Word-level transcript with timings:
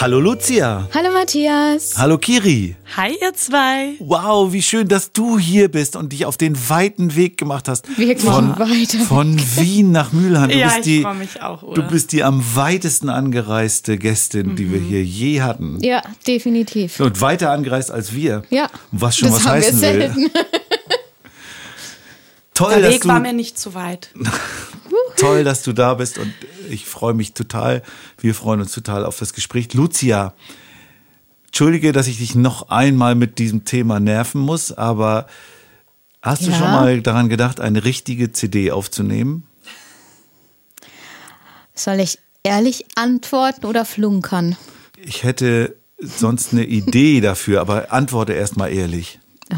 Hallo 0.00 0.20
Lucia. 0.20 0.88
Hallo 0.94 1.10
Matthias. 1.12 1.94
Hallo 1.98 2.18
Kiri. 2.18 2.76
Hi, 2.96 3.16
ihr 3.20 3.34
zwei. 3.34 3.94
Wow, 3.98 4.52
wie 4.52 4.62
schön, 4.62 4.86
dass 4.86 5.10
du 5.12 5.38
hier 5.40 5.68
bist 5.68 5.96
und 5.96 6.12
dich 6.12 6.24
auf 6.24 6.36
den 6.36 6.56
weiten 6.68 7.16
Weg 7.16 7.36
gemacht 7.36 7.66
hast. 7.68 7.88
Wirklich 7.98 8.20
von, 8.20 8.56
weiter 8.58 8.98
von 9.04 9.36
Wien 9.56 9.90
nach 9.90 10.12
Mülheim. 10.12 10.50
Du 10.50 10.56
Ja, 10.56 10.66
bist 10.68 10.78
ich 10.78 10.84
die, 10.84 11.02
freu 11.02 11.14
mich 11.14 11.42
auch, 11.42 11.60
Du 11.62 11.66
oder? 11.68 11.82
bist 11.82 12.12
die 12.12 12.22
am 12.22 12.44
weitesten 12.54 13.08
angereiste 13.08 13.98
Gästin, 13.98 14.54
die 14.54 14.66
Mhm. 14.66 14.72
wir 14.72 14.80
hier 14.80 15.02
je 15.04 15.42
hatten. 15.42 15.78
Ja, 15.82 16.02
definitiv. 16.28 17.00
Und 17.00 17.20
weiter 17.20 17.50
angereist 17.50 17.90
als 17.90 18.14
wir. 18.14 18.42
Ja. 18.50 18.70
Was 18.92 19.16
schon 19.16 19.30
das 19.30 19.38
was 19.44 19.46
heißen 19.52 19.80
wir 19.80 19.92
will. 19.94 20.00
selten. 20.12 20.30
Toll, 22.54 22.70
Der 22.72 22.82
dass 22.82 22.94
Weg 22.94 23.02
du 23.02 23.08
war 23.08 23.20
mir 23.20 23.32
nicht 23.32 23.58
zu 23.58 23.74
weit. 23.74 24.10
Toll, 25.16 25.44
dass 25.44 25.62
du 25.62 25.72
da 25.72 25.94
bist 25.94 26.18
und 26.18 26.32
ich 26.70 26.86
freue 26.86 27.14
mich 27.14 27.32
total. 27.32 27.82
Wir 28.18 28.34
freuen 28.34 28.60
uns 28.60 28.72
total 28.72 29.04
auf 29.04 29.18
das 29.18 29.32
Gespräch. 29.32 29.74
Lucia, 29.74 30.32
entschuldige, 31.46 31.92
dass 31.92 32.06
ich 32.06 32.18
dich 32.18 32.34
noch 32.34 32.68
einmal 32.70 33.14
mit 33.14 33.38
diesem 33.38 33.64
Thema 33.64 33.98
nerven 34.00 34.40
muss, 34.40 34.70
aber 34.72 35.26
hast 36.22 36.46
du 36.46 36.50
Ja. 36.50 36.58
schon 36.58 36.70
mal 36.70 37.00
daran 37.02 37.28
gedacht, 37.28 37.60
eine 37.60 37.84
richtige 37.84 38.32
CD 38.32 38.70
aufzunehmen? 38.70 39.44
Soll 41.74 42.00
ich 42.00 42.18
ehrlich 42.42 42.84
antworten 42.96 43.66
oder 43.66 43.84
flunkern? 43.84 44.56
Ich 45.00 45.22
hätte 45.22 45.76
sonst 46.00 46.52
eine 46.52 46.64
Idee 46.64 47.20
dafür, 47.20 47.60
aber 47.60 47.92
antworte 47.92 48.32
erst 48.32 48.56
mal 48.56 48.68
ehrlich. 48.68 49.18
Oh, 49.52 49.56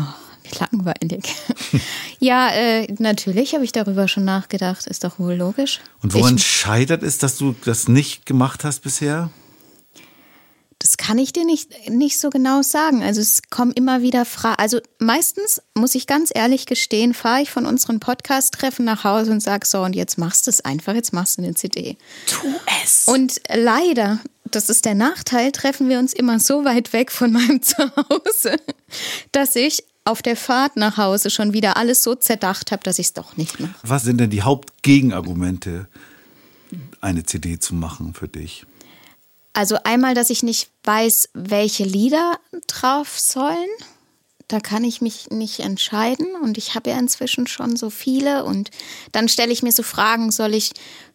langweilig. 0.58 1.34
ja, 2.18 2.48
äh, 2.48 2.92
natürlich 2.98 3.54
habe 3.54 3.64
ich 3.64 3.72
darüber 3.72 4.08
schon 4.08 4.24
nachgedacht. 4.24 4.86
Ist 4.86 5.04
doch 5.04 5.18
wohl 5.18 5.34
logisch. 5.34 5.80
Und 6.02 6.14
woran 6.14 6.36
Ich, 6.36 6.46
scheitert 6.46 7.02
es, 7.02 7.18
dass 7.18 7.36
du 7.36 7.54
das 7.64 7.88
nicht 7.88 8.26
gemacht 8.26 8.64
hast 8.64 8.80
bisher? 8.80 9.30
das 10.80 10.96
kann 10.96 11.18
ich 11.18 11.34
dir 11.34 11.44
nicht, 11.44 11.90
nicht 11.90 12.18
so 12.18 12.30
genau 12.30 12.62
sagen. 12.62 13.02
Also 13.02 13.20
es 13.20 13.42
kommen 13.50 13.72
immer 13.72 14.00
wieder 14.00 14.24
Fragen. 14.24 14.58
Also 14.58 14.80
meistens, 14.98 15.60
muss 15.74 15.94
ich 15.94 16.06
ganz 16.06 16.30
ehrlich 16.34 16.64
gestehen, 16.64 17.12
fahre 17.12 17.42
ich 17.42 17.50
von 17.50 17.66
unseren 17.66 18.00
Podcast-Treffen 18.00 18.86
nach 18.86 19.04
Hause 19.04 19.30
und 19.30 19.42
sage 19.42 19.66
so, 19.66 19.82
und 19.82 19.94
jetzt 19.94 20.16
machst 20.16 20.46
du 20.46 20.50
es 20.50 20.64
einfach, 20.64 20.94
jetzt 20.94 21.12
machst 21.12 21.36
du 21.36 21.42
eine 21.42 21.54
CD. 21.54 21.98
Tu 22.26 22.46
es. 22.82 23.06
Und 23.06 23.42
leider, 23.54 24.20
das 24.46 24.70
ist 24.70 24.86
der 24.86 24.94
Nachteil, 24.94 25.52
treffen 25.52 25.90
wir 25.90 25.98
uns 25.98 26.14
immer 26.14 26.40
so 26.40 26.64
weit 26.64 26.94
weg 26.94 27.12
von 27.12 27.30
meinem 27.30 27.60
Zuhause, 27.62 28.56
dass 29.32 29.56
ich 29.56 29.84
auf 30.04 30.22
der 30.22 30.36
Fahrt 30.36 30.76
nach 30.76 30.96
Hause 30.96 31.30
schon 31.30 31.52
wieder 31.52 31.76
alles 31.76 32.02
so 32.02 32.14
zerdacht 32.14 32.72
habe, 32.72 32.82
dass 32.82 32.98
ich 32.98 33.08
es 33.08 33.12
doch 33.12 33.36
nicht 33.36 33.60
mache. 33.60 33.74
Was 33.82 34.02
sind 34.02 34.18
denn 34.18 34.30
die 34.30 34.42
Hauptgegenargumente, 34.42 35.88
eine 37.00 37.24
CD 37.24 37.58
zu 37.58 37.74
machen 37.74 38.14
für 38.14 38.28
dich? 38.28 38.66
Also 39.52 39.76
einmal, 39.84 40.14
dass 40.14 40.30
ich 40.30 40.42
nicht 40.42 40.70
weiß, 40.84 41.30
welche 41.34 41.84
Lieder 41.84 42.38
drauf 42.66 43.18
sollen. 43.18 43.68
Da 44.48 44.58
kann 44.58 44.82
ich 44.82 45.00
mich 45.00 45.30
nicht 45.30 45.60
entscheiden 45.60 46.26
und 46.42 46.58
ich 46.58 46.74
habe 46.74 46.90
ja 46.90 46.98
inzwischen 46.98 47.46
schon 47.46 47.76
so 47.76 47.88
viele 47.88 48.44
und 48.44 48.70
dann 49.12 49.28
stelle 49.28 49.52
ich 49.52 49.62
mir 49.62 49.70
so 49.70 49.84
Fragen, 49.84 50.32
soll 50.32 50.54
ich, 50.54 50.72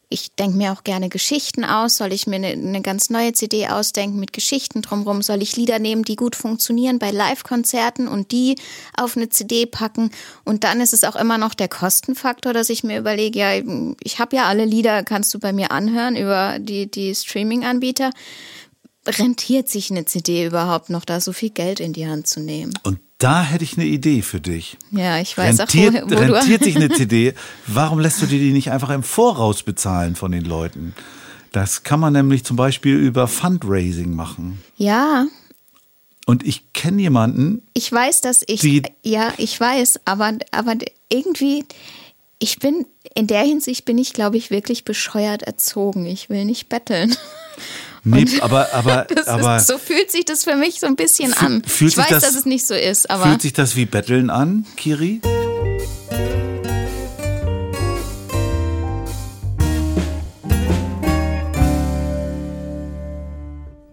ich 0.09 0.33
denke 0.35 0.57
mir 0.57 0.71
auch 0.71 0.83
gerne 0.83 1.09
Geschichten 1.09 1.63
aus, 1.63 1.97
soll 1.97 2.13
ich 2.13 2.27
mir 2.27 2.35
eine, 2.35 2.47
eine 2.47 2.81
ganz 2.81 3.09
neue 3.09 3.33
CD 3.33 3.67
ausdenken 3.67 4.19
mit 4.19 4.33
Geschichten 4.33 4.81
drumherum, 4.81 5.21
soll 5.21 5.41
ich 5.41 5.55
Lieder 5.55 5.79
nehmen, 5.79 6.03
die 6.03 6.15
gut 6.15 6.35
funktionieren 6.35 6.99
bei 6.99 7.11
Live-Konzerten 7.11 8.07
und 8.07 8.31
die 8.31 8.55
auf 8.95 9.17
eine 9.17 9.29
CD 9.29 9.65
packen 9.65 10.11
und 10.43 10.63
dann 10.63 10.81
ist 10.81 10.93
es 10.93 11.03
auch 11.03 11.15
immer 11.15 11.37
noch 11.37 11.53
der 11.53 11.67
Kostenfaktor, 11.67 12.53
dass 12.53 12.69
ich 12.69 12.83
mir 12.83 12.99
überlege, 12.99 13.39
ja, 13.39 13.51
ich 14.03 14.19
habe 14.19 14.35
ja 14.35 14.45
alle 14.45 14.65
Lieder, 14.65 15.03
kannst 15.03 15.33
du 15.33 15.39
bei 15.39 15.53
mir 15.53 15.71
anhören 15.71 16.15
über 16.15 16.57
die, 16.59 16.89
die 16.89 17.13
Streaming-Anbieter. 17.13 18.11
Rentiert 19.07 19.69
sich 19.69 19.91
eine 19.91 20.05
CD 20.05 20.45
überhaupt 20.45 20.89
noch, 20.89 21.05
da 21.05 21.21
so 21.21 21.31
viel 21.31 21.51
Geld 21.51 21.79
in 21.79 21.93
die 21.93 22.07
Hand 22.07 22.27
zu 22.27 22.39
nehmen? 22.39 22.73
Und 22.83 22.99
da 23.17 23.43
hätte 23.43 23.63
ich 23.63 23.77
eine 23.77 23.85
Idee 23.85 24.21
für 24.21 24.41
dich. 24.41 24.77
Ja, 24.91 25.19
ich 25.19 25.37
weiß 25.37 25.59
Rentiert, 25.59 25.95
auch, 26.03 26.11
wo, 26.11 26.15
wo 26.15 26.23
du... 26.25 26.33
rentiert 26.33 26.63
sich 26.63 26.75
eine 26.75 26.89
CD? 26.93 27.33
Warum 27.67 27.99
lässt 27.99 28.21
du 28.21 28.25
dir 28.25 28.39
die 28.39 28.51
nicht 28.51 28.71
einfach 28.71 28.89
im 28.89 29.03
Voraus 29.03 29.63
bezahlen 29.63 30.15
von 30.15 30.31
den 30.31 30.43
Leuten? 30.45 30.93
Das 31.51 31.83
kann 31.83 31.99
man 32.01 32.11
nämlich 32.13 32.43
zum 32.43 32.57
Beispiel 32.57 32.95
über 32.97 33.27
Fundraising 33.29 34.13
machen. 34.13 34.61
Ja, 34.75 35.25
Und 36.25 36.45
ich 36.45 36.73
kenne 36.73 37.01
jemanden, 37.01 37.61
ich 37.73 37.89
weiß, 37.91 38.19
dass 38.21 38.43
ich... 38.47 38.59
Die- 38.59 38.83
ja, 39.03 39.31
ich 39.37 39.59
weiß, 39.59 40.01
aber, 40.05 40.33
aber 40.51 40.75
irgendwie... 41.09 41.63
Ich 42.37 42.59
bin, 42.59 42.85
in 43.15 43.27
der 43.27 43.43
Hinsicht 43.43 43.85
bin 43.85 43.97
ich, 43.97 44.11
glaube 44.11 44.35
ich, 44.35 44.51
wirklich 44.51 44.83
bescheuert 44.83 45.43
erzogen. 45.43 46.05
Ich 46.05 46.29
will 46.29 46.43
nicht 46.43 46.67
betteln. 46.67 47.15
nee, 48.05 48.25
aber, 48.41 48.67
aber, 48.73 49.07
aber 49.25 49.57
ist, 49.57 49.67
so 49.67 49.77
fühlt 49.77 50.11
sich 50.11 50.25
das 50.25 50.43
für 50.45 50.55
mich 50.55 50.79
so 50.79 50.87
ein 50.87 50.95
bisschen 50.95 51.33
an. 51.33 51.61
fühlt 51.67 51.91
ich 51.91 51.97
weiß, 51.97 52.07
das- 52.09 52.23
dass 52.23 52.35
es 52.35 52.45
nicht 52.45 52.65
so 52.65 52.73
ist, 52.75 53.09
aber 53.09 53.25
fühlt 53.25 53.41
sich 53.41 53.53
das 53.53 53.75
wie 53.75 53.85
Betteln 53.85 54.29
an, 54.29 54.65
Kiri? 54.77 55.19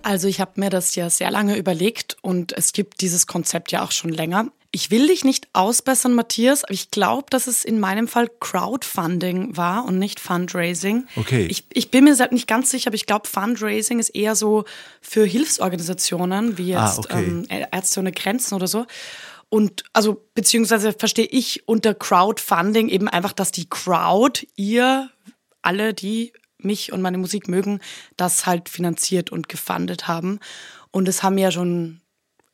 Also 0.02 0.28
ich 0.28 0.40
habe 0.40 0.52
mir 0.60 0.70
das 0.70 0.94
ja 0.94 1.10
sehr 1.10 1.30
lange 1.30 1.56
überlegt 1.56 2.16
und 2.22 2.52
es 2.52 2.72
gibt 2.72 3.00
dieses 3.00 3.26
Konzept 3.26 3.72
ja 3.72 3.84
auch 3.84 3.92
schon 3.92 4.10
länger. 4.10 4.48
Ich 4.74 4.90
will 4.90 5.08
dich 5.08 5.22
nicht 5.22 5.48
ausbessern, 5.52 6.14
Matthias, 6.14 6.64
aber 6.64 6.72
ich 6.72 6.90
glaube, 6.90 7.26
dass 7.28 7.46
es 7.46 7.62
in 7.62 7.78
meinem 7.78 8.08
Fall 8.08 8.28
Crowdfunding 8.40 9.54
war 9.54 9.84
und 9.84 9.98
nicht 9.98 10.18
Fundraising. 10.18 11.06
Okay. 11.16 11.46
Ich, 11.50 11.66
ich 11.74 11.90
bin 11.90 12.04
mir 12.04 12.16
nicht 12.30 12.48
ganz 12.48 12.70
sicher, 12.70 12.88
aber 12.88 12.94
ich 12.94 13.04
glaube, 13.04 13.28
Fundraising 13.28 13.98
ist 13.98 14.08
eher 14.10 14.34
so 14.34 14.64
für 15.02 15.26
Hilfsorganisationen 15.26 16.56
wie 16.56 16.74
Ah, 16.74 16.86
jetzt 16.86 17.00
okay. 17.00 17.22
ähm, 17.22 17.46
Ärzte 17.70 18.00
ohne 18.00 18.12
Grenzen 18.12 18.54
oder 18.54 18.66
so. 18.66 18.86
Und 19.50 19.84
also 19.92 20.24
beziehungsweise 20.34 20.94
verstehe 20.94 21.26
ich 21.26 21.68
unter 21.68 21.92
Crowdfunding 21.94 22.88
eben 22.88 23.08
einfach, 23.08 23.34
dass 23.34 23.52
die 23.52 23.68
Crowd, 23.68 24.46
ihr, 24.56 25.10
alle, 25.60 25.92
die 25.92 26.32
mich 26.64 26.92
und 26.92 27.02
meine 27.02 27.18
Musik 27.18 27.48
mögen, 27.48 27.80
das 28.16 28.46
halt 28.46 28.68
finanziert 28.68 29.30
und 29.30 29.48
gefundet 29.48 30.08
haben. 30.08 30.40
Und 30.90 31.08
es 31.08 31.22
haben 31.22 31.38
ja 31.38 31.50
schon 31.50 32.00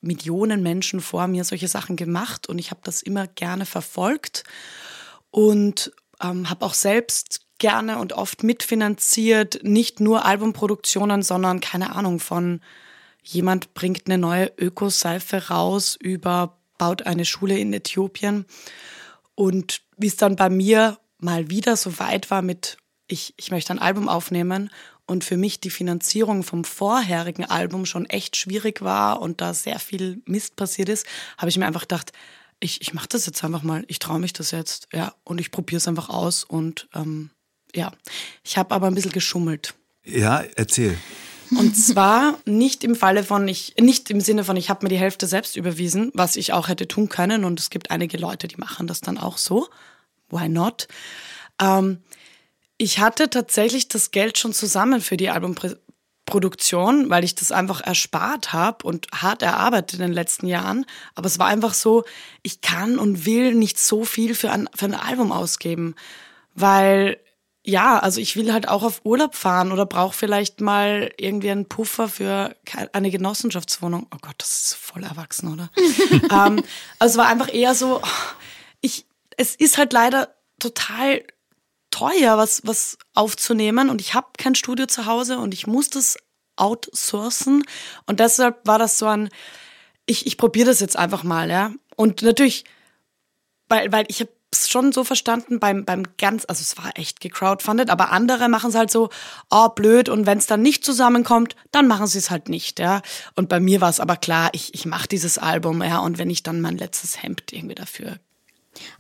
Millionen 0.01 0.63
Menschen 0.63 1.01
vor 1.01 1.27
mir 1.27 1.45
solche 1.45 1.69
Sachen 1.69 1.97
gemacht 1.97 2.49
und 2.49 2.59
ich 2.59 2.71
habe 2.71 2.81
das 2.85 3.03
immer 3.03 3.27
gerne 3.27 3.67
verfolgt 3.67 4.45
und 5.31 5.93
ähm, 6.23 6.49
habe 6.49 6.65
auch 6.65 6.75
selbst 6.75 7.41
gerne 7.59 7.99
und 7.99 8.13
oft 8.13 8.45
mitfinanziert, 8.45 9.61
nicht 9.65 9.99
nur 9.99 10.25
Albumproduktionen, 10.25 11.23
sondern 11.23 11.61
keine 11.61 11.97
Ahnung 11.97 12.21
von 12.21 12.61
jemand 13.23 13.75
bringt 13.75 14.07
eine 14.07 14.19
neue 14.19 14.53
Ökoseife 14.57 15.49
raus 15.49 15.97
über 16.01 16.57
baut 16.79 17.03
eine 17.03 17.25
Schule 17.25 17.59
in 17.59 17.73
Äthiopien 17.73 18.47
und 19.35 19.83
wie 19.97 20.07
es 20.07 20.17
dann 20.17 20.37
bei 20.37 20.49
mir 20.49 20.99
mal 21.19 21.51
wieder 21.51 21.77
so 21.77 21.99
weit 21.99 22.31
war 22.31 22.41
mit 22.41 22.79
ich, 23.09 23.35
ich 23.37 23.51
möchte 23.51 23.73
ein 23.73 23.79
Album 23.79 24.09
aufnehmen 24.09 24.71
und 25.07 25.25
für 25.25 25.37
mich 25.37 25.61
die 25.61 25.71
Finanzierung 25.71 26.43
vom 26.43 26.65
vorherigen 26.65 27.45
Album 27.45 27.87
schon 27.87 28.07
echt 28.07 28.37
schwierig 28.37 28.83
war 28.83 29.21
und 29.21 29.41
da 29.41 29.55
sehr 29.55 29.79
viel 29.79 30.23
Mist 30.27 30.57
passiert 30.57 30.89
ist, 30.89 31.07
habe 31.39 31.49
ich 31.49 31.57
mir 31.57 31.67
einfach 31.67 31.83
gedacht, 31.83 32.13
ich, 32.61 32.81
ich 32.83 32.93
mache 32.93 33.09
das 33.09 33.27
jetzt 33.27 33.43
einfach 33.43 33.63
mal, 33.63 33.85
ich 33.89 33.99
traue 33.99 34.19
mich 34.19 34.33
das 34.33 34.51
jetzt, 34.51 34.89
ja, 34.93 35.15
und 35.25 35.41
ich 35.41 35.51
probiere 35.51 35.79
es 35.79 35.89
einfach 35.89 36.09
aus 36.09 36.45
und 36.45 36.89
ähm, 36.95 37.31
ja, 37.75 37.93
ich 38.45 38.59
habe 38.59 38.75
aber 38.75 38.87
ein 38.87 38.95
bisschen 38.95 39.13
geschummelt. 39.13 39.75
Ja, 40.05 40.43
erzähl. 40.57 40.97
Und 41.51 41.75
zwar 41.77 42.39
nicht 42.45 42.85
im 42.85 42.95
Falle 42.95 43.25
von, 43.25 43.49
ich, 43.49 43.75
nicht 43.81 44.11
im 44.11 44.21
Sinne 44.21 44.45
von, 44.45 44.57
ich 44.57 44.69
habe 44.69 44.85
mir 44.85 44.91
die 44.91 44.99
Hälfte 44.99 45.27
selbst 45.27 45.57
überwiesen, 45.57 46.11
was 46.15 46.37
ich 46.37 46.53
auch 46.53 46.69
hätte 46.69 46.89
tun 46.89 47.09
können. 47.09 47.45
Und 47.45 47.59
es 47.59 47.71
gibt 47.71 47.91
einige 47.91 48.19
Leute, 48.19 48.49
die 48.49 48.57
machen 48.57 48.87
das 48.87 49.01
dann 49.01 49.17
auch 49.17 49.39
so. 49.39 49.69
Why 50.31 50.49
not? 50.49 50.89
Ähm, 51.61 51.99
ich 52.79 53.01
hatte 53.01 53.29
tatsächlich 53.29 53.89
das 53.89 54.13
Geld 54.13 54.39
schon 54.39 54.53
zusammen 54.53 55.01
für 55.01 55.17
die 55.17 55.31
Albumproduktion, 55.31 57.11
weil 57.11 57.25
ich 57.25 57.35
das 57.35 57.51
einfach 57.53 57.81
erspart 57.81 58.53
habe 58.53 58.87
und 58.87 59.09
hart 59.13 59.43
erarbeitet 59.43 59.95
in 59.95 60.07
den 60.07 60.13
letzten 60.13 60.47
Jahren. 60.47 60.87
Aber 61.17 61.27
es 61.27 61.41
war 61.41 61.49
einfach 61.49 61.75
so, 61.75 62.05
ich 62.43 62.61
kann 62.61 62.99
und 62.99 63.27
will 63.27 63.55
nicht 63.55 63.79
so 63.79 64.05
viel 64.05 64.37
für 64.37 64.53
ein, 64.53 64.69
für 64.75 64.87
ein 64.87 64.95
Album 64.95 65.33
ausgeben, 65.33 65.97
weil 66.55 67.19
ja, 67.65 67.99
also 67.99 68.21
ich 68.21 68.35
will 68.37 68.53
halt 68.53 68.69
auch 68.69 68.83
auf 68.83 69.03
Urlaub 69.05 69.35
fahren 69.35 69.73
oder 69.73 69.85
brauche 69.85 70.17
vielleicht 70.17 70.63
mal 70.63 71.13
irgendwie 71.19 71.51
einen 71.51 71.67
Puffer 71.67 72.09
für 72.09 72.57
eine 72.93 73.11
Genossenschaftswohnung. 73.11 74.07
Oh 74.15 74.19
Gott, 74.23 74.37
das 74.39 74.63
ist 74.63 74.75
voll 74.75 75.03
erwachsen, 75.03 75.53
oder? 75.53 75.69
ähm, 76.31 76.63
also 76.99 77.13
es 77.13 77.17
war 77.19 77.27
einfach 77.27 77.53
eher 77.53 77.75
so, 77.75 78.01
ich, 78.81 79.05
es 79.37 79.55
ist 79.55 79.77
halt 79.77 79.93
leider 79.93 80.35
total 80.59 81.23
teuer, 81.99 82.39
was, 82.39 82.63
was 82.65 82.97
aufzunehmen 83.15 83.91
und 83.91 84.01
ich 84.01 84.15
habe 84.15 84.29
kein 84.39 84.55
Studio 84.55 84.87
zu 84.87 85.07
Hause 85.07 85.39
und 85.39 85.53
ich 85.53 85.67
muss 85.67 85.91
das 85.91 86.17
outsourcen 86.57 87.65
und 88.07 88.21
deshalb 88.21 88.67
war 88.67 88.79
das 88.79 88.99
so 88.99 89.07
ein, 89.07 89.29
ich, 90.07 90.27
ich 90.27 90.39
probiere 90.39 90.69
das 90.69 90.81
jetzt 90.81 90.97
einfach 90.97 91.25
mal, 91.25 91.51
ja. 91.51 91.73
Und 91.97 92.23
natürlich, 92.23 92.65
weil, 93.69 93.91
weil 93.91 94.05
ich 94.09 94.21
habe 94.21 94.31
es 94.51 94.71
schon 94.71 94.93
so 94.93 95.05
verstanden 95.05 95.59
beim, 95.59 95.85
beim 95.85 96.05
ganz, 96.17 96.45
also 96.49 96.63
es 96.63 96.79
war 96.79 96.97
echt 96.97 97.21
gecrowdfundet, 97.21 97.91
aber 97.91 98.13
andere 98.13 98.49
machen 98.49 98.71
es 98.71 98.77
halt 98.77 98.91
so, 98.91 99.11
oh 99.51 99.69
blöd, 99.69 100.09
und 100.09 100.25
wenn 100.25 100.39
es 100.39 100.47
dann 100.47 100.63
nicht 100.63 100.85
zusammenkommt, 100.85 101.57
dann 101.73 101.89
machen 101.89 102.07
sie 102.07 102.19
es 102.19 102.31
halt 102.31 102.49
nicht, 102.49 102.79
ja. 102.79 103.03
Und 103.35 103.49
bei 103.49 103.61
mir 103.61 103.81
war 103.81 103.91
es 103.91 104.01
aber 104.01 104.17
klar, 104.17 104.51
ich, 104.53 104.73
ich 104.73 104.87
mache 104.87 105.09
dieses 105.09 105.37
Album, 105.37 105.83
ja, 105.83 105.99
und 105.99 106.17
wenn 106.17 106.31
ich 106.31 106.45
dann 106.45 106.61
mein 106.61 106.79
letztes 106.79 107.23
Hemd 107.23 107.53
irgendwie 107.53 107.75
dafür 107.75 108.19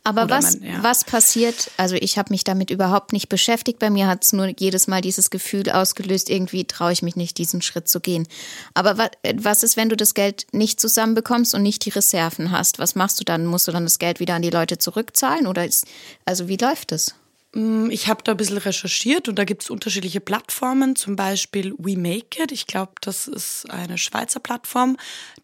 aber 0.04 0.30
was, 0.30 0.58
man, 0.58 0.68
ja. 0.68 0.82
was 0.82 1.04
passiert, 1.04 1.70
also 1.76 1.96
ich 1.96 2.18
habe 2.18 2.32
mich 2.32 2.44
damit 2.44 2.70
überhaupt 2.70 3.12
nicht 3.12 3.28
beschäftigt, 3.28 3.78
bei 3.78 3.90
mir 3.90 4.06
hat 4.06 4.24
es 4.24 4.32
nur 4.32 4.48
jedes 4.58 4.86
Mal 4.86 5.00
dieses 5.00 5.30
Gefühl 5.30 5.70
ausgelöst, 5.70 6.30
irgendwie 6.30 6.64
traue 6.64 6.92
ich 6.92 7.02
mich 7.02 7.16
nicht, 7.16 7.38
diesen 7.38 7.62
Schritt 7.62 7.88
zu 7.88 8.00
gehen. 8.00 8.26
Aber 8.74 8.98
was, 8.98 9.10
was 9.36 9.62
ist, 9.62 9.76
wenn 9.76 9.88
du 9.88 9.96
das 9.96 10.14
Geld 10.14 10.46
nicht 10.52 10.80
zusammenbekommst 10.80 11.54
und 11.54 11.62
nicht 11.62 11.84
die 11.84 11.90
Reserven 11.90 12.50
hast? 12.50 12.78
Was 12.78 12.94
machst 12.94 13.20
du 13.20 13.24
dann? 13.24 13.46
Musst 13.46 13.68
du 13.68 13.72
dann 13.72 13.84
das 13.84 13.98
Geld 13.98 14.20
wieder 14.20 14.34
an 14.34 14.42
die 14.42 14.50
Leute 14.50 14.78
zurückzahlen? 14.78 15.46
Oder 15.46 15.64
ist, 15.64 15.86
also 16.24 16.48
wie 16.48 16.56
läuft 16.56 16.92
das? 16.92 17.14
Mm, 17.54 17.90
ich 17.90 18.08
habe 18.08 18.22
da 18.22 18.32
ein 18.32 18.36
bisschen 18.36 18.58
recherchiert 18.58 19.28
und 19.28 19.38
da 19.38 19.44
gibt 19.44 19.62
es 19.62 19.70
unterschiedliche 19.70 20.20
Plattformen, 20.20 20.96
zum 20.96 21.16
Beispiel 21.16 21.74
We 21.78 21.96
Make 21.96 22.42
It. 22.42 22.52
Ich 22.52 22.66
glaube, 22.66 22.92
das 23.00 23.28
ist 23.28 23.70
eine 23.70 23.98
Schweizer 23.98 24.40
Plattform. 24.40 24.96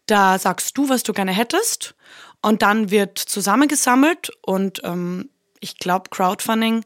Da 0.05 0.37
sagst 0.37 0.77
du, 0.77 0.89
was 0.89 1.03
du 1.03 1.13
gerne 1.13 1.31
hättest 1.31 1.95
und 2.41 2.61
dann 2.61 2.91
wird 2.91 3.17
zusammengesammelt 3.17 4.31
und 4.41 4.81
ähm, 4.83 5.29
ich 5.59 5.77
glaube, 5.79 6.09
Crowdfunding 6.11 6.83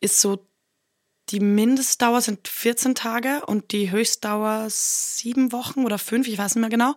ist 0.00 0.20
so, 0.20 0.47
die 1.30 1.40
Mindestdauer 1.40 2.20
sind 2.20 2.48
14 2.48 2.94
Tage 2.94 3.44
und 3.46 3.72
die 3.72 3.90
Höchstdauer 3.90 4.66
sieben 4.68 5.52
Wochen 5.52 5.84
oder 5.84 5.98
fünf, 5.98 6.26
ich 6.26 6.38
weiß 6.38 6.54
nicht 6.54 6.60
mehr 6.60 6.70
genau. 6.70 6.94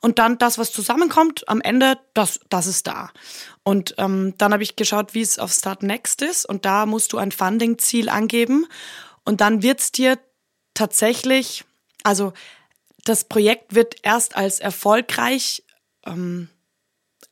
Und 0.00 0.18
dann 0.18 0.38
das, 0.38 0.58
was 0.58 0.72
zusammenkommt, 0.72 1.48
am 1.48 1.60
Ende, 1.60 1.98
das, 2.14 2.40
das 2.50 2.66
ist 2.66 2.86
da. 2.86 3.10
Und 3.62 3.94
ähm, 3.98 4.34
dann 4.38 4.52
habe 4.52 4.62
ich 4.62 4.76
geschaut, 4.76 5.14
wie 5.14 5.22
es 5.22 5.38
auf 5.38 5.52
Start 5.52 5.82
Next 5.82 6.22
ist 6.22 6.46
und 6.46 6.64
da 6.64 6.86
musst 6.86 7.12
du 7.12 7.18
ein 7.18 7.32
Funding-Ziel 7.32 8.08
angeben 8.08 8.66
und 9.24 9.40
dann 9.40 9.62
wird's 9.62 9.90
dir 9.92 10.18
tatsächlich, 10.74 11.64
also 12.02 12.32
das 13.04 13.24
Projekt 13.24 13.74
wird 13.74 13.96
erst 14.02 14.36
als 14.36 14.60
erfolgreich 14.60 15.64
ähm, 16.06 16.48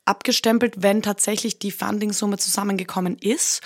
abgestempelt, 0.04 0.82
wenn 0.82 1.02
tatsächlich 1.02 1.58
die 1.58 1.70
Fundingsumme 1.70 2.38
zusammengekommen 2.38 3.16
ist. 3.18 3.60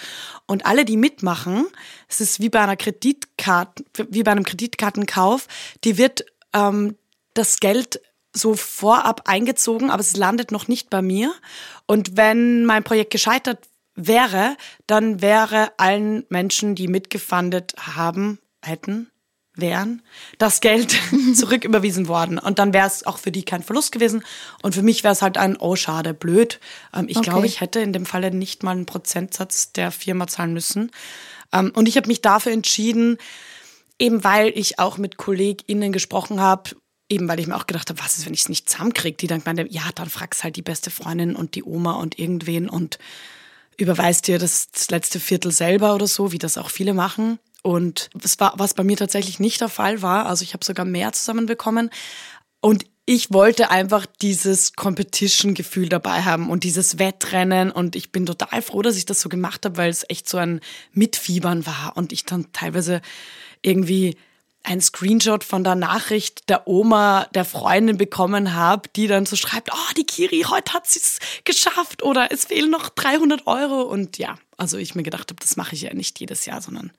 Und 0.47 0.67
alle, 0.67 0.85
die 0.85 0.97
mitmachen, 0.97 1.67
es 2.09 2.21
ist 2.21 2.41
wie 2.41 2.49
bei 2.49 2.61
einer 2.61 2.77
Kreditkarte, 2.77 3.85
wie 4.11 4.23
bei 4.23 4.33
einem 4.33 4.45
Kreditkartenkauf, 4.45 5.47
die 5.85 5.99
wird 5.99 6.25
ähm, 6.53 6.97
das 7.35 7.61
Geld 7.61 8.01
so 8.33 8.55
vorab 8.55 9.23
eingezogen, 9.27 9.91
aber 9.91 10.01
es 10.01 10.17
landet 10.17 10.53
noch 10.53 10.69
nicht 10.69 10.91
bei 10.91 11.03
mir. 11.03 11.35
Und 11.87 12.17
wenn 12.17 12.67
mein 12.67 12.85
Projekt 12.85 13.13
gescheitert 13.13 13.67
wäre, 13.95 14.57
dann 14.87 15.23
wäre 15.23 15.73
allen 15.79 16.25
Menschen, 16.29 16.75
die 16.75 16.87
mitgefundet 16.87 17.75
haben, 17.79 18.39
hätten, 18.63 19.11
wären, 19.57 20.03
das 20.39 20.61
Geld 20.61 20.97
zurücküberwiesen 21.35 22.09
worden. 22.09 22.39
Und 22.39 22.59
dann 22.59 22.73
wäre 22.73 22.87
es 22.87 23.07
auch 23.07 23.19
für 23.19 23.33
die 23.33 23.45
kein 23.45 23.63
Verlust 23.63 23.93
gewesen. 23.93 24.23
Und 24.63 24.75
für 24.75 24.83
mich 24.83 25.05
wäre 25.05 25.13
es 25.13 25.23
halt 25.23 25.39
ein, 25.39 25.57
oh 25.57 25.77
schade, 25.77 26.15
blöd. 26.15 26.61
Ähm, 26.95 27.07
ich 27.09 27.17
okay. 27.17 27.31
glaube, 27.31 27.47
ich 27.47 27.61
hätte 27.61 27.81
in 27.81 27.93
dem 27.93 28.07
Falle 28.07 28.31
nicht 28.35 28.63
mal 28.63 28.73
einen 28.73 28.87
Prozentsatz 28.87 29.73
der 29.73 29.91
Firma 29.91 30.27
zahlen 30.27 30.53
müssen. 30.53 30.91
Ähm, 31.53 31.73
und 31.75 31.89
ich 31.89 31.97
habe 31.97 32.09
mich 32.09 32.23
dafür 32.23 32.53
entschieden, 32.53 33.19
eben 33.99 34.25
weil 34.25 34.53
ich 34.55 34.79
auch 34.79 34.99
mit 34.99 35.17
KollegInnen 35.17 35.93
gesprochen 35.93 36.41
habe, 36.41 36.71
eben 37.09 37.29
weil 37.29 37.41
ich 37.41 37.47
mir 37.47 37.57
auch 37.57 37.67
gedacht 37.67 37.89
habe, 37.89 38.01
was 38.01 38.19
ist, 38.19 38.27
wenn 38.27 38.35
ich 38.35 38.41
es 38.41 38.49
nicht 38.49 38.69
zusammenkriege? 38.69 39.17
Die 39.17 39.27
dann 39.27 39.43
meinte, 39.45 39.67
ja, 39.71 39.83
dann 39.95 40.09
fragst 40.09 40.45
halt 40.45 40.57
die 40.57 40.63
beste 40.63 40.91
Freundin 40.91 41.37
und 41.37 41.55
die 41.55 41.65
Oma 41.65 41.93
und 41.93 42.19
irgendwen 42.19 42.69
und 42.69 42.99
überweist 43.77 44.27
dir 44.27 44.39
das 44.39 44.69
letzte 44.91 45.21
Viertel 45.21 45.53
selber 45.53 45.95
oder 45.95 46.07
so, 46.07 46.33
wie 46.33 46.39
das 46.39 46.59
auch 46.59 46.71
viele 46.71 46.95
machen. 46.95 47.39
Und 47.67 48.11
was, 48.15 48.39
war, 48.39 48.55
was 48.59 48.75
bei 48.75 48.85
mir 48.85 48.97
tatsächlich 48.97 49.41
nicht 49.41 49.61
der 49.61 49.69
Fall 49.69 50.01
war, 50.01 50.27
also 50.27 50.45
ich 50.45 50.53
habe 50.55 50.65
sogar 50.65 50.87
mehr 50.87 51.13
zusammenbekommen. 51.13 51.91
Und 52.61 52.87
ich 53.07 53.33
wollte 53.33 53.73
einfach 53.73 54.07
dieses 54.23 54.75
Competition-Gefühl 54.75 55.89
dabei 55.89 56.23
haben 56.23 56.49
und 56.49 56.63
dieses 56.63 57.01
Wettrennen. 57.01 57.73
Und 57.73 57.97
ich 57.97 58.13
bin 58.13 58.25
total 58.25 58.63
froh, 58.63 58.83
dass 58.83 58.97
ich 58.97 59.05
das 59.05 59.21
so 59.21 59.29
gemacht 59.29 59.65
habe, 59.65 59.79
weil 59.79 59.91
es 59.91 60.05
echt 60.09 60.29
so 60.29 60.39
ein 60.39 60.61
Mitfiebern 60.93 61.67
war. 61.67 61.95
Und 61.97 62.13
ich 62.13 62.25
dann 62.25 62.53
teilweise 62.53 63.03
irgendwie 63.63 64.17
ein 64.63 64.81
Screenshot 64.81 65.43
von 65.43 65.65
der 65.65 65.75
Nachricht 65.75 66.49
der 66.49 66.69
Oma 66.69 67.27
der 67.35 67.45
Freundin 67.45 67.99
bekommen 67.99 68.55
habe, 68.55 68.89
die 68.95 69.09
dann 69.09 69.27
so 69.27 69.35
schreibt, 69.35 69.73
oh, 69.73 69.93
die 69.97 70.07
Kiri, 70.07 70.45
heute 70.49 70.73
hat 70.73 70.87
sie 70.87 71.01
es 71.01 71.19
geschafft 71.43 72.05
oder 72.05 72.31
es 72.31 72.45
fehlen 72.45 72.71
noch 72.71 72.91
300 72.91 73.49
Euro. 73.49 73.83
Und 73.83 74.19
ja, 74.19 74.37
also 74.57 74.79
ich 74.79 74.95
mir 74.95 75.03
gedacht 75.03 75.31
habe, 75.31 75.41
das 75.41 75.57
mache 75.57 75.75
ich 75.75 75.83
ja 75.83 75.95
nicht 75.95 76.21
jedes 76.21 76.47
Jahr, 76.47 76.63
sondern 76.63 76.93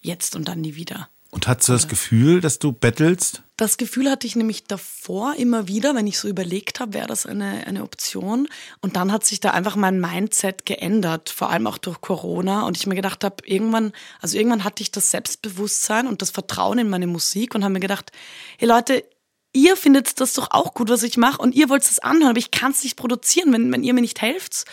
jetzt 0.00 0.36
und 0.36 0.48
dann 0.48 0.60
nie 0.60 0.76
wieder. 0.76 1.08
Und 1.30 1.48
hast 1.48 1.68
du 1.68 1.72
das 1.72 1.86
Gefühl, 1.88 2.40
dass 2.40 2.58
du 2.58 2.72
bettelst? 2.72 3.42
Das 3.56 3.76
Gefühl 3.76 4.10
hatte 4.10 4.26
ich 4.26 4.36
nämlich 4.36 4.64
davor 4.64 5.34
immer 5.34 5.68
wieder, 5.68 5.94
wenn 5.94 6.06
ich 6.06 6.18
so 6.18 6.28
überlegt 6.28 6.80
habe, 6.80 6.94
wäre 6.94 7.06
das 7.06 7.26
eine, 7.26 7.66
eine 7.66 7.82
Option. 7.82 8.48
Und 8.80 8.96
dann 8.96 9.12
hat 9.12 9.24
sich 9.26 9.40
da 9.40 9.50
einfach 9.50 9.76
mein 9.76 10.00
Mindset 10.00 10.64
geändert, 10.64 11.28
vor 11.28 11.50
allem 11.50 11.66
auch 11.66 11.78
durch 11.78 12.00
Corona. 12.00 12.66
Und 12.66 12.76
ich 12.76 12.86
mir 12.86 12.94
gedacht 12.94 13.24
habe, 13.24 13.36
irgendwann, 13.44 13.92
also 14.20 14.38
irgendwann 14.38 14.64
hatte 14.64 14.82
ich 14.82 14.92
das 14.92 15.10
Selbstbewusstsein 15.10 16.06
und 16.06 16.22
das 16.22 16.30
Vertrauen 16.30 16.78
in 16.78 16.88
meine 16.88 17.06
Musik 17.06 17.54
und 17.54 17.64
habe 17.64 17.74
mir 17.74 17.80
gedacht, 17.80 18.12
hey 18.58 18.68
Leute, 18.68 19.04
ihr 19.52 19.76
findet 19.76 20.20
das 20.20 20.32
doch 20.34 20.52
auch 20.52 20.74
gut, 20.74 20.88
was 20.88 21.02
ich 21.02 21.16
mache 21.16 21.42
und 21.42 21.54
ihr 21.54 21.68
wollt 21.68 21.82
es 21.82 21.98
anhören, 21.98 22.30
aber 22.30 22.38
ich 22.38 22.50
kann 22.50 22.72
es 22.72 22.84
nicht 22.84 22.96
produzieren, 22.96 23.52
wenn, 23.52 23.72
wenn 23.72 23.84
ihr 23.84 23.94
mir 23.94 24.00
nicht 24.00 24.22
helft. 24.22 24.64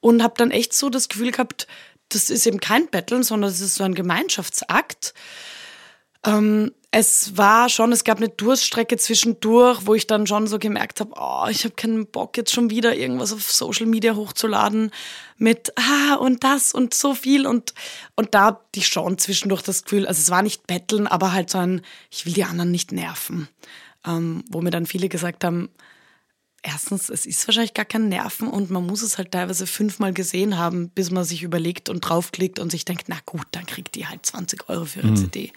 Und 0.00 0.22
habe 0.22 0.34
dann 0.36 0.50
echt 0.50 0.72
so 0.72 0.88
das 0.88 1.08
Gefühl 1.08 1.32
gehabt, 1.32 1.66
das 2.08 2.30
ist 2.30 2.46
eben 2.46 2.60
kein 2.60 2.88
Betteln, 2.88 3.22
sondern 3.22 3.50
es 3.50 3.60
ist 3.60 3.76
so 3.76 3.84
ein 3.84 3.94
Gemeinschaftsakt. 3.94 5.14
Ähm, 6.24 6.72
es 6.90 7.36
war 7.36 7.68
schon, 7.68 7.92
es 7.92 8.04
gab 8.04 8.18
eine 8.18 8.30
Durststrecke 8.30 8.96
zwischendurch, 8.96 9.86
wo 9.86 9.94
ich 9.94 10.06
dann 10.06 10.26
schon 10.26 10.46
so 10.46 10.58
gemerkt 10.58 11.00
habe, 11.00 11.12
oh, 11.14 11.46
ich 11.50 11.64
habe 11.64 11.74
keinen 11.74 12.06
Bock 12.06 12.36
jetzt 12.36 12.54
schon 12.54 12.70
wieder 12.70 12.96
irgendwas 12.96 13.32
auf 13.32 13.52
Social 13.52 13.86
Media 13.86 14.16
hochzuladen 14.16 14.90
mit 15.36 15.72
ah 15.76 16.14
und 16.14 16.42
das 16.42 16.72
und 16.72 16.94
so 16.94 17.14
viel 17.14 17.46
und 17.46 17.74
und 18.14 18.34
da 18.34 18.46
hatte 18.46 18.60
ich 18.76 18.88
schon 18.88 19.18
zwischendurch 19.18 19.62
das 19.62 19.84
Gefühl, 19.84 20.06
also 20.06 20.20
es 20.20 20.30
war 20.30 20.42
nicht 20.42 20.66
Betteln, 20.66 21.06
aber 21.06 21.32
halt 21.32 21.50
so 21.50 21.58
ein, 21.58 21.82
ich 22.10 22.24
will 22.24 22.32
die 22.32 22.44
anderen 22.44 22.70
nicht 22.70 22.92
nerven, 22.92 23.48
ähm, 24.06 24.42
wo 24.48 24.62
mir 24.62 24.70
dann 24.70 24.86
viele 24.86 25.08
gesagt 25.08 25.44
haben, 25.44 25.68
erstens, 26.66 27.08
es 27.08 27.26
ist 27.26 27.46
wahrscheinlich 27.46 27.74
gar 27.74 27.84
kein 27.84 28.08
Nerven 28.08 28.48
und 28.48 28.70
man 28.70 28.84
muss 28.84 29.02
es 29.02 29.18
halt 29.18 29.32
teilweise 29.32 29.66
fünfmal 29.66 30.12
gesehen 30.12 30.58
haben, 30.58 30.90
bis 30.90 31.10
man 31.10 31.24
sich 31.24 31.42
überlegt 31.42 31.88
und 31.88 32.00
draufklickt 32.00 32.58
und 32.58 32.70
sich 32.70 32.84
denkt, 32.84 33.04
na 33.08 33.16
gut, 33.24 33.46
dann 33.52 33.66
kriegt 33.66 33.94
die 33.94 34.06
halt 34.06 34.26
20 34.26 34.68
Euro 34.68 34.84
für 34.84 35.00
ihre 35.00 35.08
mhm. 35.08 35.16
CD. 35.16 35.52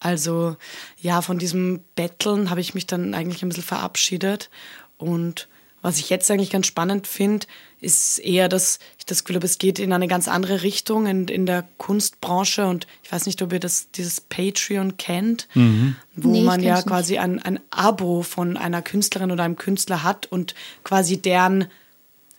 Also 0.00 0.56
ja, 0.98 1.22
von 1.22 1.38
diesem 1.38 1.80
Betteln 1.96 2.50
habe 2.50 2.60
ich 2.60 2.74
mich 2.74 2.86
dann 2.86 3.14
eigentlich 3.14 3.42
ein 3.42 3.48
bisschen 3.48 3.64
verabschiedet 3.64 4.50
und 4.96 5.48
was 5.82 5.98
ich 5.98 6.08
jetzt 6.08 6.30
eigentlich 6.30 6.50
ganz 6.50 6.66
spannend 6.66 7.06
finde, 7.06 7.46
ist 7.84 8.18
eher, 8.18 8.48
dass 8.48 8.78
ich 8.98 9.06
das 9.06 9.24
Gefühl 9.24 9.36
habe, 9.36 9.46
es 9.46 9.58
geht 9.58 9.78
in 9.78 9.92
eine 9.92 10.08
ganz 10.08 10.26
andere 10.26 10.62
Richtung 10.62 11.06
in, 11.06 11.28
in 11.28 11.46
der 11.46 11.64
Kunstbranche. 11.78 12.66
Und 12.66 12.86
ich 13.02 13.12
weiß 13.12 13.26
nicht, 13.26 13.40
ob 13.42 13.52
ihr 13.52 13.60
das, 13.60 13.90
dieses 13.92 14.20
Patreon 14.20 14.96
kennt, 14.96 15.46
mhm. 15.54 15.96
wo 16.16 16.30
nee, 16.30 16.42
man 16.42 16.62
ja 16.62 16.82
quasi 16.82 17.18
ein, 17.18 17.40
ein 17.40 17.60
Abo 17.70 18.22
von 18.22 18.56
einer 18.56 18.82
Künstlerin 18.82 19.30
oder 19.30 19.44
einem 19.44 19.56
Künstler 19.56 20.02
hat 20.02 20.26
und 20.26 20.54
quasi 20.82 21.20
deren 21.20 21.66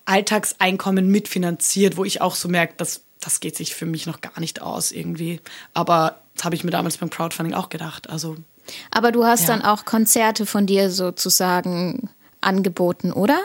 Alltagseinkommen 0.06 1.08
mitfinanziert, 1.10 1.98
wo 1.98 2.06
ich 2.06 2.22
auch 2.22 2.36
so 2.36 2.50
merke, 2.50 2.74
dass 2.78 3.02
das 3.20 3.40
geht 3.40 3.56
sich 3.56 3.74
für 3.74 3.86
mich 3.86 4.06
noch 4.06 4.22
gar 4.22 4.40
nicht 4.40 4.62
aus 4.62 4.92
irgendwie. 4.92 5.40
Aber 5.74 6.20
das 6.36 6.46
habe 6.46 6.56
ich 6.56 6.64
mir 6.64 6.72
damals 6.72 6.98
beim 6.98 7.10
Crowdfunding 7.10 7.56
auch 7.56 7.70
gedacht. 7.70 8.10
Also 8.10 8.36
aber 8.92 9.12
du 9.12 9.26
hast 9.26 9.42
ja. 9.42 9.48
dann 9.48 9.62
auch 9.62 9.86
Konzerte 9.86 10.46
von 10.46 10.66
dir 10.66 10.90
sozusagen 10.90 12.10
angeboten, 12.46 13.12
oder? 13.12 13.40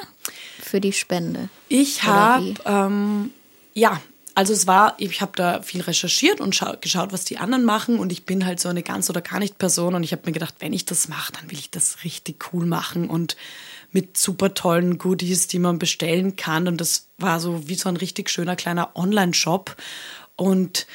Für 0.61 0.81
die 0.81 0.93
Spende. 0.93 1.49
Ich 1.69 2.05
habe, 2.05 2.55
ähm, 2.65 3.31
ja, 3.75 4.01
also 4.35 4.53
es 4.53 4.67
war, 4.67 4.95
ich 4.99 5.21
habe 5.21 5.33
da 5.35 5.63
viel 5.63 5.81
recherchiert 5.81 6.41
und 6.41 6.59
geschaut, 6.81 7.13
was 7.13 7.25
die 7.25 7.39
anderen 7.39 7.65
machen. 7.65 7.99
Und 7.99 8.13
ich 8.13 8.25
bin 8.25 8.47
halt 8.47 8.61
so 8.61 8.69
eine 8.69 8.83
ganz 8.83 9.11
oder 9.11 9.21
gar 9.21 9.39
nicht 9.39 9.59
Person. 9.59 9.95
Und 9.95 10.03
ich 10.03 10.13
habe 10.13 10.23
mir 10.27 10.33
gedacht, 10.33 10.55
wenn 10.61 10.73
ich 10.73 10.85
das 10.85 11.09
mache, 11.09 11.33
dann 11.33 11.51
will 11.51 11.59
ich 11.59 11.71
das 11.71 12.05
richtig 12.05 12.53
cool 12.53 12.67
machen 12.67 13.09
und 13.09 13.37
mit 13.93 14.17
super 14.17 14.55
tollen 14.55 14.99
Goodies, 14.99 15.49
die 15.49 15.59
man 15.59 15.79
bestellen 15.79 16.37
kann. 16.37 16.69
Und 16.69 16.81
das 16.81 17.09
war 17.19 17.41
so 17.41 17.69
wie 17.69 17.75
so 17.75 17.89
ein 17.89 17.97
richtig 17.97 18.31
schöner 18.31 18.57
kleiner 18.57 18.91
Online-Shop. 18.95 19.77
Und 20.37 20.87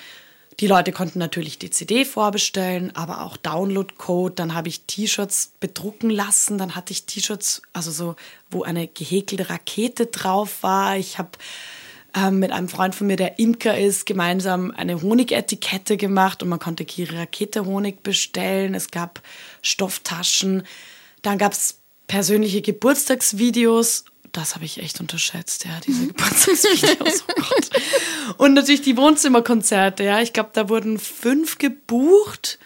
Die 0.61 0.67
Leute 0.67 0.93
konnten 0.93 1.19
natürlich 1.19 1.59
die 1.59 1.69
CD 1.69 2.05
vorbestellen, 2.05 2.95
aber 2.95 3.21
auch 3.23 3.35
Download-Code. 3.35 4.35
Dann 4.35 4.53
habe 4.53 4.69
ich 4.69 4.83
T-Shirts 4.83 5.51
bedrucken 5.59 6.09
lassen. 6.09 6.57
Dann 6.57 6.75
hatte 6.75 6.93
ich 6.93 7.05
T-Shirts, 7.05 7.61
also 7.73 7.91
so, 7.91 8.15
wo 8.49 8.63
eine 8.63 8.87
gehäkelte 8.87 9.49
Rakete 9.49 10.05
drauf 10.05 10.63
war. 10.63 10.95
Ich 10.95 11.17
habe 11.17 11.31
ähm, 12.15 12.39
mit 12.39 12.51
einem 12.51 12.69
Freund 12.69 12.95
von 12.95 13.07
mir, 13.07 13.17
der 13.17 13.37
Imker 13.37 13.77
ist, 13.77 14.05
gemeinsam 14.05 14.71
eine 14.71 15.01
Honigetikette 15.01 15.97
gemacht 15.97 16.41
und 16.41 16.47
man 16.47 16.59
konnte 16.59 16.85
Kiri 16.85 17.17
Rakete 17.17 17.65
Honig 17.65 18.01
bestellen. 18.01 18.73
Es 18.75 18.91
gab 18.91 19.21
Stofftaschen. 19.61 20.63
Dann 21.21 21.37
gab 21.37 21.51
es 21.51 21.79
persönliche 22.07 22.61
Geburtstagsvideos 22.61 24.05
das 24.35 24.55
habe 24.55 24.65
ich 24.65 24.81
echt 24.81 24.99
unterschätzt, 24.99 25.65
ja, 25.65 25.79
diese 25.85 26.07
Geburtstagsvideos. 26.07 27.23
oh 27.27 27.33
Gott. 27.35 27.69
Und 28.37 28.53
natürlich 28.53 28.81
die 28.81 28.97
Wohnzimmerkonzerte, 28.97 30.03
ja. 30.03 30.21
Ich 30.21 30.33
glaube, 30.33 30.49
da 30.53 30.69
wurden 30.69 30.99
fünf 30.99 31.57
gebucht. 31.57 32.59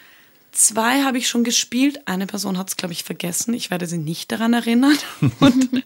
Zwei 0.52 1.04
habe 1.04 1.18
ich 1.18 1.28
schon 1.28 1.44
gespielt. 1.44 2.00
Eine 2.06 2.26
Person 2.26 2.58
hat 2.58 2.68
es, 2.68 2.76
glaube 2.76 2.92
ich, 2.92 3.04
vergessen. 3.04 3.54
Ich 3.54 3.70
werde 3.70 3.86
sie 3.86 3.98
nicht 3.98 4.32
daran 4.32 4.52
erinnern. 4.52 4.98
Und, 5.40 5.84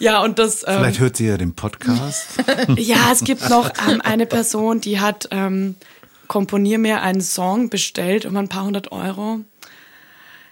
ja, 0.00 0.22
und 0.22 0.40
das. 0.40 0.64
Ähm, 0.66 0.78
Vielleicht 0.80 0.98
hört 0.98 1.16
sie 1.16 1.28
ja 1.28 1.36
den 1.36 1.54
Podcast. 1.54 2.26
ja, 2.76 3.12
es 3.12 3.22
gibt 3.22 3.48
noch 3.48 3.70
ähm, 3.88 4.00
eine 4.00 4.26
Person, 4.26 4.80
die 4.80 4.98
hat 4.98 5.28
ähm, 5.30 5.76
Komponier 6.26 6.78
mir 6.78 7.02
einen 7.02 7.20
Song 7.20 7.70
bestellt 7.70 8.26
um 8.26 8.36
ein 8.36 8.48
paar 8.48 8.64
hundert 8.64 8.90
Euro. 8.90 9.40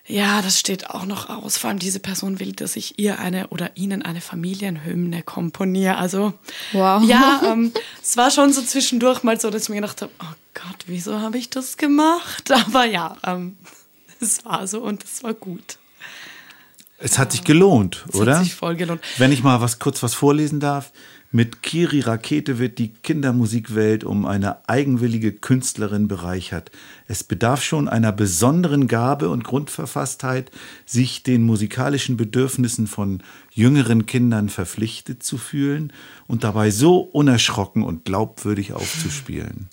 Ja, 0.07 0.43
das 0.43 0.61
steht 0.61 0.91
auch 0.91 1.07
noch 1.07 1.31
aus. 1.31 1.57
Vor 1.57 1.71
allem 1.71 1.79
diese 1.79 1.99
Person 1.99 2.39
will, 2.39 2.53
dass 2.53 2.77
ich 2.77 2.99
ihr 2.99 3.19
eine 3.19 3.49
oder 3.49 3.75
ihnen 3.77 4.03
eine 4.03 4.21
Familienhymne 4.21 5.23
komponiere. 5.23 5.97
Also, 5.97 6.35
wow. 6.73 7.03
ja, 7.03 7.41
ähm, 7.47 7.73
es 8.03 8.17
war 8.17 8.31
schon 8.31 8.53
so 8.53 8.61
zwischendurch 8.61 9.23
mal 9.23 9.41
so, 9.41 9.51
dass 9.51 9.65
ich 9.65 9.69
mir 9.71 9.77
gedacht 9.77 10.03
habe, 10.03 10.13
oh 10.21 10.35
Gott, 10.53 10.85
wieso 10.87 11.21
habe 11.21 11.39
ich 11.39 11.49
das 11.49 11.79
gemacht? 11.79 12.51
Aber 12.51 12.85
ja, 12.85 13.17
ähm, 13.27 13.57
es 14.21 14.45
war 14.45 14.67
so 14.67 14.83
und 14.83 15.03
es 15.05 15.23
war 15.23 15.33
gut. 15.33 15.79
Es 16.99 17.19
hat 17.19 17.33
sich 17.33 17.45
gelohnt, 17.45 18.05
es 18.09 18.15
oder? 18.15 18.33
Es 18.33 18.39
hat 18.39 18.45
sich 18.45 18.55
voll 18.55 18.77
gelohnt. 18.77 19.01
Wenn 19.17 19.33
ich 19.33 19.43
mal 19.43 19.61
was 19.61 19.79
kurz 19.79 20.03
was 20.03 20.15
vorlesen 20.15 20.61
darf. 20.61 20.93
Mit 21.37 21.63
Kiri 21.63 21.99
Rakete 21.99 22.61
wird 22.61 22.79
die 22.79 22.93
Kindermusikwelt 22.93 24.05
um 24.05 24.25
eine 24.25 24.69
eigenwillige 24.69 25.33
Künstlerin 25.33 26.07
bereichert. 26.07 26.71
Es 27.09 27.25
bedarf 27.25 27.61
schon 27.65 27.89
einer 27.89 28.13
besonderen 28.13 28.87
Gabe 28.87 29.29
und 29.29 29.43
Grundverfasstheit, 29.43 30.53
sich 30.87 31.25
den 31.25 31.43
musikalischen 31.43 32.17
Bedürfnissen 32.17 32.87
von 32.87 33.21
jüngeren 33.51 34.07
Kindern 34.07 34.49
verpflichtet 34.49 35.25
zu 35.25 35.37
fühlen 35.37 35.93
und 36.29 36.45
dabei 36.45 36.71
so 36.71 36.99
unerschrocken 36.99 37.83
und 37.83 38.05
glaubwürdig 38.05 38.73
aufzuspielen. 38.73 39.69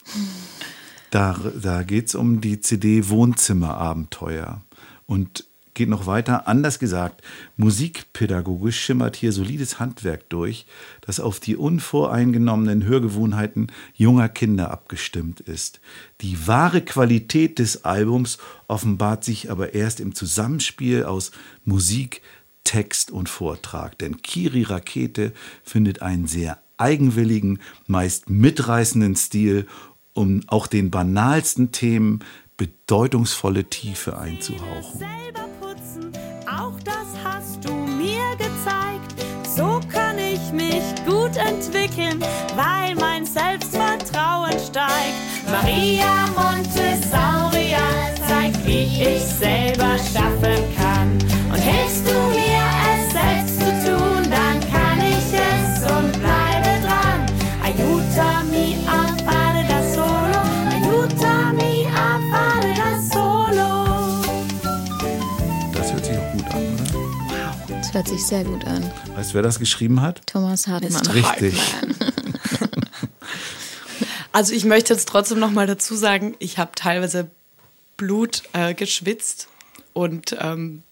Da, 1.11 1.39
da 1.61 1.83
geht 1.83 2.07
es 2.07 2.15
um 2.15 2.41
die 2.41 2.59
CD 2.59 3.07
Wohnzimmerabenteuer. 3.07 4.61
Und 5.05 5.45
geht 5.81 5.89
noch 5.89 6.05
weiter. 6.05 6.47
Anders 6.47 6.77
gesagt, 6.77 7.23
musikpädagogisch 7.57 8.79
schimmert 8.79 9.15
hier 9.15 9.31
solides 9.31 9.79
Handwerk 9.79 10.29
durch, 10.29 10.67
das 11.01 11.19
auf 11.19 11.39
die 11.39 11.55
unvoreingenommenen 11.55 12.85
Hörgewohnheiten 12.85 13.71
junger 13.95 14.29
Kinder 14.29 14.69
abgestimmt 14.69 15.39
ist. 15.39 15.81
Die 16.21 16.45
wahre 16.45 16.81
Qualität 16.81 17.57
des 17.57 17.83
Albums 17.83 18.37
offenbart 18.67 19.23
sich 19.23 19.49
aber 19.49 19.73
erst 19.73 19.99
im 19.99 20.13
Zusammenspiel 20.13 21.03
aus 21.03 21.31
Musik, 21.65 22.21
Text 22.63 23.09
und 23.09 23.27
Vortrag. 23.27 23.97
Denn 23.97 24.21
Kiri 24.21 24.61
Rakete 24.61 25.33
findet 25.63 26.03
einen 26.03 26.27
sehr 26.27 26.59
eigenwilligen, 26.77 27.57
meist 27.87 28.29
mitreißenden 28.29 29.15
Stil, 29.15 29.65
um 30.13 30.41
auch 30.45 30.67
den 30.67 30.91
banalsten 30.91 31.71
Themen 31.71 32.19
bedeutungsvolle 32.55 33.63
Tiefe 33.63 34.19
einzuhauchen. 34.19 35.03
Entwickeln, 41.91 42.19
weil 42.55 42.95
mein 42.95 43.25
Selbstvertrauen 43.25 44.51
steigt. 44.51 45.15
Maria 45.49 46.27
Montessauria 46.35 47.79
zeigt, 48.27 48.65
wie 48.65 48.83
ich 48.83 49.21
selber 49.23 49.97
schaffen 49.97 50.75
kann. 50.75 50.80
Das 67.91 67.95
hört 67.95 68.07
sich 68.07 68.25
sehr 68.25 68.45
gut 68.45 68.63
an. 68.65 68.89
Weißt 69.15 69.31
du, 69.31 69.33
wer 69.33 69.41
das 69.41 69.59
geschrieben 69.59 70.01
hat? 70.01 70.21
Thomas 70.25 70.65
Hartmann. 70.67 71.05
Richtig. 71.07 71.59
Also 74.33 74.53
ich 74.53 74.63
möchte 74.63 74.93
jetzt 74.93 75.09
trotzdem 75.09 75.39
noch 75.39 75.51
mal 75.51 75.67
dazu 75.67 75.93
sagen, 75.93 76.35
ich 76.39 76.57
habe 76.57 76.71
teilweise 76.73 77.29
Blut 77.97 78.43
äh, 78.53 78.73
geschwitzt 78.73 79.49
und 79.91 80.37
ähm, 80.39 80.83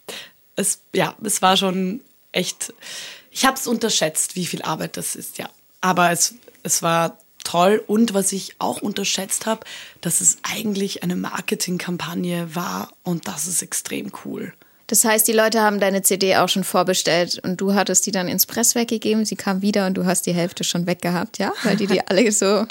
es, 0.58 0.82
ja, 0.94 1.16
es 1.24 1.42
war 1.42 1.56
schon 1.56 2.02
echt, 2.34 2.74
ich 3.32 3.46
habe 3.46 3.58
es 3.58 3.66
unterschätzt, 3.66 4.36
wie 4.36 4.46
viel 4.46 4.62
Arbeit 4.62 4.98
das 4.98 5.16
ist, 5.16 5.38
ja. 5.38 5.50
Aber 5.80 6.12
es, 6.12 6.36
es 6.64 6.84
war 6.84 7.18
toll 7.46 7.82
und 7.88 8.14
was 8.14 8.34
ich 8.34 8.56
auch 8.60 8.82
unterschätzt 8.82 9.46
habe, 9.46 9.66
dass 10.02 10.20
es 10.20 10.40
eigentlich 10.44 11.04
eine 11.04 11.16
Marketingkampagne 11.16 12.54
war 12.56 12.92
und 13.04 13.30
das 13.30 13.48
ist 13.48 13.62
extrem 13.62 14.12
cool. 14.26 14.54
Das 14.90 15.06
heißt, 15.06 15.28
die 15.28 15.34
Leute 15.34 15.62
haben 15.62 15.80
deine 15.80 16.02
CD 16.02 16.36
auch 16.38 16.50
schon 16.50 16.64
vorbestellt 16.64 17.40
und 17.44 17.62
du 17.62 17.76
hattest 17.76 18.08
die 18.08 18.12
dann 18.12 18.28
ins 18.28 18.48
Press 18.48 18.74
weggegeben, 18.74 19.24
sie 19.24 19.36
kam 19.36 19.62
wieder 19.62 19.86
und 19.86 19.94
du 19.94 20.06
hast 20.06 20.26
die 20.26 20.34
Hälfte 20.34 20.64
schon 20.64 20.88
weggehabt, 20.88 21.38
ja? 21.38 21.54
Weil 21.64 21.76
die 21.78 21.86
die 21.86 22.02
alle 22.08 22.32
so. 22.32 22.66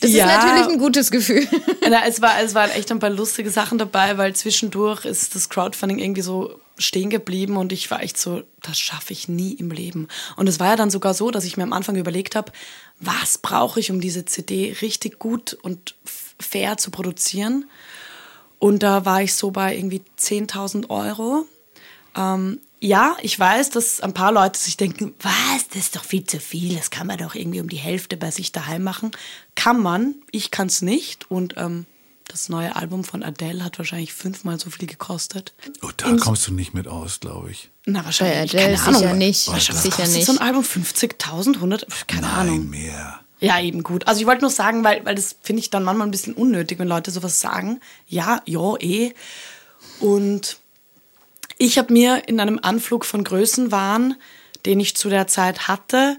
Das 0.00 0.10
Ja. 0.10 0.26
ist 0.26 0.32
natürlich 0.44 0.68
ein 0.74 0.78
gutes 0.78 1.10
Gefühl. 1.12 1.46
Na, 1.88 2.06
es, 2.06 2.20
war, 2.20 2.40
es 2.42 2.54
waren 2.56 2.70
echt 2.72 2.90
ein 2.90 2.98
paar 2.98 3.10
lustige 3.10 3.50
Sachen 3.50 3.78
dabei, 3.78 4.18
weil 4.18 4.34
zwischendurch 4.34 5.04
ist 5.04 5.36
das 5.36 5.48
Crowdfunding 5.48 6.00
irgendwie 6.00 6.22
so 6.22 6.60
stehen 6.76 7.08
geblieben 7.10 7.56
und 7.56 7.72
ich 7.72 7.88
war 7.90 8.02
echt 8.02 8.18
so, 8.18 8.42
das 8.62 8.78
schaffe 8.78 9.12
ich 9.12 9.28
nie 9.28 9.52
im 9.54 9.70
Leben. 9.70 10.08
Und 10.36 10.48
es 10.48 10.58
war 10.58 10.68
ja 10.70 10.76
dann 10.76 10.90
sogar 10.90 11.14
so, 11.14 11.30
dass 11.30 11.44
ich 11.44 11.56
mir 11.56 11.62
am 11.64 11.72
Anfang 11.72 11.94
überlegt 11.94 12.34
habe, 12.34 12.50
was 12.98 13.38
brauche 13.38 13.78
ich, 13.78 13.90
um 13.92 14.00
diese 14.00 14.24
CD 14.24 14.76
richtig 14.82 15.18
gut 15.20 15.56
und 15.62 15.94
fair 16.40 16.78
zu 16.78 16.90
produzieren. 16.90 17.64
Und 18.58 18.82
da 18.82 19.04
war 19.04 19.22
ich 19.22 19.34
so 19.34 19.50
bei 19.50 19.76
irgendwie 19.76 20.02
10.000 20.18 20.90
Euro. 20.90 21.46
Ähm, 22.16 22.60
ja, 22.80 23.16
ich 23.22 23.38
weiß, 23.38 23.70
dass 23.70 24.00
ein 24.00 24.14
paar 24.14 24.32
Leute 24.32 24.58
sich 24.58 24.76
denken, 24.76 25.14
was, 25.20 25.68
das 25.68 25.78
ist 25.82 25.96
doch 25.96 26.04
viel 26.04 26.24
zu 26.24 26.38
viel, 26.40 26.76
das 26.76 26.90
kann 26.90 27.06
man 27.08 27.18
doch 27.18 27.34
irgendwie 27.34 27.60
um 27.60 27.68
die 27.68 27.76
Hälfte 27.76 28.16
bei 28.16 28.30
sich 28.30 28.52
daheim 28.52 28.82
machen. 28.84 29.10
Kann 29.56 29.80
man, 29.82 30.14
ich 30.30 30.50
kann 30.50 30.68
es 30.68 30.80
nicht. 30.82 31.28
Und 31.30 31.54
ähm, 31.56 31.86
das 32.28 32.48
neue 32.48 32.76
Album 32.76 33.04
von 33.04 33.22
Adele 33.22 33.64
hat 33.64 33.78
wahrscheinlich 33.78 34.12
fünfmal 34.12 34.60
so 34.60 34.70
viel 34.70 34.86
gekostet. 34.86 35.54
Oh, 35.82 35.90
da 35.96 36.14
kommst 36.16 36.46
du 36.46 36.52
nicht 36.52 36.74
mit 36.74 36.86
aus, 36.86 37.20
glaube 37.20 37.50
ich. 37.50 37.70
Na, 37.86 38.00
Bei 38.00 38.06
wahrscheinlich, 38.06 38.54
Adele 38.54 38.76
keine 38.76 38.82
Ahnung. 38.82 39.00
sicher 39.00 39.14
nicht. 39.14 39.48
Was, 39.48 39.68
was 39.70 39.82
Sicher 39.82 40.06
nicht. 40.06 40.26
so 40.26 40.32
ein 40.32 40.38
Album? 40.38 40.62
50.000, 40.62 41.54
100? 41.54 41.86
Keine 42.06 42.22
Nein, 42.22 42.30
Ahnung. 42.32 42.68
mehr. 42.70 43.20
Ja, 43.40 43.60
eben 43.60 43.82
gut. 43.82 44.06
Also 44.08 44.20
ich 44.20 44.26
wollte 44.26 44.42
nur 44.42 44.50
sagen, 44.50 44.82
weil, 44.84 45.04
weil 45.04 45.14
das 45.14 45.36
finde 45.42 45.60
ich 45.60 45.70
dann 45.70 45.84
manchmal 45.84 46.08
ein 46.08 46.12
bisschen 46.12 46.34
unnötig, 46.34 46.78
wenn 46.78 46.88
Leute 46.88 47.10
sowas 47.10 47.40
sagen. 47.40 47.80
Ja, 48.08 48.42
ja, 48.46 48.76
eh. 48.80 49.12
Und 50.00 50.58
ich 51.56 51.78
habe 51.78 51.92
mir 51.92 52.28
in 52.28 52.40
einem 52.40 52.58
Anflug 52.60 53.04
von 53.04 53.22
Größenwahn, 53.22 54.16
den 54.66 54.80
ich 54.80 54.96
zu 54.96 55.08
der 55.08 55.28
Zeit 55.28 55.68
hatte, 55.68 56.18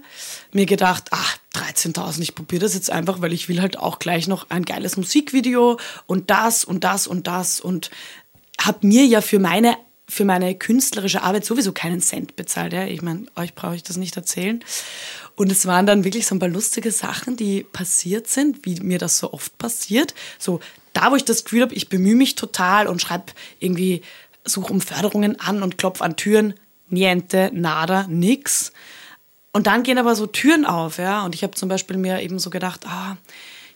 mir 0.52 0.66
gedacht, 0.66 1.08
ach, 1.10 1.36
13.000, 1.54 2.20
ich 2.20 2.34
probiere 2.34 2.62
das 2.62 2.74
jetzt 2.74 2.90
einfach, 2.90 3.20
weil 3.20 3.32
ich 3.32 3.48
will 3.48 3.60
halt 3.60 3.78
auch 3.78 3.98
gleich 3.98 4.28
noch 4.28 4.48
ein 4.50 4.64
geiles 4.64 4.96
Musikvideo 4.96 5.78
und 6.06 6.30
das 6.30 6.64
und 6.64 6.84
das 6.84 7.06
und 7.06 7.26
das 7.26 7.60
und 7.60 7.90
habe 8.60 8.86
mir 8.86 9.04
ja 9.04 9.20
für 9.20 9.38
meine 9.38 9.76
für 10.10 10.24
meine 10.24 10.56
künstlerische 10.56 11.22
Arbeit 11.22 11.44
sowieso 11.44 11.72
keinen 11.72 12.00
Cent 12.00 12.34
bezahlt. 12.34 12.72
Ja? 12.72 12.84
Ich 12.84 13.00
meine, 13.00 13.26
euch 13.36 13.54
brauche 13.54 13.76
ich 13.76 13.84
das 13.84 13.96
nicht 13.96 14.16
erzählen. 14.16 14.62
Und 15.40 15.50
es 15.50 15.64
waren 15.64 15.86
dann 15.86 16.04
wirklich 16.04 16.26
so 16.26 16.34
ein 16.34 16.38
paar 16.38 16.50
lustige 16.50 16.92
Sachen, 16.92 17.34
die 17.34 17.62
passiert 17.62 18.28
sind, 18.28 18.66
wie 18.66 18.78
mir 18.80 18.98
das 18.98 19.16
so 19.16 19.32
oft 19.32 19.56
passiert. 19.56 20.14
So, 20.38 20.60
da 20.92 21.10
wo 21.10 21.16
ich 21.16 21.24
das 21.24 21.44
Gefühl 21.44 21.62
habe, 21.62 21.72
ich 21.72 21.88
bemühe 21.88 22.14
mich 22.14 22.34
total 22.34 22.86
und 22.86 23.00
schreibe 23.00 23.32
irgendwie, 23.58 24.02
suche 24.44 24.70
um 24.70 24.82
Förderungen 24.82 25.40
an 25.40 25.62
und 25.62 25.78
klopfe 25.78 26.04
an 26.04 26.16
Türen. 26.16 26.52
Niente, 26.90 27.50
nada, 27.54 28.06
nix. 28.06 28.72
Und 29.50 29.66
dann 29.66 29.82
gehen 29.82 29.96
aber 29.96 30.14
so 30.14 30.26
Türen 30.26 30.66
auf, 30.66 30.98
ja. 30.98 31.24
Und 31.24 31.34
ich 31.34 31.42
habe 31.42 31.54
zum 31.54 31.70
Beispiel 31.70 31.96
mir 31.96 32.20
eben 32.20 32.38
so 32.38 32.50
gedacht, 32.50 32.86
ah, 32.86 33.16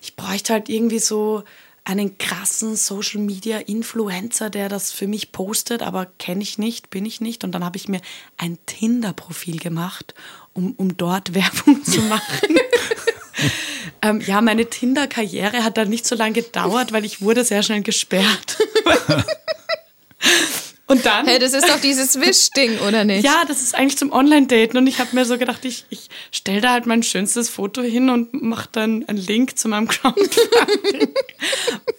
ich 0.02 0.16
bräuchte 0.16 0.52
halt 0.52 0.68
irgendwie 0.68 0.98
so 0.98 1.44
einen 1.84 2.16
krassen 2.16 2.76
Social 2.76 3.20
Media 3.20 3.58
Influencer, 3.58 4.48
der 4.48 4.68
das 4.68 4.90
für 4.90 5.06
mich 5.06 5.32
postet, 5.32 5.82
aber 5.82 6.06
kenne 6.18 6.42
ich 6.42 6.56
nicht, 6.58 6.90
bin 6.90 7.04
ich 7.04 7.20
nicht. 7.20 7.44
Und 7.44 7.52
dann 7.52 7.64
habe 7.64 7.76
ich 7.76 7.88
mir 7.88 8.00
ein 8.38 8.58
Tinder-Profil 8.66 9.58
gemacht, 9.58 10.14
um, 10.54 10.72
um 10.72 10.96
dort 10.96 11.34
Werbung 11.34 11.84
zu 11.84 12.00
machen. 12.02 12.58
Ähm, 14.00 14.20
ja, 14.20 14.42
meine 14.42 14.66
Tinder-Karriere 14.66 15.64
hat 15.64 15.78
dann 15.78 15.88
nicht 15.88 16.06
so 16.06 16.14
lange 16.14 16.34
gedauert, 16.34 16.92
weil 16.92 17.06
ich 17.06 17.22
wurde 17.22 17.42
sehr 17.42 17.62
schnell 17.62 17.82
gesperrt. 17.82 18.58
Und 20.94 21.04
dann. 21.04 21.26
Hey, 21.26 21.40
das 21.40 21.54
ist 21.54 21.68
doch 21.68 21.80
dieses 21.80 22.20
Wischding, 22.20 22.78
oder 22.78 23.04
nicht? 23.04 23.24
Ja, 23.24 23.42
das 23.48 23.62
ist 23.62 23.74
eigentlich 23.74 23.98
zum 23.98 24.12
Online-Daten. 24.12 24.76
Und 24.76 24.86
ich 24.86 25.00
habe 25.00 25.10
mir 25.16 25.24
so 25.24 25.38
gedacht, 25.38 25.64
ich, 25.64 25.86
ich 25.90 26.08
stelle 26.30 26.60
da 26.60 26.70
halt 26.70 26.86
mein 26.86 27.02
schönstes 27.02 27.50
Foto 27.50 27.82
hin 27.82 28.10
und 28.10 28.32
mache 28.42 28.68
dann 28.70 29.04
einen 29.08 29.18
Link 29.18 29.58
zu 29.58 29.68
meinem 29.68 29.88
Crowdfunding. 29.88 31.08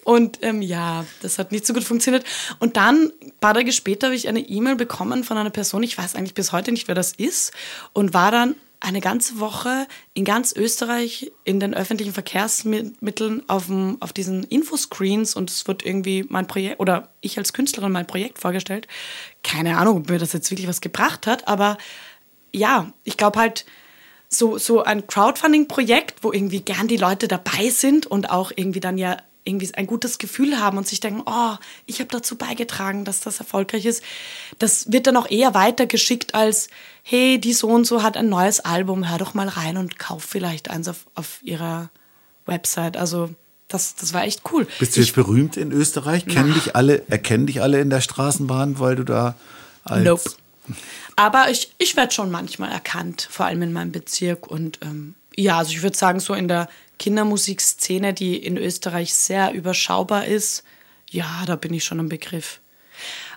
und 0.05 0.39
ähm, 0.43 0.61
ja, 0.61 1.05
das 1.21 1.37
hat 1.39 1.51
nicht 1.51 1.67
so 1.67 1.73
gut 1.73 1.83
funktioniert. 1.83 2.23
Und 2.59 2.77
dann, 2.77 3.11
ein 3.21 3.33
paar 3.41 3.53
Tage 3.53 3.73
später, 3.73 4.07
habe 4.07 4.15
ich 4.15 4.29
eine 4.29 4.39
E-Mail 4.39 4.77
bekommen 4.77 5.25
von 5.25 5.37
einer 5.37 5.49
Person, 5.49 5.83
ich 5.83 5.97
weiß 5.97 6.15
eigentlich 6.15 6.33
bis 6.33 6.53
heute 6.53 6.71
nicht, 6.71 6.87
wer 6.87 6.95
das 6.95 7.11
ist, 7.11 7.51
und 7.91 8.13
war 8.13 8.31
dann 8.31 8.55
eine 8.85 9.01
ganze 9.01 9.39
Woche 9.39 9.87
in 10.13 10.25
ganz 10.25 10.53
Österreich 10.55 11.31
in 11.43 11.59
den 11.59 11.73
öffentlichen 11.73 12.13
Verkehrsmitteln 12.13 13.43
auf, 13.47 13.65
dem, 13.65 13.97
auf 13.99 14.13
diesen 14.13 14.43
Infoscreens 14.43 15.35
und 15.35 15.49
es 15.49 15.67
wird 15.67 15.85
irgendwie 15.85 16.25
mein 16.29 16.47
Projekt 16.47 16.79
oder 16.79 17.09
ich 17.21 17.37
als 17.37 17.53
Künstlerin 17.53 17.91
mein 17.91 18.07
Projekt 18.07 18.39
vorgestellt. 18.39 18.87
Keine 19.43 19.77
Ahnung, 19.77 19.97
ob 19.97 20.09
mir 20.09 20.19
das 20.19 20.33
jetzt 20.33 20.51
wirklich 20.51 20.67
was 20.67 20.81
gebracht 20.81 21.25
hat, 21.25 21.47
aber 21.47 21.77
ja, 22.51 22.91
ich 23.03 23.17
glaube 23.17 23.39
halt, 23.39 23.65
so, 24.29 24.57
so 24.57 24.83
ein 24.83 25.07
Crowdfunding-Projekt, 25.07 26.23
wo 26.23 26.31
irgendwie 26.31 26.61
gern 26.61 26.87
die 26.87 26.97
Leute 26.97 27.27
dabei 27.27 27.69
sind 27.69 28.05
und 28.05 28.29
auch 28.29 28.51
irgendwie 28.55 28.79
dann 28.79 28.97
ja 28.97 29.17
irgendwie 29.45 29.73
ein 29.75 29.87
gutes 29.87 30.17
Gefühl 30.17 30.59
haben 30.59 30.77
und 30.77 30.87
sich 30.87 30.99
denken, 30.99 31.21
oh, 31.25 31.55
ich 31.85 31.99
habe 31.99 32.09
dazu 32.09 32.35
beigetragen, 32.35 33.05
dass 33.05 33.21
das 33.21 33.39
erfolgreich 33.39 33.85
ist. 33.85 34.03
Das 34.59 34.91
wird 34.91 35.07
dann 35.07 35.15
auch 35.17 35.29
eher 35.29 35.53
weitergeschickt 35.53 36.35
als, 36.35 36.67
hey, 37.03 37.39
die 37.39 37.53
so 37.53 37.69
und 37.69 37.85
so 37.85 38.03
hat 38.03 38.17
ein 38.17 38.27
neues 38.27 38.59
Album, 38.59 39.09
hör 39.09 39.19
doch 39.19 39.35
mal 39.35 39.47
rein 39.47 39.77
und 39.77 39.99
kauf 39.99 40.23
vielleicht 40.23 40.69
eins 40.69 40.87
auf, 40.87 41.05
auf 41.13 41.39
ihrer 41.43 41.89
Website. 42.47 42.97
Also 42.97 43.29
das, 43.67 43.95
das 43.95 44.13
war 44.13 44.23
echt 44.23 44.41
cool. 44.51 44.67
Bist 44.79 44.97
du 44.97 45.01
jetzt 45.01 45.15
berühmt 45.15 45.57
in 45.57 45.71
Österreich? 45.71 46.25
Kennen 46.25 46.53
dich 46.53 46.75
alle, 46.75 47.07
erkennen 47.07 47.45
dich 47.45 47.61
alle 47.61 47.79
in 47.79 47.89
der 47.89 48.01
Straßenbahn, 48.01 48.79
weil 48.79 48.95
du 48.95 49.03
da 49.03 49.35
als 49.83 50.03
Nope. 50.03 50.31
Aber 51.15 51.49
ich, 51.49 51.73
ich 51.77 51.95
werde 51.95 52.13
schon 52.13 52.31
manchmal 52.31 52.71
erkannt, 52.71 53.27
vor 53.29 53.45
allem 53.45 53.61
in 53.61 53.73
meinem 53.73 53.91
Bezirk. 53.91 54.47
Und 54.47 54.79
ähm, 54.81 55.15
ja, 55.35 55.57
also 55.57 55.71
ich 55.71 55.81
würde 55.83 55.97
sagen, 55.97 56.19
so 56.19 56.33
in 56.33 56.47
der 56.47 56.67
Kindermusikszene, 56.99 58.13
die 58.13 58.37
in 58.37 58.57
Österreich 58.57 59.13
sehr 59.13 59.53
überschaubar 59.53 60.25
ist, 60.25 60.63
ja, 61.09 61.43
da 61.45 61.55
bin 61.55 61.73
ich 61.73 61.83
schon 61.83 61.99
im 61.99 62.09
Begriff. 62.09 62.59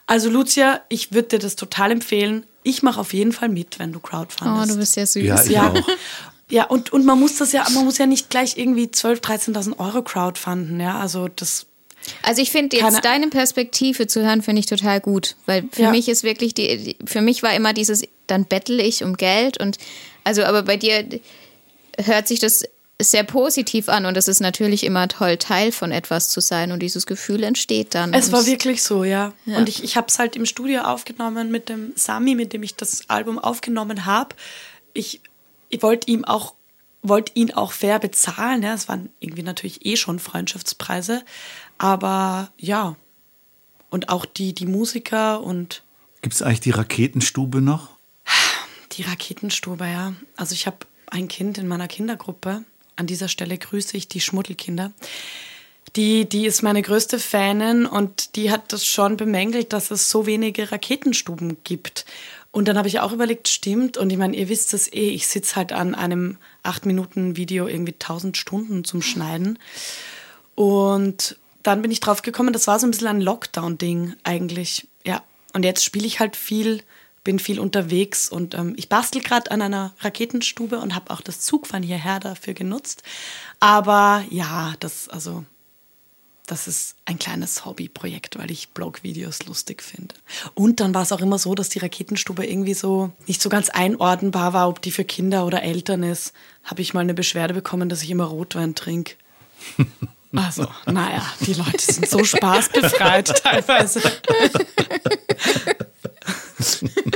Also 0.06 0.30
Lucia, 0.30 0.80
ich 0.88 1.12
würde 1.12 1.28
dir 1.28 1.38
das 1.38 1.56
total 1.56 1.90
empfehlen. 1.92 2.44
Ich 2.62 2.82
mache 2.82 3.00
auf 3.00 3.12
jeden 3.12 3.32
Fall 3.32 3.48
mit, 3.48 3.78
wenn 3.78 3.92
du 3.92 3.98
Oh, 3.98 4.02
Crowdfundest. 4.02 4.70
du 4.70 4.76
bist 4.78 4.96
ja 4.96 5.06
süß. 5.06 5.22
Ja, 5.24 5.42
ich 5.44 5.50
ja. 5.50 5.72
auch. 5.72 5.88
Ja, 6.50 6.64
und, 6.64 6.94
und 6.94 7.04
man 7.04 7.20
muss 7.20 7.36
das 7.36 7.52
ja, 7.52 7.66
man 7.74 7.84
muss 7.84 7.98
ja 7.98 8.06
nicht 8.06 8.30
gleich 8.30 8.56
irgendwie 8.56 8.86
12.000, 8.86 9.52
13.000 9.52 9.78
Euro 9.80 10.00
crowdfunden, 10.00 10.80
ja. 10.80 10.98
Also 10.98 11.28
das, 11.28 11.66
Also 12.22 12.40
ich 12.40 12.50
finde 12.50 12.78
jetzt 12.78 13.04
deine 13.04 13.28
Perspektive 13.28 14.06
zu 14.06 14.22
hören, 14.24 14.40
finde 14.40 14.60
ich 14.60 14.64
total 14.66 14.98
gut. 15.02 15.36
Weil 15.44 15.68
für 15.70 15.82
Ja. 15.82 15.90
mich 15.90 16.08
ist 16.08 16.22
wirklich 16.22 16.54
die, 16.54 16.78
die, 16.78 16.96
für 17.04 17.20
mich 17.20 17.42
war 17.42 17.54
immer 17.54 17.74
dieses, 17.74 18.02
dann 18.28 18.46
bettel 18.46 18.80
ich 18.80 19.04
um 19.04 19.18
Geld 19.18 19.60
und 19.60 19.76
also 20.24 20.42
aber 20.44 20.62
bei 20.62 20.78
dir 20.78 21.06
hört 21.98 22.28
sich 22.28 22.38
das 22.38 22.64
sehr 23.00 23.22
positiv 23.22 23.88
an 23.88 24.06
und 24.06 24.16
es 24.16 24.26
ist 24.26 24.40
natürlich 24.40 24.82
immer 24.82 25.06
toll, 25.06 25.36
Teil 25.36 25.70
von 25.70 25.92
etwas 25.92 26.30
zu 26.30 26.40
sein 26.40 26.72
und 26.72 26.80
dieses 26.80 27.06
Gefühl 27.06 27.44
entsteht 27.44 27.94
dann. 27.94 28.12
Es 28.12 28.32
war 28.32 28.44
wirklich 28.44 28.82
so, 28.82 29.04
ja. 29.04 29.32
Und 29.46 29.68
ich, 29.68 29.84
ich 29.84 29.96
habe 29.96 30.08
es 30.08 30.18
halt 30.18 30.34
im 30.34 30.46
Studio 30.46 30.80
aufgenommen 30.80 31.52
mit 31.52 31.68
dem 31.68 31.92
Sami, 31.94 32.34
mit 32.34 32.52
dem 32.52 32.64
ich 32.64 32.74
das 32.74 33.08
Album 33.08 33.38
aufgenommen 33.38 34.04
habe. 34.04 34.34
Ich, 34.94 35.20
ich 35.68 35.82
wollte 35.82 36.10
ihm 36.10 36.24
auch 36.24 36.54
wollte 37.02 37.32
ihn 37.34 37.52
auch 37.52 37.72
fair 37.72 37.98
bezahlen. 37.98 38.62
Ja. 38.62 38.74
Es 38.74 38.88
waren 38.88 39.10
irgendwie 39.20 39.42
natürlich 39.42 39.86
eh 39.86 39.96
schon 39.96 40.18
Freundschaftspreise. 40.18 41.24
Aber 41.78 42.50
ja. 42.58 42.96
Und 43.90 44.08
auch 44.10 44.24
die, 44.24 44.52
die 44.52 44.66
Musiker 44.66 45.40
und 45.40 45.82
Gibt 46.20 46.34
es 46.34 46.42
eigentlich 46.42 46.60
die 46.60 46.70
Raketenstube 46.70 47.60
noch? 47.60 47.90
die 48.92 49.02
Raketenstube, 49.02 49.86
ja. 49.86 50.14
Also 50.36 50.54
ich 50.54 50.66
habe 50.66 50.78
ein 51.10 51.28
Kind 51.28 51.58
in 51.58 51.68
meiner 51.68 51.88
Kindergruppe. 51.88 52.64
An 52.96 53.06
dieser 53.06 53.28
Stelle 53.28 53.56
grüße 53.58 53.96
ich 53.96 54.08
die 54.08 54.20
Schmuddelkinder. 54.20 54.92
Die, 55.96 56.28
die 56.28 56.46
ist 56.46 56.62
meine 56.62 56.82
größte 56.82 57.18
Fanin 57.18 57.86
und 57.86 58.36
die 58.36 58.50
hat 58.50 58.72
das 58.72 58.84
schon 58.84 59.16
bemängelt, 59.16 59.72
dass 59.72 59.90
es 59.90 60.10
so 60.10 60.26
wenige 60.26 60.70
Raketenstuben 60.70 61.58
gibt. 61.64 62.04
Und 62.50 62.68
dann 62.68 62.78
habe 62.78 62.88
ich 62.88 63.00
auch 63.00 63.12
überlegt, 63.12 63.48
stimmt. 63.48 63.96
Und 63.96 64.10
ich 64.10 64.18
meine, 64.18 64.36
ihr 64.36 64.48
wisst 64.48 64.72
das 64.72 64.92
eh, 64.92 65.10
ich 65.10 65.28
sitze 65.28 65.56
halt 65.56 65.72
an 65.72 65.94
einem 65.94 66.38
8-Minuten-Video 66.64 67.68
irgendwie 67.68 67.92
1000 67.92 68.36
Stunden 68.36 68.84
zum 68.84 69.02
Schneiden. 69.02 69.58
Und 70.54 71.36
dann 71.62 71.82
bin 71.82 71.90
ich 71.90 72.00
drauf 72.00 72.22
gekommen, 72.22 72.52
das 72.52 72.66
war 72.66 72.78
so 72.78 72.86
ein 72.86 72.90
bisschen 72.90 73.08
ein 73.08 73.20
Lockdown-Ding 73.20 74.14
eigentlich. 74.24 74.88
Ja. 75.04 75.22
Und 75.52 75.64
jetzt 75.64 75.84
spiele 75.84 76.06
ich 76.06 76.20
halt 76.20 76.36
viel, 76.36 76.82
bin 77.28 77.38
viel 77.38 77.60
unterwegs 77.60 78.30
und 78.30 78.54
ähm, 78.54 78.72
ich 78.78 78.88
bastel 78.88 79.20
gerade 79.20 79.50
an 79.50 79.60
einer 79.60 79.92
Raketenstube 80.00 80.78
und 80.78 80.94
habe 80.94 81.10
auch 81.10 81.20
das 81.20 81.40
Zugfahren 81.40 81.82
hierher 81.82 82.20
dafür 82.20 82.54
genutzt. 82.54 83.02
Aber 83.60 84.24
ja, 84.30 84.72
das, 84.80 85.10
also, 85.10 85.44
das 86.46 86.66
ist 86.66 86.96
ein 87.04 87.18
kleines 87.18 87.66
Hobbyprojekt, 87.66 88.38
weil 88.38 88.50
ich 88.50 88.70
Blogvideos 88.70 89.44
lustig 89.44 89.82
finde. 89.82 90.14
Und 90.54 90.80
dann 90.80 90.94
war 90.94 91.02
es 91.02 91.12
auch 91.12 91.20
immer 91.20 91.38
so, 91.38 91.54
dass 91.54 91.68
die 91.68 91.80
Raketenstube 91.80 92.46
irgendwie 92.46 92.72
so 92.72 93.10
nicht 93.26 93.42
so 93.42 93.50
ganz 93.50 93.68
einordnbar 93.68 94.54
war, 94.54 94.66
ob 94.66 94.80
die 94.80 94.90
für 94.90 95.04
Kinder 95.04 95.44
oder 95.44 95.62
Eltern 95.62 96.04
ist. 96.04 96.32
Habe 96.64 96.80
ich 96.80 96.94
mal 96.94 97.00
eine 97.00 97.12
Beschwerde 97.12 97.52
bekommen, 97.52 97.90
dass 97.90 98.02
ich 98.02 98.10
immer 98.10 98.24
Rotwein 98.24 98.74
trinke. 98.74 99.16
Also, 100.36 100.66
naja, 100.84 101.24
die 101.40 101.54
Leute 101.54 101.80
sind 101.80 102.06
so 102.06 102.22
spaßbefreit 102.24 103.42
teilweise. 103.42 104.02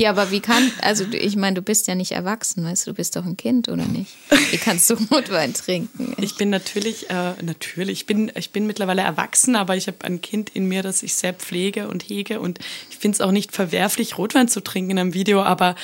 Ja, 0.00 0.10
aber 0.10 0.30
wie 0.30 0.40
kann, 0.40 0.70
also 0.80 1.04
du- 1.04 1.16
ich 1.18 1.36
meine, 1.36 1.54
du 1.56 1.62
bist 1.62 1.86
ja 1.86 1.94
nicht 1.94 2.12
erwachsen, 2.12 2.64
weißt 2.64 2.86
du, 2.86 2.92
du 2.92 2.94
bist 2.96 3.16
doch 3.16 3.24
ein 3.26 3.36
Kind, 3.36 3.68
oder 3.68 3.84
nicht? 3.84 4.10
Wie 4.50 4.56
kannst 4.56 4.88
du 4.88 4.94
Rotwein 5.10 5.52
trinken? 5.52 6.14
Ich 6.20 6.36
bin 6.36 6.48
natürlich, 6.50 7.10
äh, 7.10 7.34
natürlich, 7.42 8.00
ich 8.00 8.06
bin, 8.06 8.32
ich 8.34 8.50
bin 8.50 8.66
mittlerweile 8.66 9.02
erwachsen, 9.02 9.56
aber 9.56 9.76
ich 9.76 9.86
habe 9.88 9.98
ein 10.04 10.20
Kind 10.22 10.50
in 10.50 10.66
mir, 10.66 10.82
das 10.82 11.02
ich 11.02 11.14
sehr 11.14 11.34
pflege 11.34 11.88
und 11.88 12.02
hege 12.08 12.40
und 12.40 12.58
ich 12.90 12.96
finde 12.96 13.16
es 13.16 13.20
auch 13.20 13.30
nicht 13.30 13.52
verwerflich, 13.52 14.16
Rotwein 14.16 14.48
zu 14.48 14.60
trinken 14.62 14.92
in 14.92 14.98
einem 14.98 15.14
Video, 15.14 15.42
aber 15.42 15.74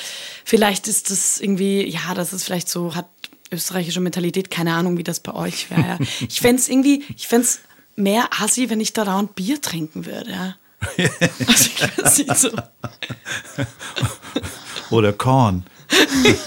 vielleicht 0.45 0.89
ist 0.89 1.11
das 1.11 1.39
irgendwie, 1.41 1.87
ja, 1.87 2.15
das 2.15 2.33
ist 2.33 2.45
vielleicht 2.45 2.69
so, 2.71 2.95
hat 2.95 3.07
österreichische 3.53 4.01
Mentalität, 4.01 4.51
keine 4.51 4.73
Ahnung, 4.75 4.97
wie 4.99 5.05
das 5.05 5.21
bei 5.21 5.35
euch 5.35 5.71
wäre. 5.71 5.81
Ja. 5.83 5.99
Ich 6.29 6.41
fände 6.41 6.61
es 6.63 6.69
irgendwie, 6.69 7.05
ich 7.17 7.29
fände 7.29 7.45
es 7.47 7.61
mehr 7.97 8.29
assi, 8.41 8.71
wenn 8.71 8.81
ich 8.81 8.93
da 8.93 9.05
dauernd 9.05 9.35
Bier 9.35 9.61
trinken 9.61 10.07
würde, 10.07 10.31
ja. 10.31 10.57
Also 10.81 11.49
ich 11.49 11.99
weiß 11.99 12.19
nicht 12.19 12.37
so. 12.37 12.51
Oder 14.91 15.13
Korn? 15.13 15.65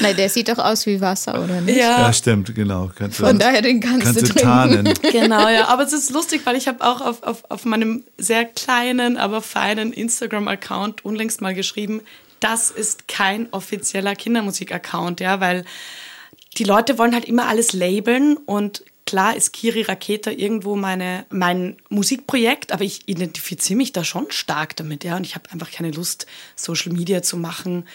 Nein, 0.00 0.16
der 0.16 0.28
sieht 0.28 0.48
doch 0.48 0.58
aus 0.58 0.86
wie 0.86 1.00
Wasser, 1.00 1.42
oder 1.42 1.60
nicht? 1.60 1.76
Ja, 1.78 2.00
Ja, 2.02 2.12
stimmt, 2.12 2.54
genau. 2.54 2.90
Kannst 2.94 3.18
du, 3.18 3.26
Von 3.26 3.38
daher, 3.38 3.62
den 3.62 3.80
kannst, 3.80 4.04
kannst 4.04 4.22
du 4.22 4.26
du 4.26 4.32
trinken. 4.32 4.48
tarnen. 4.48 4.94
Genau, 5.12 5.48
ja. 5.48 5.66
Aber 5.68 5.82
es 5.82 5.92
ist 5.92 6.10
lustig, 6.10 6.42
weil 6.44 6.56
ich 6.56 6.68
habe 6.68 6.84
auch 6.84 7.00
auf, 7.00 7.22
auf, 7.22 7.44
auf 7.50 7.64
meinem 7.64 8.04
sehr 8.18 8.44
kleinen, 8.44 9.16
aber 9.16 9.42
feinen 9.42 9.92
Instagram-Account 9.92 11.04
unlängst 11.04 11.40
mal 11.40 11.54
geschrieben, 11.54 12.02
das 12.40 12.70
ist 12.70 13.08
kein 13.08 13.48
offizieller 13.52 14.14
Kindermusik-Account, 14.14 15.20
ja, 15.20 15.40
weil 15.40 15.64
die 16.58 16.64
Leute 16.64 16.98
wollen 16.98 17.14
halt 17.14 17.24
immer 17.24 17.48
alles 17.48 17.72
labeln 17.72 18.36
und 18.36 18.82
klar 19.06 19.36
ist 19.36 19.52
Kiri 19.52 19.82
Raketa 19.82 20.30
irgendwo 20.30 20.76
meine, 20.76 21.24
mein 21.30 21.76
Musikprojekt, 21.88 22.72
aber 22.72 22.84
ich 22.84 23.08
identifiziere 23.08 23.76
mich 23.76 23.92
da 23.92 24.04
schon 24.04 24.26
stark 24.30 24.76
damit, 24.76 25.04
ja, 25.04 25.16
und 25.16 25.24
ich 25.24 25.34
habe 25.34 25.50
einfach 25.52 25.70
keine 25.70 25.92
Lust, 25.92 26.26
Social 26.56 26.92
Media 26.92 27.22
zu 27.22 27.36
machen, 27.36 27.86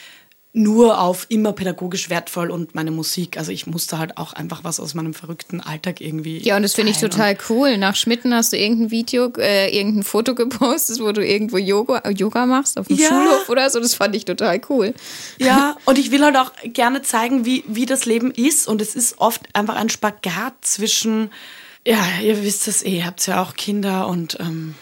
nur 0.54 1.00
auf 1.00 1.28
immer 1.30 1.54
pädagogisch 1.54 2.10
wertvoll 2.10 2.52
und 2.52 2.76
meine 2.76 2.92
Musik. 2.92 3.38
Also 3.38 3.54
ich 3.54 3.68
musste 3.68 3.98
halt 3.98 4.18
auch 4.18 4.34
einfach 4.34 4.66
was 4.66 4.82
aus 4.82 4.94
meinem 4.94 5.14
verrückten 5.14 5.62
Alltag 5.62 6.02
irgendwie. 6.02 6.40
Ja, 6.40 6.58
und 6.58 6.64
das 6.64 6.74
finde 6.74 6.92
ich 6.92 6.98
total 6.98 7.38
cool. 7.50 7.78
Nach 7.78 7.96
Schmitten 7.96 8.34
hast 8.34 8.52
du 8.52 8.58
irgendein 8.58 8.92
Video, 8.92 9.32
äh, 9.38 9.74
irgendein 9.74 10.04
Foto 10.04 10.36
gepostet, 10.36 11.00
wo 11.00 11.12
du 11.14 11.26
irgendwo 11.26 11.58
Yoga, 11.58 12.00
äh, 12.00 12.12
Yoga 12.12 12.46
machst, 12.46 12.78
auf 12.78 12.88
dem 12.88 12.98
Ja. 12.98 13.08
Schulhof 13.08 13.48
oder 13.50 13.70
so. 13.70 13.80
Das 13.80 13.94
fand 13.94 14.14
ich 14.14 14.26
total 14.26 14.60
cool. 14.70 14.94
Ja, 15.40 15.78
und 15.86 15.98
ich 15.98 16.12
will 16.12 16.22
halt 16.22 16.36
auch 16.36 16.52
gerne 16.66 17.02
zeigen, 17.02 17.46
wie, 17.46 17.64
wie 17.68 17.86
das 17.86 18.06
Leben 18.06 18.32
ist. 18.32 18.68
Und 18.68 18.82
es 18.82 18.96
ist 18.96 19.20
oft 19.20 19.42
einfach 19.54 19.76
ein 19.76 19.90
Spagat 19.90 20.54
zwischen, 20.62 21.32
ja, 21.88 22.04
ihr 22.22 22.44
wisst 22.44 22.68
es 22.68 22.84
eh, 22.84 22.98
ihr 22.98 23.06
habt 23.06 23.26
ja 23.26 23.42
auch 23.42 23.56
Kinder 23.56 24.08
und 24.08 24.38
ähm, 24.42 24.76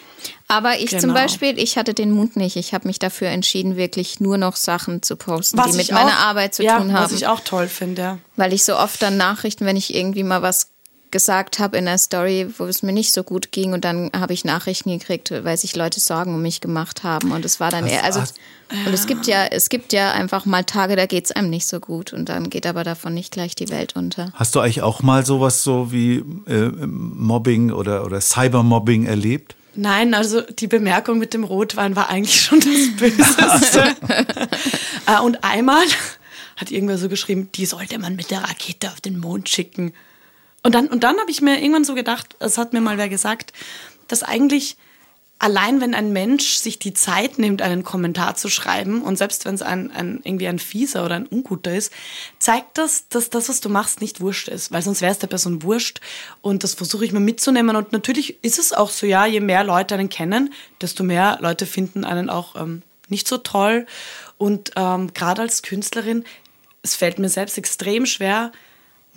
Aber 0.52 0.80
ich 0.80 0.90
zum 0.90 1.00
Genau. 1.02 1.14
Beispiel, 1.14 1.58
ich 1.60 1.78
hatte 1.78 1.94
den 1.94 2.12
Mut 2.12 2.36
nicht. 2.36 2.56
Ich 2.56 2.74
habe 2.74 2.88
mich 2.88 2.98
dafür 3.00 3.28
entschieden, 3.30 3.78
wirklich 3.78 4.20
nur 4.20 4.38
noch 4.40 4.56
Sachen 4.56 5.02
zu 5.04 5.16
posten, 5.16 5.58
was 5.60 5.68
die 5.72 5.78
mit 5.78 5.86
ich 5.86 5.92
meiner 5.92 6.10
auch, 6.10 6.26
Arbeit 6.26 6.56
zu 6.56 6.64
ja, 6.64 6.78
tun 6.80 6.92
haben. 6.92 7.04
Was 7.06 7.12
ich 7.12 7.28
auch 7.28 7.40
toll 7.42 7.68
finde, 7.68 8.02
ja. 8.02 8.18
Weil 8.36 8.52
ich 8.52 8.64
so 8.66 8.76
oft 8.76 9.00
dann 9.02 9.16
Nachrichten, 9.16 9.66
wenn 9.66 9.78
ich 9.78 9.94
irgendwie 9.96 10.24
mal 10.24 10.42
was 10.42 10.72
gesagt 11.12 11.58
habe 11.60 11.78
in 11.78 11.86
der 11.86 11.98
Story, 11.98 12.48
wo 12.58 12.66
es 12.66 12.84
mir 12.84 12.92
nicht 12.94 13.14
so 13.14 13.24
gut 13.24 13.52
ging 13.52 13.74
und 13.74 13.84
dann 13.84 14.12
habe 14.16 14.34
ich 14.34 14.46
Nachrichten 14.46 14.92
gekriegt, 14.92 15.32
weil 15.44 15.58
sich 15.58 15.76
Leute 15.76 16.00
Sorgen 16.00 16.36
um 16.36 16.42
mich 16.44 16.62
gemacht 16.62 17.04
haben 17.04 17.32
und 17.32 17.46
es 17.46 17.60
war 17.60 17.72
dann 17.72 17.86
Hast- 17.86 17.92
eher, 17.94 18.04
also 18.04 18.20
und 18.86 18.94
es 18.94 19.08
gibt 19.08 19.26
ja, 19.26 19.46
es 19.46 19.70
gibt 19.70 19.92
ja 19.92 20.12
einfach 20.12 20.46
mal 20.46 20.64
Tage, 20.64 20.96
da 20.96 21.08
geht 21.08 21.26
es 21.26 21.32
einem 21.32 21.50
nicht 21.50 21.66
so 21.66 21.80
gut 21.80 22.14
und 22.14 22.30
dann 22.30 22.52
geht 22.52 22.68
aber 22.68 22.84
davon 22.84 23.16
nicht 23.16 23.32
gleich 23.32 23.56
die 23.56 23.70
Welt 23.70 23.96
unter. 23.96 24.32
Hast 24.36 24.54
du 24.54 24.60
eigentlich 24.60 24.84
auch 24.84 25.02
mal 25.02 25.26
sowas 25.26 25.64
so 25.64 25.92
wie 25.92 26.18
äh, 26.48 26.70
Mobbing 26.76 27.72
oder, 27.72 28.06
oder 28.06 28.22
Cybermobbing 28.22 29.06
erlebt? 29.08 29.56
Nein, 29.80 30.14
also 30.14 30.42
die 30.42 30.68
Bemerkung 30.68 31.20
mit 31.20 31.34
dem 31.34 31.46
Rotwein 31.46 31.96
war 31.96 32.10
eigentlich 32.10 32.42
schon 32.42 32.60
das 32.60 32.98
Böseste. 32.98 33.96
Äh, 35.06 35.22
und 35.22 35.44
einmal 35.46 35.86
hat 36.58 36.70
irgendwer 36.70 36.98
so 36.98 37.08
geschrieben, 37.08 37.50
die 37.56 37.66
sollte 37.66 37.98
man 37.98 38.18
mit 38.18 38.30
der 38.30 38.44
Rakete 38.44 38.92
auf 38.92 39.00
den 39.00 39.18
Mond 39.18 39.48
schicken. 39.48 39.94
Und 40.64 40.76
dann, 40.76 40.88
und 40.88 41.06
dann 41.06 41.18
habe 41.18 41.32
ich 41.32 41.42
mir 41.42 41.60
irgendwann 41.62 41.86
so 41.86 41.96
gedacht, 41.96 42.36
es 42.40 42.58
hat 42.58 42.74
mir 42.74 42.82
mal 42.82 42.98
wer 42.98 43.08
gesagt, 43.08 43.54
dass 44.10 44.22
eigentlich 44.22 44.76
allein 45.40 45.80
wenn 45.80 45.96
ein 45.96 46.12
Mensch 46.12 46.58
sich 46.58 46.80
die 46.80 46.94
Zeit 46.94 47.40
nimmt, 47.40 47.62
einen 47.62 47.84
Kommentar 47.84 48.36
zu 48.36 48.50
schreiben 48.50 49.02
und 49.02 49.18
selbst 49.18 49.46
wenn 49.46 49.56
es 49.56 49.62
ein, 49.62 49.90
ein, 49.92 50.20
irgendwie 50.24 50.50
ein 50.50 50.60
fieser 50.60 51.06
oder 51.06 51.16
ein 51.16 51.26
unguter 51.26 51.74
ist, 51.74 51.94
zeigt 52.38 52.78
das, 52.78 53.08
dass 53.08 53.30
das, 53.30 53.48
was 53.48 53.62
du 53.62 53.70
machst, 53.70 54.02
nicht 54.02 54.20
wurscht 54.20 54.50
ist, 54.50 54.72
weil 54.72 54.82
sonst 54.82 55.02
wäre 55.02 55.14
es 55.14 55.20
der 55.20 55.28
Person 55.28 55.64
wurscht. 55.64 56.02
Und 56.42 56.64
das 56.66 56.74
versuche 56.74 57.06
ich 57.06 57.14
mir 57.14 57.22
mitzunehmen. 57.22 57.78
Und 57.78 57.94
natürlich 57.94 58.44
ist 58.44 58.60
es 58.60 58.74
auch 58.74 58.90
so, 58.90 59.06
ja, 59.06 59.26
je 59.26 59.40
mehr 59.40 59.64
Leute 59.64 59.96
einen 59.96 60.10
kennen, 60.10 60.54
desto 60.82 61.04
mehr 61.04 61.38
Leute 61.42 61.66
finden 61.66 62.04
einen 62.04 62.30
auch 62.30 62.56
ähm, 62.58 62.84
nicht 63.08 63.28
so 63.28 63.38
toll. 63.38 63.86
Und 64.38 64.72
ähm, 64.76 65.14
gerade 65.14 65.42
als 65.42 65.62
Künstlerin, 65.62 66.26
es 66.84 66.96
fällt 66.96 67.18
mir 67.18 67.30
selbst 67.30 67.58
extrem 67.58 68.06
schwer, 68.06 68.52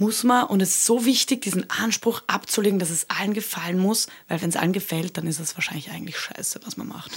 muss 0.03 0.25
man, 0.25 0.47
und 0.47 0.61
es 0.61 0.71
ist 0.71 0.87
so 0.87 1.05
wichtig, 1.05 1.43
diesen 1.43 1.71
Anspruch 1.71 2.23
abzulegen, 2.27 2.81
dass 2.81 2.91
es 2.91 3.09
allen 3.09 3.35
gefallen 3.35 3.79
muss, 3.79 4.09
weil 4.29 4.43
wenn 4.43 4.49
es 4.49 4.57
allen 4.57 4.73
gefällt, 4.73 5.17
dann 5.17 5.29
ist 5.29 5.39
es 5.39 5.55
wahrscheinlich 5.55 5.91
eigentlich 5.93 6.19
scheiße, 6.19 6.61
was 6.65 6.77
man 6.77 6.89
macht. 6.89 7.13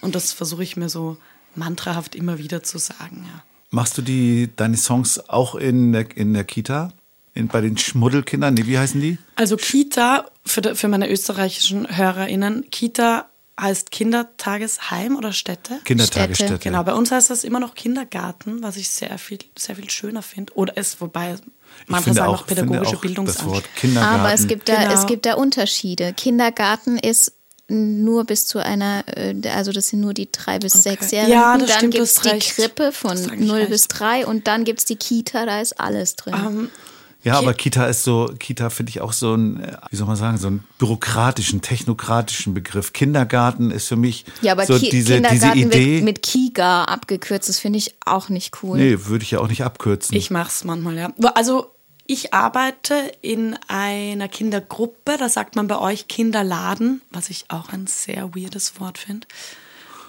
Und 0.00 0.14
das 0.14 0.32
versuche 0.32 0.62
ich 0.62 0.76
mir 0.76 0.88
so 0.88 1.18
mantrahaft 1.54 2.14
immer 2.14 2.38
wieder 2.38 2.62
zu 2.62 2.78
sagen, 2.78 3.26
ja. 3.30 3.42
Machst 3.70 3.98
du 3.98 4.02
die, 4.02 4.50
deine 4.56 4.76
Songs 4.78 5.28
auch 5.28 5.54
in 5.54 5.92
der, 5.92 6.16
in 6.16 6.32
der 6.32 6.44
Kita? 6.44 6.92
In, 7.34 7.48
bei 7.48 7.60
den 7.60 7.76
Schmuddelkindern? 7.78 8.54
Nee, 8.54 8.66
wie 8.66 8.78
heißen 8.78 9.00
die? 9.00 9.18
Also 9.36 9.56
Kita, 9.56 10.30
für, 10.44 10.74
für 10.74 10.88
meine 10.88 11.10
österreichischen 11.10 11.86
HörerInnen, 11.94 12.70
Kita 12.70 13.30
heißt 13.60 13.90
Kindertagesheim 13.90 15.16
oder 15.16 15.32
Stätte? 15.32 15.80
Kindertagesstätte. 15.84 16.54
Städte. 16.54 16.64
Genau, 16.64 16.82
bei 16.82 16.94
uns 16.94 17.10
heißt 17.10 17.30
das 17.30 17.44
immer 17.44 17.60
noch 17.60 17.74
Kindergarten, 17.74 18.62
was 18.62 18.76
ich 18.76 18.88
sehr 18.90 19.16
viel, 19.18 19.38
sehr 19.56 19.76
viel 19.76 19.90
schöner 19.90 20.22
finde. 20.22 20.54
Oder 20.54 20.74
es, 20.76 21.00
wobei 21.00 21.36
Ich 21.84 21.88
manche 21.88 22.04
finde 22.04 22.18
sagen 22.20 22.30
auch, 22.34 22.46
pädagogische 22.46 22.96
finde 23.74 24.00
auch. 24.00 24.04
Aber 24.06 24.32
es 24.32 24.46
gibt 24.46 24.68
da, 24.68 24.76
Genau. 24.82 24.94
es 24.94 25.06
gibt 25.06 25.26
da 25.26 25.34
Unterschiede. 25.34 26.12
Kindergarten 26.12 26.98
ist 26.98 27.32
nur 27.68 28.24
bis 28.24 28.46
zu 28.46 28.58
einer, 28.58 29.04
äh, 29.16 29.34
also 29.54 29.72
das 29.72 29.86
sind 29.88 30.00
nur 30.00 30.14
die 30.14 30.30
drei 30.30 30.58
bis 30.58 30.74
Okay. 30.74 30.90
sechsjährigen. 30.90 31.32
Ja, 31.32 31.56
das 31.56 31.70
dann 31.78 31.90
gibt 31.90 32.04
es 32.04 32.14
die 32.16 32.28
recht. 32.28 32.54
Krippe 32.56 32.92
von 32.92 33.12
hast 33.12 33.30
eigentlich 33.30 33.48
0 33.48 33.58
recht. 33.58 33.70
bis 33.70 33.88
3 33.88 34.26
und 34.26 34.46
dann 34.46 34.64
gibt 34.64 34.80
es 34.80 34.84
die 34.84 34.96
Kita, 34.96 35.46
da 35.46 35.60
ist 35.60 35.80
alles 35.80 36.16
drin. 36.16 36.34
Ähm, 36.34 36.70
Ja, 37.24 37.38
aber 37.38 37.54
Kita 37.54 37.86
ist 37.86 38.02
so, 38.02 38.32
Kita 38.38 38.70
finde 38.70 38.90
ich 38.90 39.00
auch 39.00 39.12
so 39.12 39.34
ein, 39.34 39.62
äh, 39.62 39.76
wie 39.90 39.96
soll 39.96 40.06
man 40.06 40.16
sagen, 40.16 40.38
so 40.38 40.48
einen 40.48 40.64
bürokratischen, 40.78 41.62
technokratischen 41.62 42.54
Begriff. 42.54 42.92
Kindergarten 42.92 43.70
ist 43.70 43.88
für 43.88 43.96
mich 43.96 44.24
ja, 44.40 44.52
aber 44.52 44.66
so 44.66 44.74
Ki 44.78 44.90
diese, 44.90 45.20
diese 45.20 45.28
Kindergarten 45.28 45.58
Idee. 45.58 45.94
wird 45.96 46.04
mit 46.04 46.22
Kiga 46.22 46.84
abgekürzt. 46.84 47.48
Das 47.48 47.58
finde 47.58 47.78
ich 47.78 47.94
auch 48.04 48.28
nicht 48.28 48.62
cool. 48.62 48.78
nee, 48.78 48.96
würde 49.04 49.24
ich 49.24 49.32
ja 49.32 49.40
auch 49.40 49.48
nicht 49.48 49.64
abkürzen. 49.64 50.16
Ich 50.16 50.30
mache 50.30 50.48
es 50.48 50.64
manchmal, 50.64 50.96
ja. 50.96 51.12
Also 51.34 51.72
ich 52.06 52.34
arbeite 52.34 53.12
in 53.22 53.56
einer 53.68 54.28
Kindergruppe, 54.28 55.16
da 55.18 55.28
sagt 55.28 55.56
man 55.56 55.68
bei 55.68 55.78
euch 55.78 56.08
Kinderladen, 56.08 57.00
was 57.10 57.30
ich 57.30 57.46
auch 57.48 57.70
ein 57.70 57.86
sehr 57.86 58.34
weirdes 58.34 58.80
Wort 58.80 58.98
finde. 58.98 59.26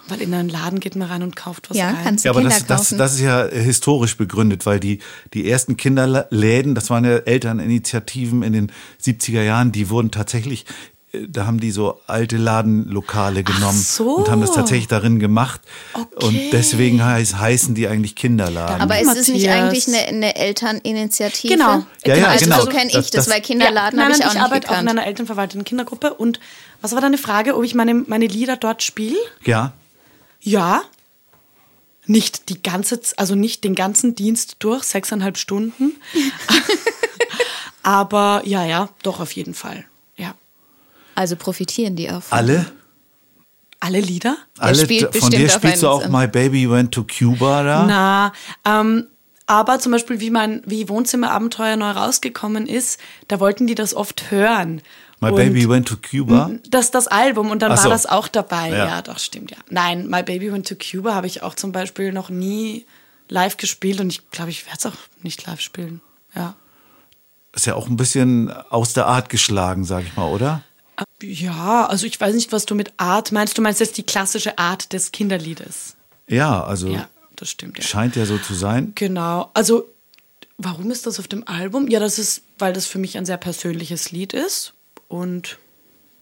Weil 0.08 0.20
in 0.20 0.34
einen 0.34 0.48
Laden 0.50 0.80
geht 0.80 0.96
man 0.96 1.08
rein 1.08 1.22
und 1.22 1.34
kauft 1.34 1.70
was 1.70 1.76
Ja, 1.78 1.86
rein. 1.86 1.96
kannst 2.04 2.24
du 2.24 2.28
ja, 2.28 2.32
aber 2.32 2.40
Kinder 2.40 2.54
das, 2.56 2.66
das, 2.66 2.78
kaufen. 2.88 2.98
das 2.98 3.14
ist 3.14 3.20
ja 3.20 3.46
historisch 3.46 4.16
begründet, 4.18 4.66
weil 4.66 4.78
die, 4.80 4.98
die 5.32 5.48
ersten 5.50 5.76
Kinderläden, 5.78 6.74
das 6.74 6.90
waren 6.90 7.04
ja 7.04 7.16
Elterninitiativen 7.18 8.42
in 8.42 8.52
den 8.52 8.72
70er 9.02 9.42
Jahren, 9.42 9.72
die 9.72 9.88
wurden 9.88 10.10
tatsächlich, 10.10 10.66
äh, 11.12 11.26
da 11.28 11.46
haben 11.46 11.58
die 11.58 11.70
so 11.70 12.00
alte 12.06 12.36
Ladenlokale 12.36 13.44
genommen 13.44 13.78
so. 13.80 14.16
und 14.16 14.30
haben 14.30 14.42
das 14.42 14.52
tatsächlich 14.52 14.88
darin 14.88 15.18
gemacht. 15.20 15.62
Okay. 15.94 16.26
Und 16.26 16.40
deswegen 16.52 17.02
heiß, 17.02 17.38
heißen 17.38 17.74
die 17.74 17.88
eigentlich 17.88 18.14
Kinderladen. 18.14 18.82
Aber 18.82 19.00
ist 19.00 19.16
es 19.16 19.28
nicht 19.28 19.48
eigentlich 19.48 19.88
eine, 19.88 19.98
eine 20.06 20.36
Elterninitiative? 20.36 21.54
Genau. 21.54 21.84
Ja, 22.04 22.16
ja, 22.16 22.26
also 22.28 22.44
genau. 22.44 22.60
so 22.60 22.66
kenne 22.66 22.88
ich 22.88 22.92
Das- 22.96 23.10
das, 23.10 23.24
das- 23.26 23.34
weil 23.34 23.40
Kinderladen 23.40 23.98
Ja, 23.98 24.04
habe 24.04 24.14
ich 24.14 24.22
auch 24.24 24.28
ich 24.28 24.34
nicht 24.34 24.42
arbeite 24.42 24.70
auch 24.70 24.80
in 24.80 24.88
einer 24.88 25.06
elternverwalteten 25.06 25.64
Kindergruppe. 25.64 26.14
Und 26.14 26.40
was 26.82 26.92
war 26.92 27.00
deine 27.00 27.16
Frage, 27.18 27.56
ob 27.56 27.64
ich 27.64 27.74
meine, 27.74 27.94
meine 27.94 28.26
Lieder 28.26 28.56
dort 28.56 28.82
spiele? 28.82 29.16
ja. 29.44 29.72
Ja. 30.44 30.82
Nicht 32.06 32.50
die 32.50 32.62
ganze, 32.62 33.00
also 33.16 33.34
nicht 33.34 33.64
den 33.64 33.74
ganzen 33.74 34.14
Dienst 34.14 34.56
durch, 34.58 34.84
sechseinhalb 34.84 35.38
Stunden. 35.38 35.92
Aber 37.82 38.42
ja, 38.44 38.64
ja, 38.64 38.90
doch 39.02 39.20
auf 39.20 39.32
jeden 39.32 39.54
Fall. 39.54 39.84
Ja. 40.16 40.34
Also 41.14 41.36
profitieren 41.36 41.96
die 41.96 42.10
auch. 42.10 42.22
Alle? 42.30 42.70
Alle 43.80 44.00
Lieder? 44.00 44.36
Alle, 44.58 44.84
spielt 44.84 45.16
von 45.16 45.30
dir 45.30 45.46
auf 45.46 45.52
spielst 45.52 45.82
du 45.82 45.88
auch 45.88 46.08
My 46.08 46.26
Baby 46.26 46.70
Went 46.70 46.92
to 46.92 47.04
Cuba 47.04 47.62
da? 47.62 47.86
Na, 47.86 48.32
ähm, 48.64 49.06
aber 49.46 49.78
zum 49.78 49.92
Beispiel, 49.92 50.20
wie 50.20 50.30
mein 50.30 50.62
wie 50.64 50.88
Wohnzimmerabenteuer 50.88 51.76
neu 51.76 51.90
rausgekommen 51.90 52.66
ist, 52.66 52.98
da 53.28 53.40
wollten 53.40 53.66
die 53.66 53.74
das 53.74 53.94
oft 53.94 54.30
hören. 54.30 54.80
My 55.24 55.30
Und 55.30 55.36
Baby 55.36 55.68
Went 55.68 55.88
to 55.88 55.96
Cuba? 55.96 56.50
Das 56.68 56.90
das 56.90 57.06
Album 57.08 57.50
und 57.50 57.60
dann 57.62 57.72
Ach 57.72 57.76
war 57.76 57.82
so. 57.84 57.88
das 57.90 58.06
auch 58.06 58.28
dabei. 58.28 58.70
Ja. 58.70 58.86
Ja. 58.86 59.02
doch, 59.02 59.18
stimmt, 59.18 59.50
ja. 59.50 59.56
Nein, 59.70 60.08
My 60.08 60.22
Baby 60.22 60.52
Went 60.52 60.68
to 60.68 60.74
Cuba 60.76 61.14
habe 61.14 61.26
ich 61.26 61.42
auch 61.42 61.54
zum 61.54 61.72
Beispiel 61.72 62.12
noch 62.12 62.28
nie 62.30 62.86
live 63.28 63.56
gespielt 63.56 64.00
und 64.00 64.10
ich 64.10 64.30
glaube, 64.30 64.50
ich 64.50 64.66
werde 64.66 64.78
es 64.78 64.86
auch 64.86 64.96
nicht 65.22 65.46
live 65.46 65.60
spielen. 65.60 66.00
Ja. 66.34 66.54
Ist 67.52 67.66
ja 67.66 67.74
auch 67.74 67.86
ein 67.88 67.96
bisschen 67.96 68.50
aus 68.70 68.92
der 68.94 69.06
Art 69.06 69.28
geschlagen, 69.28 69.84
sag 69.84 70.04
ich 70.04 70.16
mal, 70.16 70.26
oder? 70.28 70.62
Ja, 71.22 71.86
also 71.86 72.06
ich 72.06 72.20
weiß 72.20 72.34
nicht, 72.34 72.52
was 72.52 72.66
du 72.66 72.74
mit 72.74 72.92
Art 72.98 73.32
meinst. 73.32 73.56
Du 73.56 73.62
meinst 73.62 73.80
jetzt 73.80 73.96
die 73.96 74.02
klassische 74.02 74.58
Art 74.58 74.92
des 74.92 75.10
Kinderliedes. 75.12 75.96
Ja, 76.28 76.62
also 76.64 76.88
Ja, 76.88 77.08
das 77.36 77.50
stimmt, 77.50 77.78
ja. 77.78 77.84
scheint 77.84 78.16
ja 78.16 78.26
so 78.26 78.38
zu 78.38 78.54
sein. 78.54 78.92
Genau. 78.94 79.50
Also, 79.54 79.84
warum 80.58 80.90
ist 80.90 81.06
das 81.06 81.18
auf 81.18 81.28
dem 81.28 81.46
Album? 81.48 81.88
Ja, 81.88 81.98
das 82.00 82.18
ist, 82.18 82.42
weil 82.58 82.72
das 82.72 82.86
für 82.86 82.98
mich 82.98 83.16
ein 83.16 83.26
sehr 83.26 83.36
persönliches 83.38 84.10
Lied 84.12 84.32
ist. 84.32 84.72
Und 85.08 85.58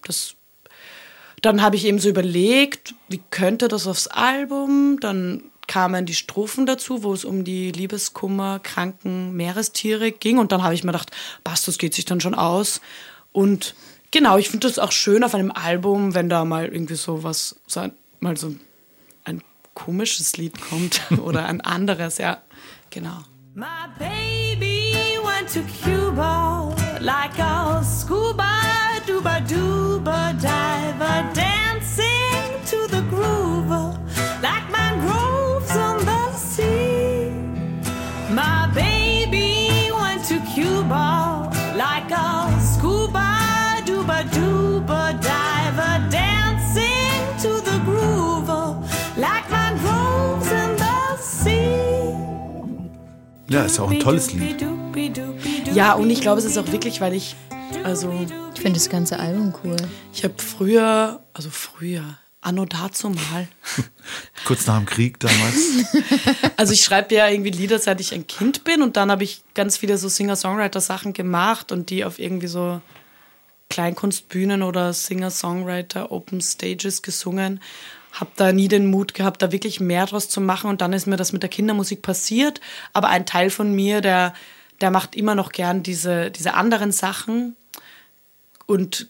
das. 0.04 0.34
Dann 1.40 1.60
habe 1.60 1.74
ich 1.74 1.86
eben 1.86 1.98
so 1.98 2.08
überlegt, 2.08 2.94
wie 3.08 3.20
könnte 3.30 3.66
das 3.66 3.88
aufs 3.88 4.06
Album? 4.06 4.98
Dann 5.00 5.42
kamen 5.66 6.06
die 6.06 6.14
Strophen 6.14 6.66
dazu, 6.66 7.02
wo 7.02 7.12
es 7.12 7.24
um 7.24 7.44
die 7.44 7.72
Liebeskummer, 7.72 8.60
kranken 8.60 9.32
Meerestiere 9.32 10.12
ging. 10.12 10.38
Und 10.38 10.52
dann 10.52 10.62
habe 10.62 10.74
ich 10.74 10.84
mir 10.84 10.92
gedacht, 10.92 11.10
passt, 11.42 11.66
das 11.66 11.78
geht 11.78 11.94
sich 11.94 12.04
dann 12.04 12.20
schon 12.20 12.34
aus. 12.34 12.80
Und 13.32 13.74
genau, 14.10 14.38
ich 14.38 14.50
finde 14.50 14.68
das 14.68 14.78
auch 14.78 14.92
schön 14.92 15.24
auf 15.24 15.34
einem 15.34 15.50
Album, 15.50 16.14
wenn 16.14 16.28
da 16.28 16.44
mal 16.44 16.66
irgendwie 16.66 16.94
so 16.94 17.24
was, 17.24 17.56
so 17.66 17.80
ein, 17.80 17.92
mal 18.20 18.36
so 18.36 18.54
ein 19.24 19.42
komisches 19.74 20.36
Lied 20.36 20.60
kommt 20.60 21.00
oder 21.22 21.46
ein 21.46 21.60
anderes, 21.60 22.18
ja, 22.18 22.42
genau. 22.90 23.18
My 23.54 23.88
baby 23.98 24.94
went 25.22 25.52
to 25.52 25.60
Cuba 25.82 26.74
like 27.00 27.38
a 27.38 27.61
duba 29.52 30.32
diver 30.40 31.18
dancing 31.34 32.48
to 32.70 32.78
the 32.94 33.02
groove 33.12 33.70
like 34.46 34.66
mangroves 34.76 35.76
on 35.76 35.98
the 36.10 36.22
sea. 36.32 37.30
My 38.30 38.70
baby 38.74 39.90
went 40.00 40.24
to 40.30 40.36
Cuba 40.54 41.50
like 41.76 42.10
a 42.10 42.30
scuba 42.70 43.28
duba 43.88 44.18
duba 44.36 45.02
diver 45.28 45.94
dancing 46.10 47.20
to 47.44 47.50
the 47.68 47.78
groove 47.84 48.48
like 49.26 49.46
mangroves 49.50 50.50
in 50.62 50.70
the 50.82 50.96
sea. 51.18 52.14
Ja, 53.48 53.64
ist 53.64 53.78
auch 53.80 53.90
ein 53.90 54.00
tolles 54.00 54.32
Lied. 54.32 54.64
Ja, 55.74 55.92
und 55.94 56.08
ich 56.10 56.20
glaube, 56.22 56.38
es 56.38 56.46
ist 56.46 56.56
auch 56.58 56.70
wirklich, 56.72 57.00
weil 57.02 57.12
ich, 57.14 57.36
also, 57.84 58.26
Ich 58.54 58.60
finde 58.60 58.78
das 58.78 58.88
ganze 58.88 59.18
Album 59.18 59.54
cool. 59.64 59.76
ich 60.12 60.24
habe 60.24 60.34
früher, 60.36 61.20
also 61.34 61.50
früher, 61.50 62.18
anno 62.40 62.64
dazu 62.64 63.10
mal, 63.10 63.48
Kurz 64.44 64.66
nach 64.66 64.76
dem 64.78 64.86
Krieg 64.86 65.18
damals. 65.20 65.56
Also 66.56 66.74
ich 66.74 66.84
schreibe 66.84 67.14
ja 67.14 67.28
irgendwie 67.28 67.50
Lieder, 67.50 67.78
seit 67.78 68.00
ich 68.00 68.14
ein 68.14 68.26
Kind 68.26 68.62
bin 68.62 68.82
und 68.82 68.96
dann 68.96 69.10
habe 69.10 69.24
ich 69.24 69.42
ganz 69.54 69.78
viele 69.78 69.98
so 69.98 70.08
Singer-Songwriter-Sachen 70.08 71.12
gemacht 71.12 71.72
und 71.72 71.90
die 71.90 72.04
auf 72.04 72.20
irgendwie 72.20 72.46
so 72.46 72.80
Kleinkunstbühnen 73.68 74.62
oder 74.62 74.92
Singer-Songwriter 74.92 76.12
Open 76.12 76.40
Stages 76.40 77.02
gesungen. 77.02 77.60
Hab 78.12 78.36
da 78.36 78.52
nie 78.52 78.68
den 78.68 78.86
Mut 78.86 79.14
gehabt, 79.14 79.42
da 79.42 79.50
wirklich 79.50 79.80
mehr 79.80 80.06
draus 80.06 80.28
zu 80.28 80.40
machen 80.40 80.70
und 80.70 80.82
dann 80.82 80.92
ist 80.92 81.06
mir 81.06 81.16
das 81.16 81.32
mit 81.32 81.42
der 81.42 81.50
Kindermusik 81.50 82.02
passiert. 82.02 82.60
Aber 82.92 83.08
ein 83.08 83.26
Teil 83.26 83.50
von 83.50 83.74
mir, 83.74 84.00
der, 84.02 84.34
der 84.80 84.90
macht 84.90 85.16
immer 85.16 85.34
noch 85.34 85.50
gern 85.50 85.82
diese, 85.82 86.30
diese 86.30 86.54
anderen 86.54 86.92
Sachen. 86.92 87.56
Und 88.66 89.08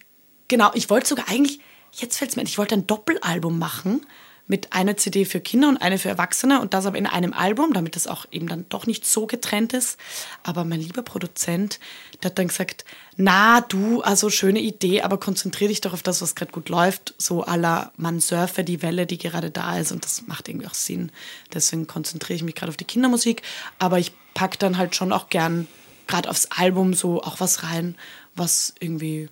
genau, 0.49 0.71
ich 0.75 0.91
wollte 0.91 1.09
sogar 1.09 1.29
eigentlich, 1.29 1.61
jetzt 1.93 2.19
fällt 2.19 2.31
es 2.31 2.37
mir 2.37 2.43
ein, 2.43 2.47
ich 2.47 2.59
wollte 2.59 2.75
ein 2.75 2.87
Doppelalbum 2.87 3.59
machen 3.59 4.07
mit 4.49 4.73
einer 4.73 4.97
CD 4.97 5.25
für 5.25 5.41
Kinder 5.41 5.69
und 5.69 5.79
eine 5.79 5.99
für 5.99 6.09
Erwachsene 6.09 6.61
und 6.61 6.75
das 6.75 6.85
aber 6.85 6.99
in 6.99 7.07
einem 7.07 7.33
Album, 7.33 7.73
damit 7.73 7.97
das 7.97 8.07
auch 8.07 8.27
eben 8.33 8.49
dann 8.49 8.67
doch 8.69 8.87
nicht 8.87 9.07
so 9.07 9.27
getrennt 9.27 9.73
ist. 9.73 9.99
Aber 10.43 10.65
mein 10.65 10.81
lieber 10.81 11.03
Produzent, 11.03 11.79
der 12.23 12.31
hat 12.31 12.39
dann 12.39 12.49
gesagt, 12.49 12.85
na 13.17 13.61
du, 13.63 14.03
also 14.03 14.31
schöne 14.31 14.61
Idee, 14.61 15.03
aber 15.03 15.19
konzentriere 15.19 15.69
dich 15.69 15.81
doch 15.81 15.93
auf 15.93 16.03
das, 16.03 16.21
was 16.21 16.35
gerade 16.35 16.53
gut 16.53 16.69
läuft. 16.69 17.15
So 17.19 17.45
la, 17.45 17.93
man 17.97 18.21
surfe 18.21 18.65
die 18.65 18.83
Welle, 18.83 19.07
die 19.07 19.19
gerade 19.19 19.51
da 19.51 19.79
ist 19.79 19.93
und 19.93 20.05
das 20.05 20.27
macht 20.27 20.49
irgendwie 20.49 20.67
auch 20.67 20.75
Sinn. 20.75 21.13
Deswegen 21.55 21.87
konzentriere 21.87 22.37
ich 22.37 22.43
mich 22.43 22.55
gerade 22.55 22.71
auf 22.71 22.77
die 22.77 22.85
Kindermusik, 22.85 23.43
aber 23.79 23.99
ich 23.99 24.13
packe 24.35 24.59
dann 24.59 24.77
halt 24.77 24.97
schon 24.97 25.13
auch 25.13 25.29
gern 25.29 25.69
gerade 26.09 26.29
aufs 26.29 26.47
Album 26.47 26.95
so 26.95 27.23
auch 27.23 27.41
was 27.41 27.63
rein, 27.63 27.97
was 28.35 28.75
irgendwie, 28.81 29.29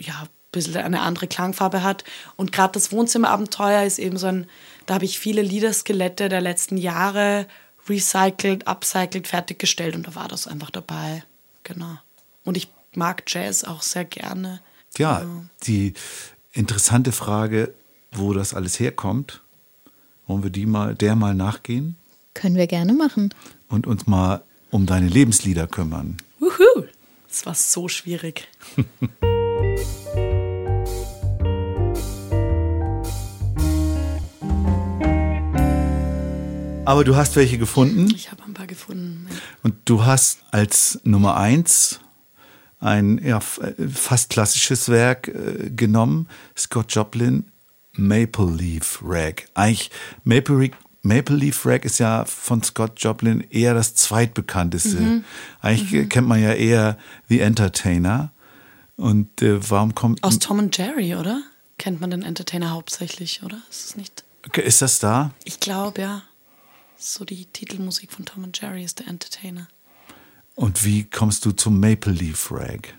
ja, 0.00 0.22
ein 0.22 0.28
bisschen 0.52 0.76
eine 0.76 1.00
andere 1.00 1.26
Klangfarbe 1.26 1.82
hat. 1.82 2.04
Und 2.36 2.52
gerade 2.52 2.72
das 2.72 2.92
Wohnzimmerabenteuer 2.92 3.84
ist 3.84 3.98
eben 3.98 4.16
so 4.16 4.26
ein, 4.26 4.46
da 4.86 4.94
habe 4.94 5.04
ich 5.04 5.18
viele 5.18 5.42
Liederskelette 5.42 6.28
der 6.28 6.40
letzten 6.40 6.76
Jahre 6.76 7.46
recycelt, 7.88 8.66
upcycelt, 8.66 9.28
fertiggestellt 9.28 9.94
und 9.94 10.06
da 10.06 10.14
war 10.14 10.28
das 10.28 10.46
einfach 10.46 10.70
dabei. 10.70 11.22
Genau. 11.62 11.98
Und 12.44 12.56
ich 12.56 12.68
mag 12.94 13.22
Jazz 13.26 13.64
auch 13.64 13.82
sehr 13.82 14.04
gerne. 14.04 14.60
Ja, 14.98 15.24
die 15.66 15.94
interessante 16.52 17.12
Frage, 17.12 17.74
wo 18.12 18.32
das 18.32 18.54
alles 18.54 18.80
herkommt, 18.80 19.42
wollen 20.26 20.42
wir 20.42 20.50
die 20.50 20.66
mal, 20.66 20.94
der 20.94 21.14
mal 21.14 21.34
nachgehen 21.34 21.96
Können 22.34 22.56
wir 22.56 22.66
gerne 22.66 22.92
machen. 22.94 23.32
und 23.68 23.86
uns 23.86 24.06
mal 24.06 24.42
um 24.70 24.86
deine 24.86 25.08
Lebenslieder 25.08 25.66
kümmern. 25.66 26.16
Wuhu! 26.40 26.86
Das 27.28 27.46
war 27.46 27.54
so 27.54 27.88
schwierig. 27.88 28.48
Aber 36.84 37.02
du 37.02 37.16
hast 37.16 37.34
welche 37.34 37.58
gefunden 37.58 38.08
Ich 38.14 38.30
habe 38.30 38.44
ein 38.44 38.54
paar 38.54 38.66
gefunden. 38.68 39.26
und 39.64 39.74
du 39.86 40.04
hast 40.04 40.38
als 40.52 41.00
Nummer 41.02 41.36
eins 41.36 41.98
ein 42.78 43.18
ja, 43.24 43.38
äh, 43.38 43.88
fast 43.88 44.30
klassisches 44.30 44.88
Werk 44.88 45.28
äh, 45.28 45.70
genommen, 45.70 46.28
Scott 46.56 46.94
Joplin, 46.94 47.44
Maple 47.94 48.50
Leaf 48.52 49.00
Rag. 49.02 49.48
Eigentlich 49.54 49.90
Maple, 50.24 50.58
Re- 50.58 50.70
Maple 51.02 51.36
Leaf 51.36 51.66
Rag 51.66 51.84
ist 51.84 51.98
ja 51.98 52.24
von 52.24 52.62
Scott 52.62 52.92
Joplin 53.02 53.44
eher 53.50 53.74
das 53.74 53.94
zweitbekannteste. 53.94 55.22
Eigentlich 55.62 55.92
äh, 55.94 56.04
kennt 56.04 56.28
man 56.28 56.40
ja 56.40 56.52
eher 56.52 56.96
The 57.28 57.40
Entertainer. 57.40 58.30
Und 58.96 59.42
äh, 59.42 59.70
warum 59.70 59.94
kommt 59.94 60.22
Aus 60.22 60.38
Tom 60.38 60.58
und 60.58 60.76
Jerry, 60.76 61.14
oder? 61.14 61.42
Kennt 61.78 62.00
man 62.00 62.10
den 62.10 62.22
Entertainer 62.22 62.70
hauptsächlich, 62.70 63.42
oder? 63.42 63.60
Ist 63.68 63.90
es 63.90 63.96
nicht? 63.96 64.24
ist 64.54 64.80
das 64.80 64.98
da? 64.98 65.32
Ich 65.44 65.60
glaube, 65.60 66.00
ja. 66.00 66.22
So 66.96 67.24
die 67.24 67.44
Titelmusik 67.44 68.10
von 68.10 68.24
Tom 68.24 68.44
und 68.44 68.58
Jerry 68.58 68.82
ist 68.82 69.00
der 69.00 69.08
Entertainer. 69.08 69.68
Und 70.54 70.84
wie 70.84 71.04
kommst 71.04 71.44
du 71.44 71.52
zum 71.52 71.78
Maple 71.78 72.12
Leaf 72.12 72.50
Rag? 72.50 72.94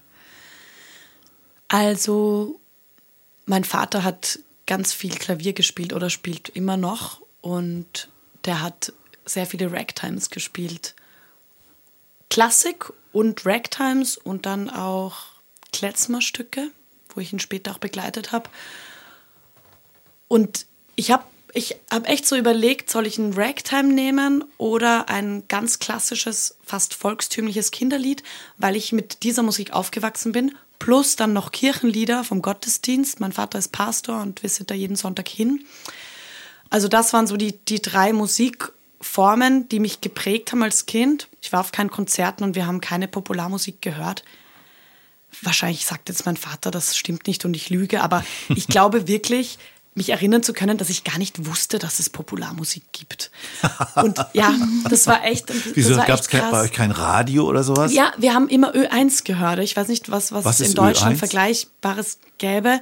Also, 1.68 2.60
mein 3.48 3.64
Vater 3.64 4.04
hat 4.04 4.40
ganz 4.68 4.94
viel 4.94 5.16
Klavier 5.16 5.54
gespielt 5.54 5.94
oder 5.94 6.12
spielt 6.12 6.50
immer 6.50 6.78
noch 6.78 7.22
und 7.42 8.10
der 8.46 8.62
hat 8.62 8.94
sehr 9.26 9.48
viele 9.48 9.72
Ragtimes 9.72 10.30
gespielt. 10.30 10.96
Klassik 12.30 12.94
und 13.12 13.46
Ragtimes 13.46 14.18
und 14.18 14.46
dann 14.46 14.70
auch 14.70 15.37
Klezmerstücke, 15.72 16.70
wo 17.14 17.22
ich 17.22 17.34
ihn 17.34 17.40
später 17.40 17.72
auch 17.72 17.78
begleitet 17.78 18.32
habe. 18.32 18.50
Und 20.28 20.66
ich 20.96 21.12
habe 21.12 21.24
ich 21.54 21.76
hab 21.90 22.08
echt 22.08 22.28
so 22.28 22.36
überlegt, 22.36 22.90
soll 22.90 23.08
ich 23.08 23.18
ein 23.18 23.34
Ragtime 23.34 23.92
nehmen 23.92 24.44
oder 24.58 25.10
ein 25.10 25.44
ganz 25.48 25.80
klassisches, 25.80 26.56
fast 26.64 26.94
volkstümliches 26.94 27.72
Kinderlied, 27.72 28.22
weil 28.58 28.76
ich 28.76 28.92
mit 28.92 29.24
dieser 29.24 29.44
Musik 29.44 29.72
aufgewachsen 29.72 30.34
bin, 30.34 30.56
plus 30.78 31.16
dann 31.16 31.34
noch 31.34 31.52
Kirchenlieder 31.52 32.24
vom 32.24 32.42
Gottesdienst. 32.42 33.20
Mein 33.20 33.32
Vater 33.32 33.58
ist 33.58 33.72
Pastor 33.72 34.22
und 34.22 34.44
wir 34.44 34.50
sind 34.50 34.70
da 34.70 34.76
jeden 34.76 34.96
Sonntag 34.96 35.28
hin. 35.28 35.66
Also 36.70 36.88
das 36.88 37.14
waren 37.14 37.28
so 37.28 37.38
die, 37.38 37.58
die 37.58 37.82
drei 37.82 38.14
Musikformen, 38.14 39.70
die 39.70 39.80
mich 39.80 40.02
geprägt 40.02 40.52
haben 40.52 40.64
als 40.64 40.86
Kind. 40.86 41.28
Ich 41.42 41.54
war 41.54 41.62
auf 41.62 41.72
keinen 41.72 41.90
Konzerten 41.90 42.44
und 42.44 42.56
wir 42.56 42.68
haben 42.68 42.82
keine 42.82 43.08
Popularmusik 43.08 43.82
gehört. 43.82 44.24
Wahrscheinlich 45.42 45.86
sagt 45.86 46.10
jetzt 46.10 46.26
mein 46.26 46.38
Vater, 46.38 46.72
das 46.72 46.98
stimmt 46.98 47.28
nicht 47.28 47.46
und 47.46 47.56
ich 47.56 47.70
lüge, 47.70 48.02
aber 48.02 48.24
ich 48.50 48.68
glaube 48.68 49.08
wirklich, 49.08 49.58
mich 49.98 50.10
erinnern 50.12 50.44
zu 50.44 50.54
können, 50.54 50.78
dass 50.78 50.90
ich 50.90 51.04
gar 51.04 51.18
nicht 51.18 51.48
wusste, 51.48 51.80
dass 51.80 51.98
es 52.00 52.10
Popularmusik 52.10 52.84
gibt. 52.94 53.32
Und 53.96 54.24
ja, 54.34 54.54
das 54.90 55.08
war 55.08 55.26
echt. 55.26 55.50
Das 55.50 55.56
Wieso 55.74 55.96
gab 55.96 56.20
es 56.20 56.28
bei 56.28 56.62
euch 56.62 56.72
kein 56.72 56.92
Radio 56.92 57.46
oder 57.48 57.64
sowas? 57.64 57.92
Ja, 57.92 58.14
wir 58.18 58.34
haben 58.34 58.48
immer 58.48 58.76
Ö1 58.76 59.24
gehört. 59.26 59.60
Ich 59.60 59.76
weiß 59.76 59.88
nicht, 59.88 60.12
was, 60.12 60.32
was, 60.32 60.46
Was 60.46 60.62
in 60.62 60.76
Deutschland 60.76 61.16
Ö1? 61.16 61.20
Vergleichbares 61.20 62.20
gäbe. 62.38 62.80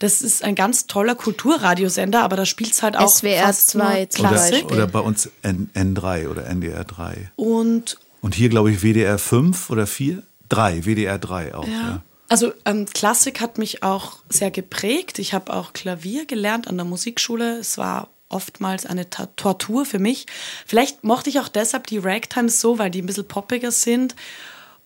Das 0.00 0.20
ist 0.20 0.44
ein 0.44 0.54
ganz 0.54 0.86
toller 0.86 1.14
Kulturradiosender, 1.14 2.22
aber 2.22 2.36
da 2.36 2.44
spielt 2.44 2.72
es 2.72 2.82
halt 2.82 2.96
auch 2.96 3.08
SWR 3.08 3.42
fast 3.46 3.68
2 3.70 3.78
nur 3.78 4.10
zum 4.10 4.20
Oder, 4.20 4.28
Klassik. 4.30 4.52
Beispiel. 4.52 4.76
oder 4.76 4.86
bei 4.86 5.00
uns 5.00 5.30
N, 5.42 5.70
N3 5.74 6.28
oder 6.28 6.46
NDR 6.46 6.84
3. 6.84 7.30
Und 7.36 7.98
Und 8.20 8.34
hier 8.34 8.50
glaube 8.50 8.70
ich 8.70 8.82
WDR 8.82 9.18
5 9.18 9.70
oder 9.70 9.86
4? 9.86 10.22
3, 10.50 10.84
WDR 10.84 11.18
3 11.18 11.54
auch. 11.54 11.66
Ja. 11.66 11.72
Ja. 11.72 12.02
Also 12.28 12.52
ähm, 12.64 12.86
Klassik 12.86 13.40
hat 13.40 13.58
mich 13.58 13.82
auch 13.82 14.18
sehr 14.28 14.52
geprägt. 14.52 15.18
Ich 15.18 15.34
habe 15.34 15.52
auch 15.52 15.72
Klavier 15.72 16.26
gelernt 16.26 16.68
an 16.68 16.76
der 16.76 16.84
Musikschule. 16.84 17.58
Es 17.58 17.76
war 17.76 18.08
oftmals 18.28 18.86
eine 18.86 19.10
Ta 19.10 19.26
Tortur 19.34 19.84
für 19.84 19.98
mich. 19.98 20.26
Vielleicht 20.64 21.02
mochte 21.02 21.28
ich 21.28 21.40
auch 21.40 21.48
deshalb 21.48 21.88
die 21.88 21.98
Ragtimes 21.98 22.60
so, 22.60 22.78
weil 22.78 22.90
die 22.90 23.02
ein 23.02 23.06
bisschen 23.06 23.26
poppiger 23.26 23.72
sind. 23.72 24.14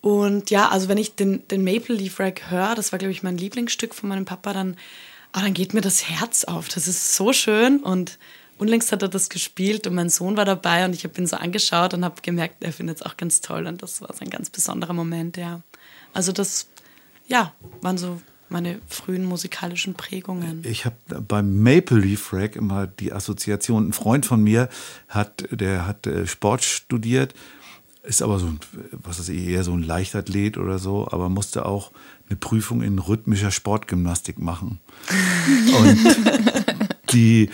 Und 0.00 0.50
ja, 0.50 0.68
also 0.68 0.88
wenn 0.88 0.98
ich 0.98 1.16
den, 1.16 1.46
den 1.48 1.64
Maple 1.64 1.94
Leaf 1.94 2.18
Rag 2.18 2.50
höre, 2.50 2.74
das 2.74 2.92
war, 2.92 2.98
glaube 2.98 3.12
ich, 3.12 3.22
mein 3.22 3.36
Lieblingsstück 3.36 3.94
von 3.94 4.08
meinem 4.08 4.24
Papa, 4.24 4.52
dann, 4.52 4.76
ah, 5.32 5.42
dann 5.42 5.54
geht 5.54 5.74
mir 5.74 5.80
das 5.80 6.08
Herz 6.08 6.44
auf. 6.44 6.68
Das 6.68 6.88
ist 6.88 7.14
so 7.14 7.32
schön. 7.32 7.80
Und 7.80 8.18
unlängst 8.58 8.92
hat 8.92 9.02
er 9.02 9.08
das 9.08 9.28
gespielt 9.28 9.86
und 9.86 9.94
mein 9.94 10.08
Sohn 10.08 10.36
war 10.36 10.44
dabei 10.44 10.84
und 10.84 10.94
ich 10.94 11.04
habe 11.04 11.20
ihn 11.20 11.26
so 11.26 11.36
angeschaut 11.36 11.94
und 11.94 12.04
habe 12.04 12.20
gemerkt, 12.22 12.62
er 12.62 12.72
findet 12.72 12.96
es 12.96 13.02
auch 13.02 13.16
ganz 13.16 13.40
toll. 13.40 13.66
Und 13.66 13.82
das 13.82 14.00
war 14.00 14.12
so 14.14 14.20
ein 14.20 14.30
ganz 14.30 14.50
besonderer 14.50 14.92
Moment, 14.92 15.36
ja. 15.36 15.62
Also 16.12 16.32
das, 16.32 16.68
ja, 17.26 17.52
waren 17.80 17.98
so 17.98 18.20
meine 18.48 18.80
frühen 18.86 19.24
musikalischen 19.24 19.94
Prägungen. 19.94 20.62
Ich 20.64 20.84
habe 20.84 20.96
beim 21.20 21.62
Maple 21.62 21.98
Leaf 21.98 22.32
Rag 22.32 22.56
immer 22.56 22.86
die 22.86 23.12
Assoziation. 23.12 23.88
Ein 23.88 23.92
Freund 23.92 24.26
von 24.26 24.42
mir 24.42 24.68
hat, 25.08 25.44
der 25.50 25.86
hat 25.86 26.06
äh, 26.06 26.26
Sport 26.26 26.62
studiert, 26.62 27.34
ist 28.04 28.22
aber 28.22 28.38
so, 28.38 28.46
ein, 28.46 28.60
was 28.92 29.18
ist 29.18 29.30
eher 29.30 29.64
so 29.64 29.72
ein 29.72 29.82
Leichtathlet 29.82 30.58
oder 30.58 30.78
so, 30.78 31.08
aber 31.10 31.28
musste 31.28 31.64
auch 31.64 31.90
eine 32.28 32.36
Prüfung 32.36 32.82
in 32.82 32.98
rhythmischer 32.98 33.50
Sportgymnastik 33.50 34.38
machen. 34.38 34.80
Und 35.78 35.98
die, 37.12 37.50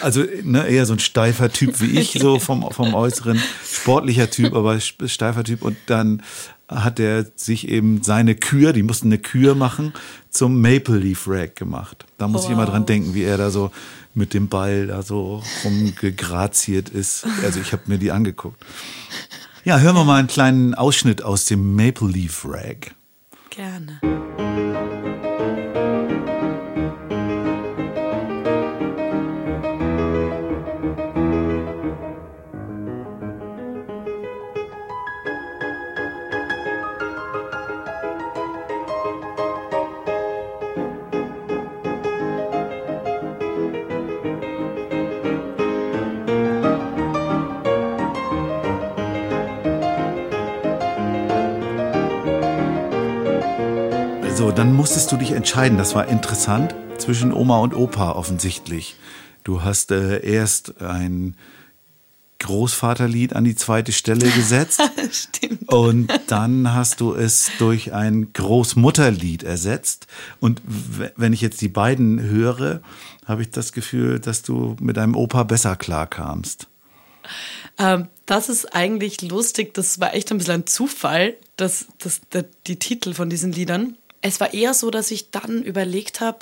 also 0.00 0.24
ne, 0.42 0.66
eher 0.66 0.86
so 0.86 0.94
ein 0.94 0.98
steifer 0.98 1.52
Typ 1.52 1.80
wie 1.80 1.98
ich, 1.98 2.12
so 2.12 2.38
vom, 2.38 2.70
vom 2.70 2.94
Äußeren, 2.94 3.40
sportlicher 3.64 4.30
Typ, 4.30 4.54
aber 4.54 4.80
steifer 4.80 5.44
Typ. 5.44 5.62
Und 5.62 5.76
dann 5.86 6.22
hat 6.68 6.98
er 7.00 7.26
sich 7.36 7.68
eben 7.68 8.02
seine 8.02 8.34
Kür, 8.34 8.72
die 8.72 8.82
mussten 8.82 9.08
eine 9.08 9.18
Kür 9.18 9.54
machen, 9.54 9.92
zum 10.30 10.60
Maple 10.60 10.98
Leaf 10.98 11.24
Rag 11.26 11.56
gemacht. 11.56 12.06
Da 12.18 12.28
muss 12.28 12.44
ich 12.44 12.50
immer 12.50 12.66
dran 12.66 12.86
denken, 12.86 13.14
wie 13.14 13.24
er 13.24 13.36
da 13.36 13.50
so 13.50 13.70
mit 14.14 14.34
dem 14.34 14.48
Ball 14.48 14.86
da 14.86 15.02
so 15.02 15.42
rumgegraziert 15.64 16.88
ist. 16.88 17.26
Also 17.42 17.60
ich 17.60 17.72
habe 17.72 17.82
mir 17.86 17.98
die 17.98 18.10
angeguckt. 18.10 18.62
Ja, 19.64 19.78
hören 19.78 19.94
wir 19.94 20.04
mal 20.04 20.18
einen 20.18 20.28
kleinen 20.28 20.74
Ausschnitt 20.74 21.22
aus 21.22 21.44
dem 21.44 21.76
Maple 21.76 22.08
Leaf 22.08 22.44
Rag. 22.44 22.94
Gerne. 23.50 24.00
So, 54.42 54.50
dann 54.50 54.72
musstest 54.72 55.12
du 55.12 55.16
dich 55.16 55.30
entscheiden. 55.30 55.78
Das 55.78 55.94
war 55.94 56.08
interessant 56.08 56.74
zwischen 56.98 57.32
Oma 57.32 57.60
und 57.60 57.74
Opa 57.74 58.10
offensichtlich. 58.10 58.96
Du 59.44 59.62
hast 59.62 59.92
äh, 59.92 60.20
erst 60.20 60.82
ein 60.82 61.36
Großvaterlied 62.40 63.36
an 63.36 63.44
die 63.44 63.54
zweite 63.54 63.92
Stelle 63.92 64.28
gesetzt. 64.28 64.82
Stimmt. 65.12 65.72
Und 65.72 66.12
dann 66.26 66.74
hast 66.74 67.00
du 67.00 67.14
es 67.14 67.52
durch 67.60 67.92
ein 67.92 68.32
Großmutterlied 68.32 69.44
ersetzt. 69.44 70.08
Und 70.40 70.60
wenn 71.14 71.32
ich 71.32 71.40
jetzt 71.40 71.60
die 71.60 71.68
beiden 71.68 72.20
höre, 72.20 72.80
habe 73.24 73.42
ich 73.42 73.52
das 73.52 73.72
Gefühl, 73.72 74.18
dass 74.18 74.42
du 74.42 74.74
mit 74.80 74.96
deinem 74.96 75.14
Opa 75.14 75.44
besser 75.44 75.76
klarkamst. 75.76 76.66
Ähm, 77.78 78.08
das 78.26 78.48
ist 78.48 78.74
eigentlich 78.74 79.22
lustig. 79.22 79.72
Das 79.74 80.00
war 80.00 80.14
echt 80.14 80.32
ein 80.32 80.38
bisschen 80.38 80.62
ein 80.62 80.66
Zufall, 80.66 81.36
dass, 81.56 81.86
dass 81.98 82.20
der, 82.32 82.44
die 82.66 82.80
Titel 82.80 83.14
von 83.14 83.30
diesen 83.30 83.52
Liedern. 83.52 83.96
Es 84.22 84.40
war 84.40 84.54
eher 84.54 84.72
so, 84.72 84.90
dass 84.90 85.10
ich 85.10 85.30
dann 85.30 85.62
überlegt 85.62 86.20
habe, 86.20 86.38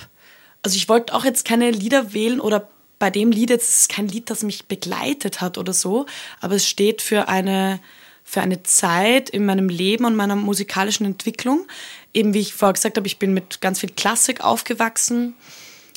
also 0.62 0.76
ich 0.76 0.88
wollte 0.88 1.14
auch 1.14 1.24
jetzt 1.24 1.44
keine 1.44 1.70
Lieder 1.70 2.12
wählen 2.12 2.40
oder 2.40 2.68
bei 2.98 3.10
dem 3.10 3.32
Lied 3.32 3.50
jetzt 3.50 3.70
ist 3.70 3.80
es 3.80 3.88
kein 3.88 4.08
Lied, 4.08 4.28
das 4.28 4.42
mich 4.42 4.66
begleitet 4.66 5.40
hat 5.40 5.56
oder 5.56 5.72
so, 5.72 6.06
aber 6.40 6.56
es 6.56 6.68
steht 6.68 7.02
für 7.02 7.28
eine 7.28 7.80
für 8.22 8.42
eine 8.42 8.62
Zeit 8.62 9.28
in 9.28 9.44
meinem 9.44 9.68
Leben 9.68 10.04
und 10.04 10.14
meiner 10.14 10.36
musikalischen 10.36 11.04
Entwicklung. 11.04 11.66
Eben 12.14 12.32
wie 12.32 12.38
ich 12.38 12.54
vorher 12.54 12.74
gesagt 12.74 12.96
habe, 12.96 13.06
ich 13.08 13.18
bin 13.18 13.34
mit 13.34 13.60
ganz 13.60 13.80
viel 13.80 13.90
Klassik 13.90 14.44
aufgewachsen, 14.44 15.34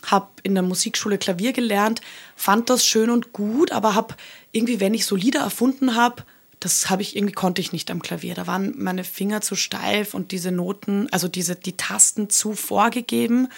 habe 0.05 0.29
in 0.41 0.55
der 0.55 0.63
Musikschule 0.63 1.19
Klavier 1.19 1.53
gelernt, 1.53 2.01
fand 2.35 2.71
das 2.71 2.87
schön 2.87 3.11
und 3.11 3.33
gut, 3.33 3.71
aber 3.71 3.93
habe 3.93 4.15
irgendwie, 4.51 4.79
wenn 4.79 4.95
ich 4.95 5.05
so 5.05 5.15
Lieder 5.15 5.41
erfunden 5.41 5.95
habe, 5.95 6.23
das 6.63 6.89
habe 6.89 7.01
ich 7.01 7.15
irgendwie 7.15 7.33
konnte 7.33 7.59
ich 7.61 7.73
nicht 7.73 7.91
am 7.91 8.01
Klavier. 8.01 8.35
Da 8.35 8.47
waren 8.47 8.73
meine 8.77 9.03
Finger 9.03 9.41
zu 9.41 9.55
steif 9.55 10.13
und 10.13 10.31
diese 10.31 10.51
Noten, 10.51 11.09
also 11.11 11.27
diese 11.27 11.55
die 11.55 11.75
Tasten 11.75 12.29
zu 12.29 12.53
vorgegeben. 12.53 13.49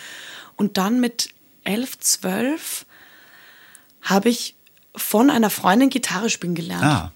Und 0.56 0.78
dann 0.78 1.00
mit 1.00 1.30
elf, 1.64 2.00
zwölf 2.00 2.86
habe 4.02 4.30
ich 4.30 4.56
von 4.96 5.30
einer 5.30 5.50
Freundin 5.50 5.90
Gitarre 5.90 6.30
spielen 6.30 6.56
gelernt. 6.56 6.84
Ah, 6.84 7.12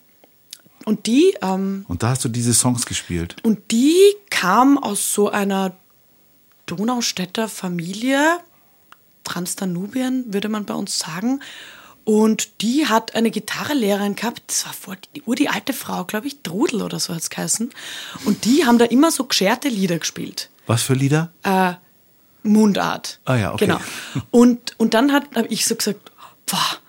Und 0.86 1.08
die 1.08 1.34
ähm, 1.41 1.86
und 1.88 2.04
da 2.04 2.10
hast 2.10 2.23
du 2.25 2.30
diese 2.30 2.54
Songs 2.54 2.86
gespielt. 2.86 3.36
und 3.43 3.71
die 3.71 3.97
kam 4.30 4.78
aus 4.78 5.13
so 5.13 5.30
einer 5.30 5.75
Donaustädter 6.65 7.47
Familie, 7.47 8.38
Transdanubien, 9.23 10.34
würde 10.34 10.49
man 10.49 10.65
bei 10.65 10.73
uns 10.75 10.99
sagen. 10.99 11.41
Und 12.10 12.62
die 12.62 12.88
hat 12.88 13.13
eine 13.13 13.30
Gitarrelehrerin 13.30 14.15
gehabt, 14.15 14.41
das 14.48 14.65
war 14.65 14.74
voll 14.74 14.98
die, 15.13 15.22
ur 15.28 15.36
die 15.36 15.48
alte 15.48 15.74
Frau, 15.74 16.06
glaube 16.06 16.26
ich, 16.26 16.41
Trudel 16.41 16.82
oder 16.82 17.00
so 17.00 17.13
hat 17.13 17.22
es 17.22 17.30
geheißen. 17.30 17.69
Und 18.26 18.45
die 18.45 18.65
haben 18.65 18.80
da 18.80 18.86
immer 18.86 19.12
so 19.12 19.26
gescherte 19.26 19.67
Lieder 19.67 20.00
gespielt. 20.00 20.50
Was 20.65 20.82
für 20.82 20.95
Lieder? 20.95 21.32
Mundart. 22.41 23.19
Ah 23.26 23.36
ja, 23.36 23.54
okay. 23.54 23.67
Genau. 23.67 23.80
Und, 24.32 24.74
und 24.80 24.95
dann 24.95 25.13
habe 25.13 25.28
ich 25.50 25.67
so 25.67 25.76
gesagt, 25.76 26.00
boah, 26.48 26.80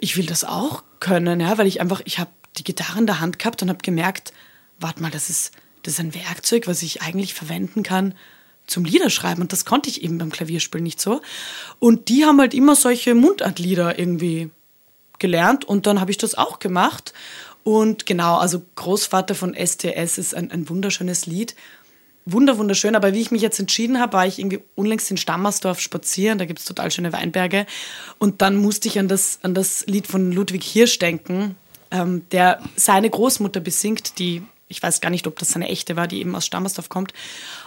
ich 0.00 0.16
will 0.16 0.24
das 0.24 0.42
auch 0.42 0.84
können, 1.00 1.40
ja, 1.40 1.58
weil 1.58 1.66
ich 1.66 1.82
einfach, 1.82 2.00
ich 2.06 2.18
habe 2.18 2.30
die 2.56 2.64
Gitarre 2.64 2.98
in 2.98 3.06
der 3.06 3.20
Hand 3.20 3.38
gehabt 3.38 3.60
und 3.60 3.68
habe 3.68 3.80
gemerkt, 3.82 4.32
warte 4.80 5.02
mal, 5.02 5.10
das 5.10 5.28
ist, 5.28 5.52
das 5.82 5.94
ist 5.94 6.00
ein 6.00 6.14
Werkzeug, 6.14 6.66
was 6.66 6.82
ich 6.82 7.02
eigentlich 7.02 7.34
verwenden 7.34 7.82
kann 7.82 8.14
zum 8.66 8.86
Liederschreiben. 8.86 9.42
Und 9.42 9.52
das 9.52 9.66
konnte 9.66 9.90
ich 9.90 10.02
eben 10.02 10.16
beim 10.16 10.30
Klavierspielen 10.30 10.82
nicht 10.82 10.98
so. 10.98 11.20
Und 11.78 12.08
die 12.08 12.24
haben 12.24 12.40
halt 12.40 12.54
immer 12.54 12.74
solche 12.74 13.14
Mundartlieder 13.14 13.98
irgendwie 13.98 14.50
gelernt 15.22 15.64
und 15.64 15.86
dann 15.86 16.00
habe 16.00 16.10
ich 16.10 16.18
das 16.18 16.34
auch 16.34 16.58
gemacht. 16.58 17.14
Und 17.64 18.04
genau, 18.04 18.36
also 18.36 18.62
Großvater 18.74 19.34
von 19.34 19.54
STS 19.54 20.18
ist 20.18 20.34
ein, 20.34 20.50
ein 20.50 20.68
wunderschönes 20.68 21.24
Lied. 21.26 21.54
Wunder, 22.24 22.58
wunderschön. 22.58 22.94
Aber 22.94 23.14
wie 23.14 23.20
ich 23.20 23.30
mich 23.30 23.42
jetzt 23.42 23.58
entschieden 23.58 23.98
habe, 23.98 24.12
war 24.14 24.26
ich 24.26 24.38
irgendwie 24.38 24.60
unlängst 24.74 25.10
in 25.10 25.16
Stammersdorf 25.16 25.80
spazieren. 25.80 26.38
Da 26.38 26.44
gibt 26.44 26.58
es 26.58 26.66
total 26.66 26.90
schöne 26.90 27.12
Weinberge. 27.12 27.66
Und 28.18 28.42
dann 28.42 28.56
musste 28.56 28.88
ich 28.88 28.98
an 28.98 29.08
das, 29.08 29.38
an 29.42 29.54
das 29.54 29.86
Lied 29.86 30.06
von 30.06 30.32
Ludwig 30.32 30.64
Hirsch 30.64 30.98
denken, 30.98 31.56
ähm, 31.90 32.22
der 32.30 32.60
seine 32.76 33.10
Großmutter 33.10 33.60
besingt, 33.60 34.18
die, 34.18 34.42
ich 34.68 34.82
weiß 34.82 35.00
gar 35.00 35.10
nicht, 35.10 35.26
ob 35.26 35.38
das 35.38 35.50
seine 35.50 35.68
echte 35.68 35.96
war, 35.96 36.08
die 36.08 36.20
eben 36.20 36.34
aus 36.34 36.46
Stammersdorf 36.46 36.88
kommt. 36.88 37.12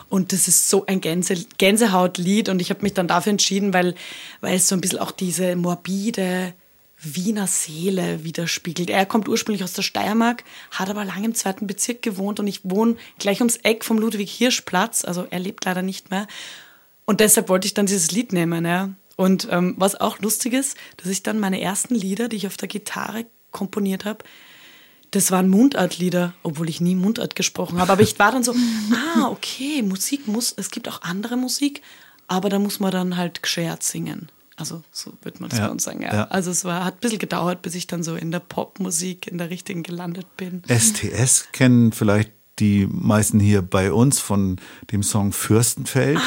Und 0.09 0.33
das 0.33 0.47
ist 0.47 0.69
so 0.69 0.85
ein 0.85 1.01
Gänse, 1.01 1.35
Gänsehautlied. 1.57 2.49
Und 2.49 2.61
ich 2.61 2.69
habe 2.69 2.81
mich 2.81 2.93
dann 2.93 3.07
dafür 3.07 3.31
entschieden, 3.31 3.73
weil, 3.73 3.95
weil 4.41 4.55
es 4.55 4.67
so 4.67 4.75
ein 4.75 4.81
bisschen 4.81 4.99
auch 4.99 5.11
diese 5.11 5.55
morbide, 5.55 6.53
Wiener 7.01 7.47
Seele 7.47 8.23
widerspiegelt. 8.23 8.89
Er 8.89 9.05
kommt 9.05 9.27
ursprünglich 9.27 9.63
aus 9.63 9.73
der 9.73 9.81
Steiermark, 9.81 10.43
hat 10.71 10.89
aber 10.89 11.05
lange 11.05 11.25
im 11.25 11.35
zweiten 11.35 11.67
Bezirk 11.67 12.01
gewohnt 12.01 12.39
und 12.39 12.47
ich 12.47 12.61
wohne 12.63 12.95
gleich 13.19 13.41
ums 13.41 13.57
Eck 13.57 13.83
vom 13.83 13.97
Ludwig-Hirsch-Platz, 13.97 15.05
also 15.05 15.27
er 15.29 15.39
lebt 15.39 15.65
leider 15.65 15.81
nicht 15.81 16.09
mehr. 16.11 16.27
Und 17.05 17.19
deshalb 17.19 17.49
wollte 17.49 17.67
ich 17.67 17.73
dann 17.73 17.85
dieses 17.85 18.11
Lied 18.11 18.33
nehmen. 18.33 18.65
Ja. 18.65 18.89
Und 19.15 19.47
ähm, 19.51 19.75
was 19.77 19.99
auch 19.99 20.19
lustig 20.19 20.53
ist, 20.53 20.77
dass 20.97 21.07
ich 21.07 21.23
dann 21.23 21.39
meine 21.39 21.61
ersten 21.61 21.95
Lieder, 21.95 22.27
die 22.27 22.37
ich 22.37 22.47
auf 22.47 22.57
der 22.57 22.67
Gitarre 22.67 23.25
komponiert 23.51 24.05
habe, 24.05 24.23
das 25.11 25.31
waren 25.31 25.47
Mundartlieder, 25.47 26.33
obwohl 26.43 26.67
ich 26.67 26.81
nie 26.81 26.95
Mundart 26.95 27.35
gesprochen 27.35 27.79
habe. 27.79 27.91
Aber 27.91 28.01
ich 28.01 28.19
war 28.19 28.31
dann 28.31 28.43
so, 28.43 28.53
ah, 29.15 29.29
okay, 29.29 29.81
Musik 29.81 30.27
muss, 30.27 30.53
es 30.57 30.71
gibt 30.71 30.89
auch 30.89 31.03
andere 31.03 31.37
Musik, 31.37 31.81
aber 32.27 32.49
da 32.49 32.59
muss 32.59 32.79
man 32.79 32.91
dann 32.91 33.15
halt 33.15 33.41
geschert 33.41 33.83
singen. 33.83 34.29
Also 34.57 34.83
so 34.91 35.13
wird 35.21 35.41
man 35.41 35.49
das 35.49 35.59
Ja, 35.59 35.65
bei 35.65 35.71
uns 35.71 35.83
sagen. 35.83 36.01
Ja. 36.01 36.13
ja. 36.13 36.23
Also 36.25 36.51
es 36.51 36.63
war, 36.63 36.85
hat 36.85 36.95
ein 36.95 36.99
bisschen 37.01 37.19
gedauert, 37.19 37.61
bis 37.61 37.75
ich 37.75 37.87
dann 37.87 38.03
so 38.03 38.15
in 38.15 38.31
der 38.31 38.39
Popmusik, 38.39 39.27
in 39.27 39.37
der 39.37 39.49
richtigen 39.49 39.83
gelandet 39.83 40.27
bin. 40.37 40.63
STS 40.67 41.47
kennen 41.51 41.91
vielleicht 41.91 42.31
die 42.59 42.87
meisten 42.89 43.39
hier 43.39 43.61
bei 43.61 43.91
uns 43.91 44.19
von 44.19 44.57
dem 44.91 45.03
Song 45.03 45.33
Fürstenfeld. 45.33 46.19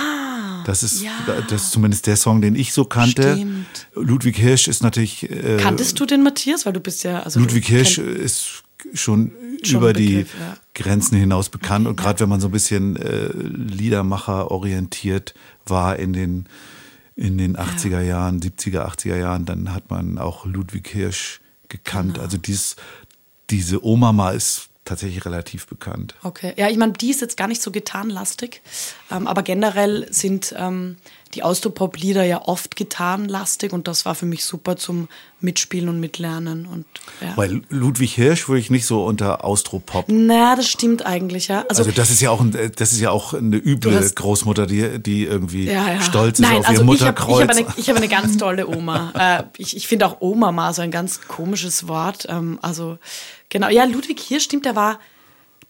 das 0.66 0.82
ist 0.82 1.02
ja. 1.02 1.10
das 1.48 1.64
ist 1.64 1.70
zumindest 1.70 2.06
der 2.06 2.16
Song, 2.16 2.42
den 2.42 2.54
ich 2.54 2.74
so 2.74 2.84
kannte. 2.84 3.36
Stimmt. 3.36 3.88
Ludwig 3.94 4.36
Hirsch 4.36 4.68
ist 4.68 4.82
natürlich 4.82 5.30
äh, 5.30 5.56
Kanntest 5.56 5.98
du 5.98 6.04
den 6.04 6.22
Matthias? 6.22 6.66
Weil 6.66 6.74
du 6.74 6.80
bist 6.80 7.04
ja. 7.04 7.22
Also 7.22 7.40
Ludwig 7.40 7.66
Hirsch 7.66 7.96
ist 7.96 8.62
schon, 8.92 9.32
Schon 9.62 9.78
über 9.78 9.88
ein 9.88 9.94
die 9.94 10.08
Begriff, 10.08 10.34
ja. 10.38 10.56
Grenzen 10.74 11.18
hinaus 11.18 11.48
bekannt 11.48 11.86
und 11.86 11.96
gerade 11.96 12.20
wenn 12.20 12.28
man 12.28 12.40
so 12.40 12.48
ein 12.48 12.52
bisschen 12.52 12.96
äh, 12.96 13.30
Liedermacher 13.32 14.50
orientiert 14.50 15.34
war 15.66 15.98
in 15.98 16.12
den 16.12 16.46
in 17.18 17.36
den 17.36 17.56
80er 17.56 18.00
Jahren, 18.00 18.40
70er, 18.40 18.86
80er 18.86 19.16
Jahren, 19.16 19.44
dann 19.44 19.74
hat 19.74 19.90
man 19.90 20.18
auch 20.18 20.46
Ludwig 20.46 20.86
Hirsch 20.88 21.40
gekannt. 21.68 22.14
Genau. 22.14 22.24
Also 22.24 22.38
dies, 22.38 22.76
diese 23.50 23.84
Oma 23.84 24.30
ist 24.30 24.68
tatsächlich 24.84 25.24
relativ 25.24 25.66
bekannt. 25.66 26.14
Okay, 26.22 26.54
ja, 26.56 26.68
ich 26.68 26.76
meine, 26.76 26.92
die 26.92 27.10
ist 27.10 27.20
jetzt 27.20 27.36
gar 27.36 27.48
nicht 27.48 27.60
so 27.60 27.72
gitarrenlastig, 27.72 28.62
ähm, 29.10 29.26
aber 29.26 29.42
generell 29.42 30.06
sind 30.12 30.54
ähm, 30.56 30.96
die 31.34 31.42
Austropop-Lieder 31.42 32.24
ja 32.24 32.42
oft 32.46 32.76
gitarrenlastig 32.76 33.72
und 33.72 33.86
das 33.88 34.04
war 34.04 34.14
für 34.14 34.26
mich 34.26 34.44
super 34.44 34.76
zum 34.76 35.08
Mitspielen 35.40 35.88
und 35.88 36.00
Mitlernen. 36.00 36.66
Und, 36.66 36.84
ja. 37.20 37.36
Weil 37.36 37.62
Ludwig 37.68 38.14
Hirsch 38.14 38.48
würde 38.48 38.60
ich 38.60 38.70
nicht 38.70 38.86
so 38.86 39.04
unter 39.04 39.44
Austropop. 39.44 40.06
Na, 40.08 40.56
das 40.56 40.68
stimmt 40.68 41.06
eigentlich, 41.06 41.48
ja. 41.48 41.64
Also, 41.68 41.82
Also 41.82 41.92
das 41.92 42.10
ist 42.10 42.20
ja 42.20 42.30
auch 42.30 42.40
ein, 42.40 42.52
das 42.76 42.92
ist 42.92 43.00
ja 43.00 43.10
auch 43.10 43.34
eine 43.34 43.56
üble 43.56 43.94
hast- 43.94 44.16
Großmutter, 44.16 44.66
die, 44.66 44.98
die 45.00 45.24
irgendwie 45.24 45.66
ja, 45.66 45.92
ja. 45.92 46.00
stolz 46.00 46.38
ist 46.40 46.46
Nein, 46.46 46.58
auf 46.58 46.68
also 46.68 46.82
ihr 46.82 46.92
ich 46.94 47.02
habe 47.02 47.20
Mutterkreuz. 47.20 47.42
hab 47.42 47.50
eine, 47.50 47.66
ich 47.76 47.88
hab 47.88 47.96
eine 47.96 48.08
ganz 48.08 48.36
tolle 48.38 48.66
Oma. 48.66 49.12
äh, 49.16 49.44
ich 49.58 49.76
ich 49.76 49.86
finde 49.86 50.06
auch 50.06 50.16
Oma 50.20 50.50
mal 50.52 50.72
so 50.74 50.82
ein 50.82 50.90
ganz 50.90 51.20
komisches 51.28 51.86
Wort. 51.88 52.26
Ähm, 52.28 52.58
also 52.62 52.98
genau, 53.48 53.68
ja, 53.68 53.84
Ludwig 53.84 54.20
Hirsch 54.20 54.44
stimmt, 54.44 54.64
der 54.64 54.74
war, 54.76 54.98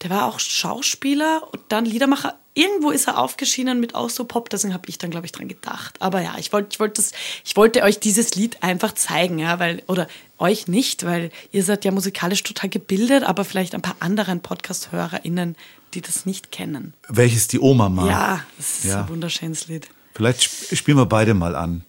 der 0.03 0.11
war 0.11 0.27
auch 0.27 0.39
Schauspieler 0.41 1.43
und 1.53 1.61
dann 1.69 1.85
Liedermacher. 1.85 2.35
Irgendwo 2.55 2.91
ist 2.91 3.07
er 3.07 3.19
aufgeschienen 3.19 3.79
mit 3.79 3.95
Austropop, 3.95 4.51
deswegen 4.51 4.75
habe 4.75 4.89
ich 4.89 4.99
dann, 4.99 5.11
glaube 5.11 5.27
ich, 5.27 5.33
dran 5.33 5.47
gedacht. 5.47 5.95
Aber 6.01 6.21
ja, 6.21 6.35
ich 6.39 6.53
wollte 6.53 6.71
ich 6.73 6.81
wollte 6.81 6.95
das- 7.01 7.13
ich 7.45 7.55
wollte 7.57 7.83
euch 7.83 8.01
dieses 8.01 8.35
Lied 8.35 8.63
einfach 8.65 8.95
zeigen, 8.95 9.39
ja, 9.39 9.61
weil, 9.61 9.83
oder 9.87 10.09
euch 10.39 10.67
nicht, 10.67 11.05
weil 11.07 11.31
ihr 11.53 11.63
seid 11.63 11.85
ja 11.85 11.93
musikalisch 11.93 12.43
total 12.43 12.69
gebildet, 12.69 13.23
aber 13.23 13.45
vielleicht 13.45 13.75
ein 13.77 13.83
paar 13.83 13.97
anderen 14.01 14.41
Podcast-HörerInnen, 14.41 15.55
die 15.95 16.01
das 16.01 16.27
nicht 16.27 16.51
kennen. 16.51 16.95
Welches 17.09 17.47
die 17.47 17.61
Oma 17.61 17.89
mag. 17.89 18.09
Ja, 18.09 18.45
das 18.57 18.79
ist 18.79 18.85
Ja. 18.87 19.03
ein 19.03 19.09
wunderschönes 19.09 19.69
Lied. 19.69 19.89
Vielleicht 20.15 20.41
sp 20.51 20.75
spielen 20.75 20.97
wir 20.99 21.07
beide 21.07 21.35
mal 21.35 21.55
an. 21.55 21.85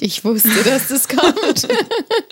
Ich 0.00 0.24
wusste, 0.24 0.48
dass 0.64 0.88
das 0.88 1.06
kommt. 1.08 1.68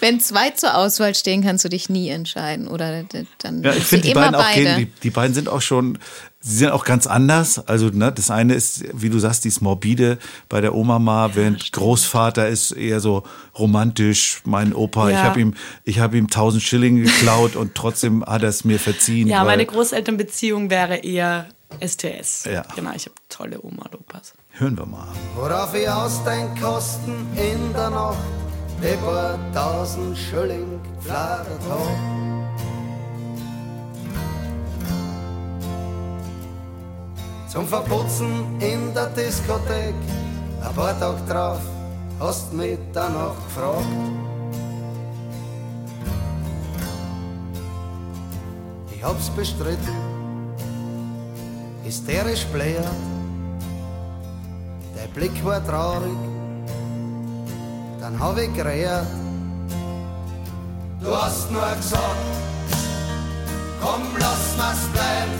Wenn 0.00 0.20
zwei 0.20 0.50
zur 0.50 0.74
Auswahl 0.76 1.14
stehen, 1.14 1.42
kannst 1.42 1.64
du 1.64 1.68
dich 1.68 1.88
nie 1.90 2.08
entscheiden. 2.08 2.66
Oder 2.68 3.04
dann 3.38 3.62
Ja, 3.62 3.72
ich 3.72 3.84
finde 3.84 4.08
die 4.08 4.14
beiden 4.14 4.34
auch 4.34 4.42
beide. 4.42 4.76
die, 4.76 4.86
die 4.86 5.10
beiden 5.10 5.34
sind 5.34 5.48
auch 5.48 5.60
schon, 5.60 5.98
sie 6.40 6.56
sind 6.56 6.70
auch 6.70 6.84
ganz 6.84 7.06
anders. 7.06 7.58
Also 7.68 7.88
ne, 7.88 8.10
das 8.10 8.30
eine 8.30 8.54
ist, 8.54 8.84
wie 8.94 9.10
du 9.10 9.18
sagst, 9.18 9.44
die 9.44 9.48
ist 9.48 9.60
morbide 9.60 10.18
bei 10.48 10.60
der 10.60 10.74
Oma 10.74 10.98
Ma, 10.98 11.30
während 11.34 11.72
Großvater 11.72 12.48
ist 12.48 12.70
eher 12.72 13.00
so 13.00 13.22
romantisch. 13.58 14.40
Mein 14.44 14.72
Opa, 14.74 15.08
ich 15.10 15.14
Ja. 15.16 15.24
habe 15.24 15.40
ihm, 15.40 15.54
ich 15.84 15.98
habe 15.98 16.16
ihm 16.16 16.28
tausend 16.30 16.62
Schilling 16.62 17.02
geklaut 17.02 17.54
und 17.56 17.74
trotzdem 17.74 18.24
hat 18.24 18.42
er 18.42 18.48
es 18.48 18.64
mir 18.64 18.78
verziehen. 18.78 19.28
Ja, 19.28 19.40
weil- 19.40 19.46
meine 19.46 19.66
Großelternbeziehung 19.66 20.70
wäre 20.70 20.96
eher 20.96 21.46
STS. 21.80 22.44
Ja. 22.50 22.62
Genau, 22.74 22.90
ich 22.96 23.04
habe 23.04 23.14
tolle 23.28 23.60
Oma 23.62 23.84
und 23.84 23.94
Opas. 24.00 24.32
Hören 24.52 24.76
wir 24.76 24.86
mal. 24.86 25.06
Worauf 25.36 25.72
ich 25.74 25.88
ausdenk, 25.88 26.60
kosten 26.60 27.26
in 27.36 27.72
der 27.72 27.90
Nacht 27.90 28.18
die 28.82 28.96
paar 29.04 29.38
tausend 29.52 30.16
Schilling 30.16 30.80
gefladert 30.96 31.62
hab. 31.68 31.96
Zum 37.48 37.66
Verputzen 37.66 38.60
in 38.60 38.94
der 38.94 39.06
Diskothek, 39.06 39.94
ein 40.62 40.74
paar 40.74 40.98
Tage 40.98 41.20
drauf, 41.28 41.60
hast 42.20 42.52
mich 42.52 42.78
danach 42.92 43.34
gefragt. 43.44 43.86
ich 49.00 49.06
hab's 49.06 49.30
bestritten, 49.30 49.96
hysterisch 51.82 52.44
bläht. 52.52 52.84
Der 54.94 55.08
Blick 55.14 55.42
war 55.42 55.64
traurig, 55.66 56.18
dann 58.00 58.18
hab 58.18 58.38
ich 58.38 58.52
geredet. 58.54 59.06
Du 61.00 61.14
hast 61.14 61.50
nur 61.50 61.60
gesagt, 61.76 62.16
komm, 63.80 64.02
lass 64.18 64.56
mal's 64.56 64.86
bleiben. 64.92 65.32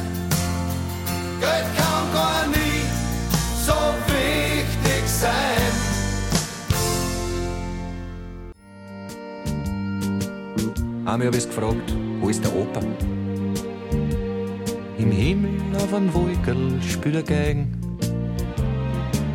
Geld 1.41 1.67
kann 1.77 2.13
gar 2.13 2.47
nie 2.49 2.85
so 3.65 3.75
wichtig 4.07 5.09
sein. 5.09 5.73
Einmal 11.07 11.27
hab 11.27 11.35
ich's 11.35 11.47
gefragt, 11.47 11.95
wo 12.21 12.29
ist 12.29 12.45
der 12.45 12.55
Opa? 12.55 12.81
Im 14.99 15.11
Himmel 15.11 15.77
auf 15.77 15.93
einem 15.95 16.13
Wolkerl 16.13 16.81
spielt 16.83 17.17
er 17.17 17.23
Geigen. 17.23 17.80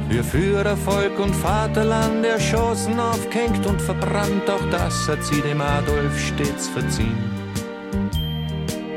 Für 0.09 0.23
Führer, 0.23 0.77
Volk 0.77 1.19
und 1.19 1.35
Vaterland 1.35 2.23
erschossen, 2.25 2.99
aufgehängt 2.99 3.65
und 3.65 3.81
verbrannt, 3.81 4.49
auch 4.49 4.63
das 4.69 5.07
hat 5.09 5.23
sie 5.23 5.41
dem 5.41 5.59
Adolf 5.59 6.17
stets 6.17 6.67
verziehen. 6.67 7.17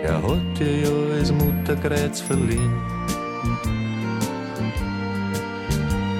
Er 0.02 0.22
hat 0.22 0.61
ihr 0.61 0.82
ja 0.82 1.16
als 1.16 1.32
Mutterkreuz 1.32 2.20
verliehen. 2.20 2.72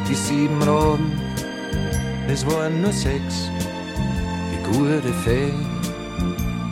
Die 0.09 0.15
sieben 0.15 0.63
Raben, 0.63 1.13
es 2.27 2.47
waren 2.47 2.81
nur 2.81 2.93
sechs. 2.93 3.51
Die 4.51 4.63
gute 4.73 5.13
Fee, 5.23 5.53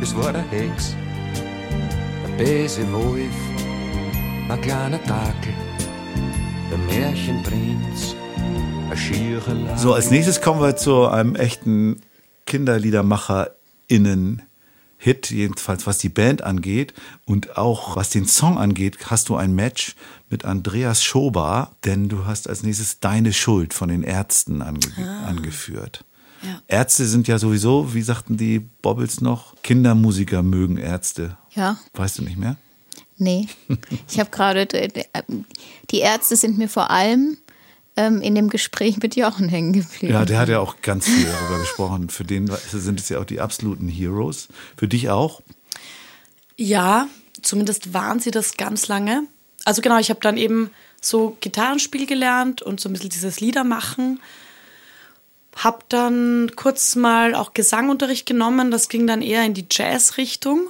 es 0.03 0.17
war 0.17 0.33
der 0.33 0.45
Hex. 0.51 0.97
Der 2.25 2.45
böse 2.45 2.91
Wolf, 2.93 3.37
ein 4.49 4.61
kleiner 4.62 4.99
Dackel. 4.99 5.55
So, 9.77 9.95
als 9.95 10.11
nächstes 10.11 10.41
kommen 10.41 10.61
wir 10.61 10.75
zu 10.77 11.07
einem 11.07 11.37
echten 11.37 12.01
Kinderliedermacher-Innen-Hit, 12.47 15.31
jedenfalls 15.31 15.87
was 15.87 15.99
die 15.99 16.09
Band 16.09 16.43
angeht 16.43 16.93
und 17.25 17.57
auch 17.57 17.95
was 17.95 18.11
den 18.11 18.27
Song 18.27 18.59
angeht, 18.59 18.99
hast 19.07 19.29
du 19.29 19.37
ein 19.37 19.55
Match 19.55 19.95
mit 20.29 20.45
Andreas 20.45 21.05
Schober, 21.05 21.71
denn 21.85 22.09
du 22.09 22.25
hast 22.25 22.49
als 22.49 22.64
nächstes 22.64 22.99
Deine 23.01 23.33
Schuld 23.33 23.73
von 23.73 23.89
den 23.89 24.03
Ärzten 24.03 24.61
ange 24.61 24.81
angeführt. 25.25 26.05
Ja. 26.43 26.61
Ärzte 26.67 27.07
sind 27.07 27.29
ja 27.29 27.39
sowieso, 27.39 27.95
wie 27.95 28.03
sagten 28.03 28.37
die 28.37 28.59
Bobbles 28.59 29.21
noch, 29.21 29.55
Kindermusiker 29.62 30.43
mögen 30.43 30.79
Ärzte. 30.79 31.37
Ja, 31.53 31.79
Weißt 31.95 32.19
du 32.19 32.23
nicht 32.23 32.39
mehr? 32.39 32.57
Nee. 33.19 33.49
Ich 34.09 34.19
habe 34.21 34.31
gerade, 34.31 34.67
die 35.91 35.99
Ärzte 35.99 36.37
sind 36.37 36.59
mir 36.59 36.69
vor 36.69 36.91
allem 36.91 37.37
ähm, 37.97 38.21
in 38.21 38.35
dem 38.35 38.51
Gespräch 38.51 38.99
mit 38.99 39.17
Jochen 39.17 39.49
hängen 39.49 39.73
geblieben. 39.73 40.12
Ja, 40.12 40.25
der 40.25 40.39
hat 40.39 40.49
ja 40.49 40.61
auch 40.61 40.77
ganz 40.83 41.07
viel 41.07 41.25
darüber 41.25 41.59
gesprochen. 41.59 42.09
Für 42.09 42.25
den 42.25 42.51
sind 42.71 43.01
es 43.01 43.09
ja 43.09 43.19
auch 43.19 43.25
die 43.25 43.41
absoluten 43.41 43.89
Heroes. 43.89 44.49
Für 44.77 44.89
dich 44.89 45.09
auch? 45.11 45.41
Ja, 46.57 47.09
zumindest 47.43 47.95
waren 47.95 48.21
sie 48.21 48.31
das 48.31 48.57
ganz 48.57 48.89
lange. 48.89 49.25
Also 49.64 49.83
genau, 49.83 49.99
ich 49.99 50.11
habe 50.11 50.21
dann 50.21 50.37
eben 50.37 50.71
so 51.01 51.37
Gitarrenspiel 51.41 52.07
gelernt 52.07 52.62
und 52.62 52.81
so 52.81 52.89
ein 52.89 52.93
bisschen 52.93 53.11
dieses 53.11 53.41
Liedermachen. 53.41 54.21
Hab 55.57 55.89
dann 55.89 56.53
kurz 56.55 56.97
mal 56.97 57.35
auch 57.35 57.55
Gesangunterricht 57.55 58.27
genommen. 58.27 58.71
Das 58.71 58.89
ging 58.89 59.07
dann 59.07 59.23
eher 59.23 59.45
in 59.45 59.55
die 59.55 59.67
Jazz-Richtung. 59.71 60.69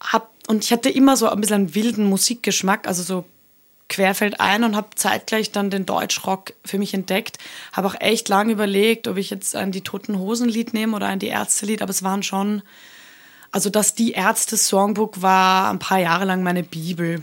Hab, 0.00 0.30
und 0.46 0.64
ich 0.64 0.72
hatte 0.72 0.88
immer 0.88 1.16
so 1.16 1.28
ein 1.28 1.40
bisschen 1.40 1.54
einen 1.54 1.74
wilden 1.74 2.06
Musikgeschmack, 2.06 2.86
also 2.86 3.02
so 3.02 3.24
querfeld 3.88 4.40
ein 4.40 4.64
und 4.64 4.74
habe 4.74 4.88
zeitgleich 4.96 5.52
dann 5.52 5.70
den 5.70 5.86
Deutschrock 5.86 6.52
für 6.64 6.78
mich 6.78 6.92
entdeckt. 6.92 7.38
Habe 7.72 7.88
auch 7.88 8.00
echt 8.00 8.28
lange 8.28 8.52
überlegt, 8.52 9.06
ob 9.06 9.16
ich 9.16 9.30
jetzt 9.30 9.54
ein 9.54 9.70
die 9.70 9.82
Toten 9.82 10.18
Hosen 10.18 10.48
Lied 10.48 10.74
nehme 10.74 10.96
oder 10.96 11.06
ein 11.06 11.20
die 11.20 11.28
Ärzte 11.28 11.66
Lied, 11.66 11.82
aber 11.82 11.90
es 11.90 12.02
waren 12.02 12.22
schon 12.22 12.62
also 13.52 13.70
das 13.70 13.94
die 13.94 14.12
Ärzte 14.12 14.56
Songbook 14.56 15.22
war 15.22 15.70
ein 15.70 15.78
paar 15.78 15.98
Jahre 15.98 16.26
lang 16.26 16.42
meine 16.42 16.62
Bibel. 16.62 17.22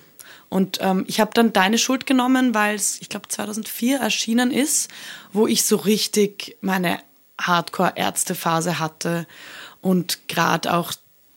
Und 0.49 0.79
ähm, 0.81 1.05
ich 1.07 1.19
habe 1.19 1.31
dann 1.33 1.53
Deine 1.53 1.77
Schuld 1.77 2.07
genommen, 2.07 2.53
weil 2.53 2.75
es, 2.75 2.99
ich 3.01 3.09
glaube, 3.09 3.27
2004 3.27 3.99
erschienen 3.99 4.49
ist, 4.49 4.89
wo 5.31 5.45
ich 5.45 5.63
so 5.63 5.75
richtig 5.75 6.57
meine 6.61 6.99
Hardcore-Ärzte-Phase 7.39 8.79
hatte. 8.79 9.27
Und 9.81 10.27
gerade 10.27 10.73
auch 10.73 10.93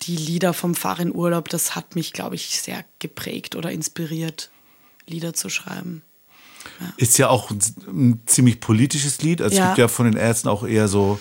die 0.07 0.17
Lieder 0.17 0.53
vom 0.55 0.75
Fahr 0.75 1.01
in 1.01 1.15
Urlaub, 1.15 1.49
das 1.49 1.75
hat 1.75 1.95
mich, 1.97 2.13
glaube 2.13 2.35
ich, 2.37 2.61
sehr 2.61 2.85
geprägt 2.99 3.57
oder 3.57 3.71
inspiriert, 3.71 4.51
Lieder 5.07 5.35
zu 5.35 5.49
schreiben. 5.49 6.03
Ist 6.97 7.19
ja 7.19 7.29
auch 7.29 7.51
ein, 7.51 8.21
ziemlich 8.27 8.61
politisches 8.61 9.23
Lied. 9.23 9.41
Also 9.41 9.53
es 9.55 9.59
Ja. 9.59 9.67
gibt 9.67 9.79
ja 9.79 9.89
von 9.89 10.07
den 10.07 10.17
Ärzten 10.17 10.49
auch 10.49 10.67
eher 10.67 10.89
so, 10.89 11.19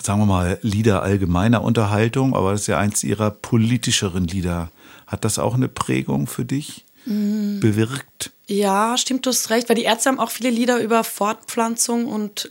sagen 0.00 0.20
wir 0.20 0.26
mal, 0.26 0.58
Lieder 0.62 1.02
allgemeiner 1.02 1.62
Unterhaltung, 1.62 2.34
aber 2.34 2.52
das 2.52 2.62
ist 2.62 2.66
ja 2.68 2.78
eins 2.78 3.02
ihrer 3.02 3.30
politischeren 3.30 4.26
Lieder. 4.26 4.70
Hat 5.06 5.24
das 5.24 5.38
auch 5.38 5.54
eine 5.54 5.68
Prägung 5.68 6.26
für 6.26 6.44
dich 6.44 6.84
Mhm. 7.04 7.60
bewirkt? 7.60 8.32
Ja, 8.46 8.96
stimmt, 8.96 9.26
du 9.26 9.30
hast 9.30 9.50
recht, 9.50 9.68
weil 9.68 9.76
die 9.76 9.82
Ärzte 9.84 10.08
haben 10.10 10.20
auch 10.20 10.30
viele 10.30 10.50
Lieder 10.50 10.80
über 10.80 11.02
Fortpflanzung 11.04 12.06
und 12.06 12.46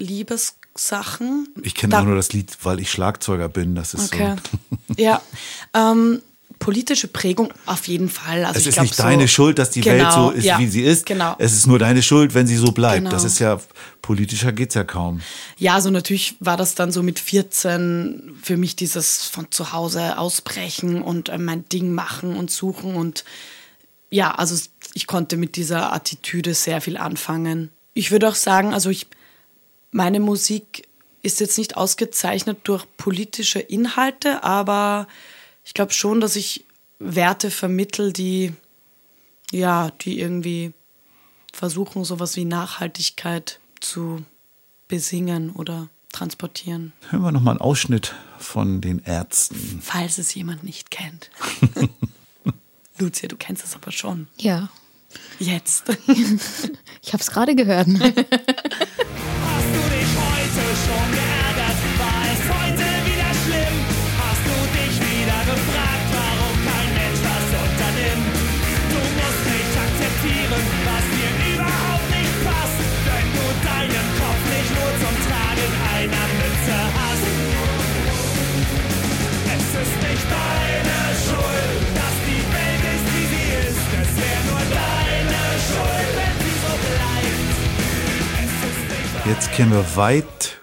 Liebessachen. 0.73 1.47
Ich 1.61 1.75
kenne 1.75 1.99
auch 1.99 2.03
nur 2.03 2.15
das 2.15 2.33
Lied, 2.33 2.57
weil 2.63 2.79
ich 2.79 2.91
Schlagzeuger 2.91 3.49
bin. 3.49 3.75
Das 3.75 3.93
ist 3.93 4.13
Okay. 4.13 4.35
so. 4.89 4.95
ja. 4.97 5.21
Ähm, 5.73 6.21
politische 6.59 7.07
Prägung 7.07 7.53
auf 7.65 7.87
jeden 7.87 8.09
Fall. 8.09 8.45
Also 8.45 8.59
Es 8.59 8.67
ist 8.67 8.73
glaub, 8.75 8.83
nicht 8.83 8.95
so, 8.95 9.03
deine 9.03 9.27
Schuld, 9.27 9.59
dass 9.59 9.71
die 9.71 9.81
Genau, 9.81 10.03
Welt 10.03 10.13
so 10.13 10.29
ist, 10.31 10.45
ja, 10.45 10.59
wie 10.59 10.67
sie 10.67 10.81
ist. 10.81 11.05
Genau. 11.05 11.35
Es 11.37 11.53
ist 11.53 11.67
nur 11.67 11.77
deine 11.79 12.01
Schuld, 12.01 12.33
wenn 12.33 12.47
sie 12.47 12.55
so 12.55 12.71
bleibt. 12.71 12.97
Genau. 12.99 13.09
Das 13.11 13.23
ist 13.23 13.39
ja, 13.39 13.59
politischer 14.01 14.51
geht's 14.53 14.75
ja 14.75 14.83
kaum. 14.83 15.21
Ja, 15.57 15.75
also 15.75 15.89
natürlich 15.89 16.35
war 16.39 16.55
das 16.57 16.75
dann 16.75 16.91
so 16.91 17.03
mit 17.03 17.19
14 17.19 18.35
für 18.41 18.55
mich 18.57 18.75
dieses 18.75 19.23
von 19.25 19.51
zu 19.51 19.73
Hause 19.73 20.17
ausbrechen 20.17 21.01
und 21.01 21.29
äh, 21.29 21.37
mein 21.37 21.67
Ding 21.69 21.91
machen 21.93 22.35
und 22.35 22.49
suchen 22.49 22.95
und 22.95 23.25
ja, 24.09 24.31
also 24.35 24.55
ich 24.93 25.07
konnte 25.07 25.37
mit 25.37 25.55
dieser 25.55 25.91
Attitüde 25.91 26.53
sehr 26.53 26.81
viel 26.81 26.97
anfangen. 26.97 27.69
Ich 27.95 28.11
würde 28.11 28.29
auch 28.29 28.35
sagen, 28.35 28.71
also 28.71 28.91
ich, 28.91 29.07
meine 29.93 30.19
Musik 30.19 30.87
ist 31.21 31.39
jetzt 31.39 31.57
nicht 31.57 31.77
ausgezeichnet 31.77 32.59
durch 32.65 32.85
politische 32.97 33.59
Inhalte, 33.59 34.43
aber 34.43 35.07
ich 35.63 35.73
glaube 35.73 35.93
schon, 35.93 36.19
dass 36.19 36.35
ich 36.35 36.65
Werte 36.99 37.49
vermittel, 37.51 38.11
die 38.11 38.53
ja, 39.51 39.91
die 40.01 40.19
irgendwie 40.19 40.73
versuchen, 41.53 42.03
sowas 42.03 42.35
wie 42.35 42.45
Nachhaltigkeit 42.45 43.59
zu 43.79 44.25
besingen 44.87 45.51
oder 45.51 45.89
transportieren, 46.11 46.91
Hören 47.09 47.21
wir 47.21 47.31
nochmal 47.31 47.53
einen 47.53 47.61
Ausschnitt 47.61 48.13
von 48.39 48.81
den 48.81 48.99
Ärzten. 48.99 49.79
falls 49.81 50.17
es 50.17 50.33
jemand 50.33 50.63
nicht 50.63 50.91
kennt. 50.91 51.29
Lucia, 52.99 53.27
du 53.27 53.35
kennst 53.35 53.63
es 53.63 53.75
aber 53.75 53.91
schon. 53.91 54.27
Ja, 54.37 54.69
Jetzt. 55.39 55.89
ich 56.07 57.13
habe 57.13 57.21
es 57.21 57.31
gerade 57.31 57.55
gehört. 57.55 57.87
Jetzt 89.25 89.53
kehren 89.53 89.71
wir 89.71 89.95
weit 89.95 90.59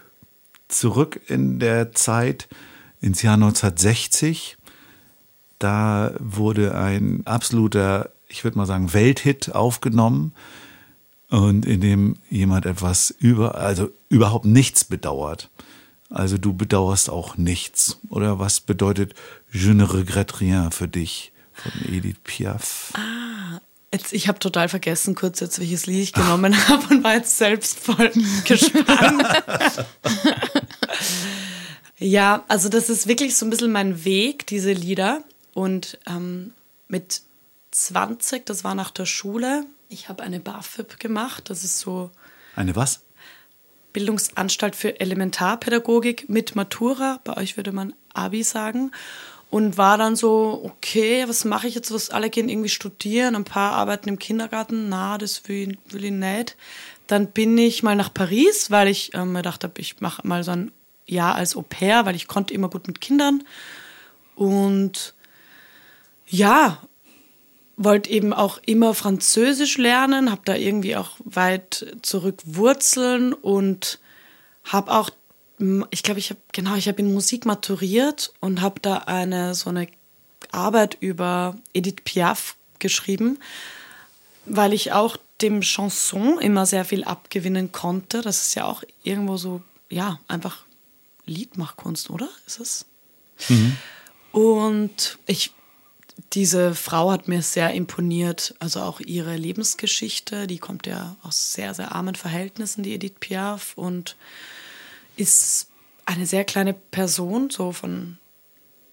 zurück 0.67 1.19
in 1.27 1.57
der 1.57 1.93
Zeit, 1.93 2.47
ins 3.01 3.23
Jahr 3.23 3.33
1960. 3.33 4.57
Da 5.57 6.13
wurde 6.19 6.75
ein 6.75 7.25
absoluter, 7.25 8.11
ich 8.27 8.43
würde 8.43 8.59
mal 8.59 8.67
sagen, 8.67 8.93
Welthit 8.93 9.55
aufgenommen 9.55 10.33
und 11.31 11.65
in 11.65 11.81
dem 11.81 12.17
jemand 12.29 12.67
etwas 12.67 13.09
über, 13.09 13.55
also 13.55 13.89
überhaupt 14.09 14.45
nichts 14.45 14.83
bedauert. 14.83 15.49
Also 16.11 16.37
du 16.37 16.53
bedauerst 16.53 17.09
auch 17.09 17.37
nichts. 17.37 17.99
Oder 18.09 18.37
was 18.37 18.59
bedeutet 18.59 19.15
Je 19.51 19.73
ne 19.73 19.91
regrette 19.91 20.39
rien 20.39 20.69
für 20.69 20.87
dich 20.87 21.33
von 21.53 21.71
Edith 21.91 22.17
Piaf? 22.23 22.93
Jetzt, 23.93 24.13
ich 24.13 24.29
habe 24.29 24.39
total 24.39 24.69
vergessen, 24.69 25.15
kurz 25.15 25.41
jetzt, 25.41 25.59
welches 25.59 25.85
Lied 25.85 26.03
ich 26.03 26.13
genommen 26.13 26.55
habe 26.69 26.87
und 26.93 27.03
war 27.03 27.15
jetzt 27.15 27.37
selbst 27.37 27.77
voll 27.77 28.11
gespannt. 28.45 29.43
ja, 31.97 32.45
also 32.47 32.69
das 32.69 32.89
ist 32.89 33.07
wirklich 33.07 33.35
so 33.35 33.45
ein 33.45 33.49
bisschen 33.49 33.71
mein 33.71 34.05
Weg, 34.05 34.47
diese 34.47 34.71
Lieder. 34.71 35.23
Und 35.53 35.99
ähm, 36.07 36.53
mit 36.87 37.21
20, 37.71 38.45
das 38.45 38.63
war 38.63 38.75
nach 38.75 38.91
der 38.91 39.05
Schule. 39.05 39.65
Ich 39.89 40.07
habe 40.07 40.23
eine 40.23 40.39
BAföG 40.39 40.97
gemacht. 40.97 41.49
Das 41.49 41.65
ist 41.65 41.79
so 41.79 42.11
Eine 42.55 42.77
was? 42.77 43.01
Bildungsanstalt 43.91 44.77
für 44.77 45.01
Elementarpädagogik 45.01 46.29
mit 46.29 46.55
Matura. 46.55 47.19
Bei 47.25 47.35
euch 47.35 47.57
würde 47.57 47.73
man 47.73 47.93
Abi 48.13 48.43
sagen. 48.43 48.91
Und 49.51 49.77
war 49.77 49.97
dann 49.97 50.15
so, 50.15 50.61
okay, 50.63 51.25
was 51.27 51.45
mache 51.45 51.67
ich 51.67 51.75
jetzt? 51.75 51.93
Was 51.93 52.09
alle 52.09 52.29
gehen 52.29 52.49
irgendwie 52.49 52.69
studieren, 52.69 53.35
ein 53.35 53.43
paar 53.43 53.73
arbeiten 53.73 54.09
im 54.09 54.17
Kindergarten. 54.17 54.89
Na, 54.89 55.17
das 55.17 55.47
will, 55.47 55.77
will 55.89 56.05
ich 56.05 56.11
nicht. 56.11 56.57
Dann 57.07 57.27
bin 57.27 57.57
ich 57.57 57.83
mal 57.83 57.97
nach 57.97 58.13
Paris, 58.13 58.71
weil 58.71 58.87
ich 58.87 59.13
ähm, 59.13 59.33
mir 59.33 59.43
habe, 59.43 59.73
ich 59.75 59.99
mache 59.99 60.25
mal 60.25 60.43
so 60.43 60.51
ein 60.51 60.71
Jahr 61.05 61.35
als 61.35 61.55
Au 61.55 61.61
pair, 61.61 62.05
weil 62.05 62.15
ich 62.15 62.27
konnte 62.27 62.53
immer 62.53 62.69
gut 62.69 62.87
mit 62.87 63.01
Kindern. 63.01 63.43
Und 64.35 65.13
ja, 66.27 66.81
wollte 67.75 68.09
eben 68.09 68.33
auch 68.33 68.59
immer 68.65 68.93
Französisch 68.93 69.77
lernen, 69.77 70.31
habe 70.31 70.41
da 70.45 70.55
irgendwie 70.55 70.95
auch 70.95 71.11
weit 71.25 71.97
zurück 72.01 72.41
Wurzeln 72.45 73.33
und 73.33 73.99
habe 74.63 74.91
auch, 74.91 75.09
ich 75.91 76.03
glaube, 76.03 76.19
ich 76.19 76.29
habe 76.29 76.39
genau, 76.51 76.75
ich 76.75 76.87
habe 76.87 77.01
in 77.01 77.13
Musik 77.13 77.45
maturiert 77.45 78.33
und 78.39 78.61
habe 78.61 78.79
da 78.79 78.97
eine 78.97 79.53
so 79.55 79.69
eine 79.69 79.87
Arbeit 80.51 80.97
über 80.99 81.55
Edith 81.73 82.01
Piaf 82.03 82.55
geschrieben, 82.79 83.39
weil 84.45 84.73
ich 84.73 84.91
auch 84.91 85.17
dem 85.41 85.61
Chanson 85.61 86.39
immer 86.39 86.65
sehr 86.65 86.85
viel 86.85 87.03
abgewinnen 87.03 87.71
konnte. 87.71 88.21
Das 88.21 88.41
ist 88.41 88.55
ja 88.55 88.65
auch 88.65 88.83
irgendwo 89.03 89.37
so, 89.37 89.61
ja, 89.89 90.19
einfach 90.27 90.65
Liedmachkunst, 91.25 92.09
oder? 92.09 92.29
Ist 92.45 92.59
es? 92.59 92.85
Und 94.31 95.19
ich 95.25 95.53
diese 96.33 96.75
Frau 96.75 97.11
hat 97.11 97.27
mir 97.27 97.41
sehr 97.41 97.73
imponiert, 97.73 98.53
also 98.59 98.81
auch 98.81 98.99
ihre 98.99 99.35
Lebensgeschichte, 99.35 100.47
die 100.47 100.59
kommt 100.59 100.87
ja 100.87 101.15
aus 101.23 101.53
sehr, 101.53 101.73
sehr 101.73 101.93
armen 101.93 102.15
Verhältnissen, 102.15 102.83
die 102.83 102.93
Edith 102.93 103.15
Piaf, 103.19 103.73
und 103.75 104.15
ist 105.17 105.69
eine 106.05 106.25
sehr 106.25 106.43
kleine 106.43 106.73
Person, 106.73 107.49
so 107.49 107.71
von, 107.71 108.17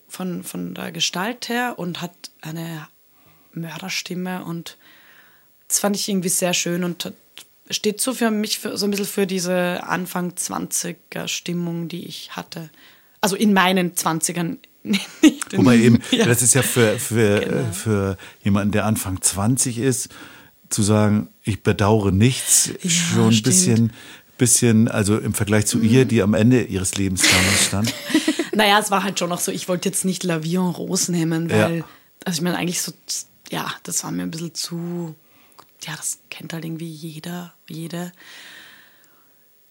von, 0.09 0.43
von 0.45 0.75
der 0.75 0.93
Gestalt 0.93 1.49
her, 1.49 1.75
und 1.79 2.01
hat 2.01 2.13
eine 2.43 2.87
Mörderstimme 3.53 4.45
und 4.45 4.77
das 5.69 5.81
fand 5.81 5.97
ich 5.97 6.09
irgendwie 6.09 6.29
sehr 6.29 6.55
schön 6.55 6.85
und 6.85 7.05
hat, 7.05 7.15
steht 7.71 8.01
so 8.01 8.15
für 8.15 8.31
mich 8.31 8.59
für, 8.59 8.77
so 8.79 8.87
ein 8.87 8.91
bisschen 8.91 9.07
für 9.07 9.27
diese 9.27 9.83
Anfang 9.85 10.31
20er 10.33 11.29
Stimmung, 11.29 11.89
die 11.89 12.07
ich 12.07 12.31
hatte. 12.37 12.71
Also 13.21 13.37
in 13.37 13.53
meinen 13.53 13.93
20ern. 13.95 14.57
Nicht 14.85 15.07
in- 15.53 15.59
Wobei 15.59 15.77
eben, 15.79 16.01
Ja. 16.11 16.25
das 16.25 16.41
ist 16.41 16.55
ja 16.55 16.63
für, 16.63 16.99
für, 16.99 17.41
Genau. 17.41 17.57
äh, 17.69 17.73
für 17.73 18.17
jemanden, 18.43 18.73
der 18.73 18.87
Anfang 18.87 19.21
20 19.21 19.79
ist, 19.79 20.09
zu 20.71 20.83
sagen, 20.83 21.29
ich 21.43 21.63
bedauere 21.63 22.11
nichts, 22.13 22.71
Ja, 22.83 22.91
schon 22.91 23.27
ein 23.29 23.33
stimmt. 23.33 23.45
Bisschen, 23.45 23.93
bisschen, 24.39 24.89
also 24.89 25.19
im 25.19 25.35
Vergleich 25.35 25.67
zu 25.67 25.81
ihr, 25.81 26.05
die 26.05 26.23
am 26.23 26.35
Ende 26.35 26.63
ihres 26.63 26.95
Lebens 26.97 27.23
damals 27.23 27.65
stand. 27.67 27.95
Naja, 28.55 28.81
es 28.81 28.91
war 28.91 29.05
halt 29.05 29.17
schon 29.21 29.29
noch 29.29 29.39
so, 29.39 29.53
ich 29.53 29.69
wollte 29.69 29.89
jetzt 29.89 30.05
nicht 30.05 30.25
La 30.25 30.43
Vie 30.43 30.57
en 30.57 30.63
Rose 30.71 31.13
nehmen, 31.13 31.49
Ja. 31.49 31.69
weil, 31.69 31.85
also 32.25 32.39
ich 32.39 32.43
meine, 32.43 32.57
eigentlich 32.57 32.83
so, 32.83 32.93
ja, 33.51 33.73
das 33.85 34.03
war 34.03 34.11
mir 34.11 34.23
ein 34.25 34.33
bisschen 34.33 34.53
zu, 34.53 35.15
ja, 35.87 35.95
das 35.95 36.19
kennt 36.29 36.53
halt 36.53 36.65
irgendwie 36.65 36.91
jeder, 36.91 37.55
jede. 37.69 38.11